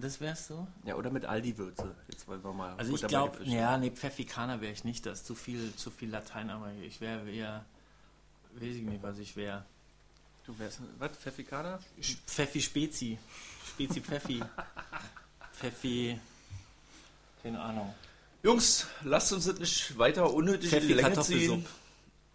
Das 0.00 0.20
wärst 0.20 0.50
du? 0.50 0.66
Ja, 0.84 0.94
oder 0.96 1.10
mit 1.10 1.24
Aldi-Würze. 1.24 1.94
Jetzt 2.08 2.26
wollen 2.26 2.42
wir 2.42 2.52
mal. 2.52 2.74
Also 2.76 2.94
ich 2.94 3.06
glaube, 3.06 3.42
ja, 3.44 3.76
nee, 3.76 3.90
Pfeffikaner 3.90 4.60
wäre 4.60 4.72
ich 4.72 4.84
nicht. 4.84 5.04
Das 5.06 5.20
ist 5.20 5.26
zu 5.26 5.34
viel, 5.34 5.74
zu 5.76 5.90
viel 5.90 6.10
Latein, 6.10 6.50
aber 6.50 6.72
ich 6.82 7.00
wäre 7.00 7.28
eher, 7.30 7.64
weiß 8.54 8.62
ich 8.62 8.82
nicht, 8.82 9.02
was 9.02 9.18
ich 9.18 9.36
wäre. 9.36 9.64
Du 10.46 10.58
wärst, 10.58 10.80
was, 10.98 11.10
Pfeffikaner? 11.16 11.78
Pfeffi 12.26 12.60
Spezi. 12.60 13.18
Spezi 13.68 14.00
Pfeffi. 14.00 14.42
Pfeffi. 15.52 16.18
Keine 17.42 17.60
Ahnung. 17.60 17.94
Jungs, 18.42 18.86
lasst 19.04 19.32
uns 19.32 19.44
das 19.44 19.58
nicht 19.58 19.98
weiter 19.98 20.32
unnötig 20.32 20.72
in 20.72 20.80
die 20.80 20.94
Länge 20.94 21.08
Kartoffelsuppe. 21.08 21.68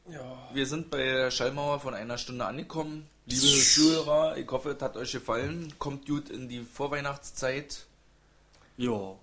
Ziehen. 0.06 0.20
Wir 0.54 0.66
sind 0.66 0.90
bei 0.90 0.98
der 0.98 1.32
Schallmauer 1.32 1.80
von 1.80 1.94
einer 1.94 2.18
Stunde 2.18 2.46
angekommen. 2.46 3.08
Liebe 3.26 3.64
Zuhörer, 3.64 4.38
ich 4.38 4.50
hoffe, 4.50 4.72
es 4.72 4.82
hat 4.82 4.98
euch 4.98 5.12
gefallen. 5.12 5.74
Kommt 5.80 6.06
gut 6.06 6.30
in 6.30 6.48
die 6.48 6.62
Vorweihnachtszeit. 6.62 7.86
Ja. 8.78 9.16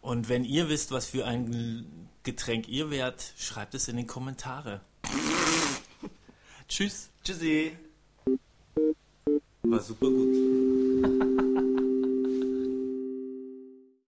Und 0.00 0.28
wenn 0.28 0.44
ihr 0.44 0.68
wisst, 0.68 0.90
was 0.90 1.06
für 1.06 1.24
ein 1.24 2.08
Getränk 2.24 2.68
ihr 2.68 2.90
wärt, 2.90 3.32
schreibt 3.38 3.74
es 3.74 3.88
in 3.88 3.96
die 3.96 4.06
Kommentare. 4.06 4.80
Tschüss. 6.68 7.08
Tschüssi. 7.22 7.76
War 9.62 9.80
super 9.80 10.10
gut. 10.10 11.64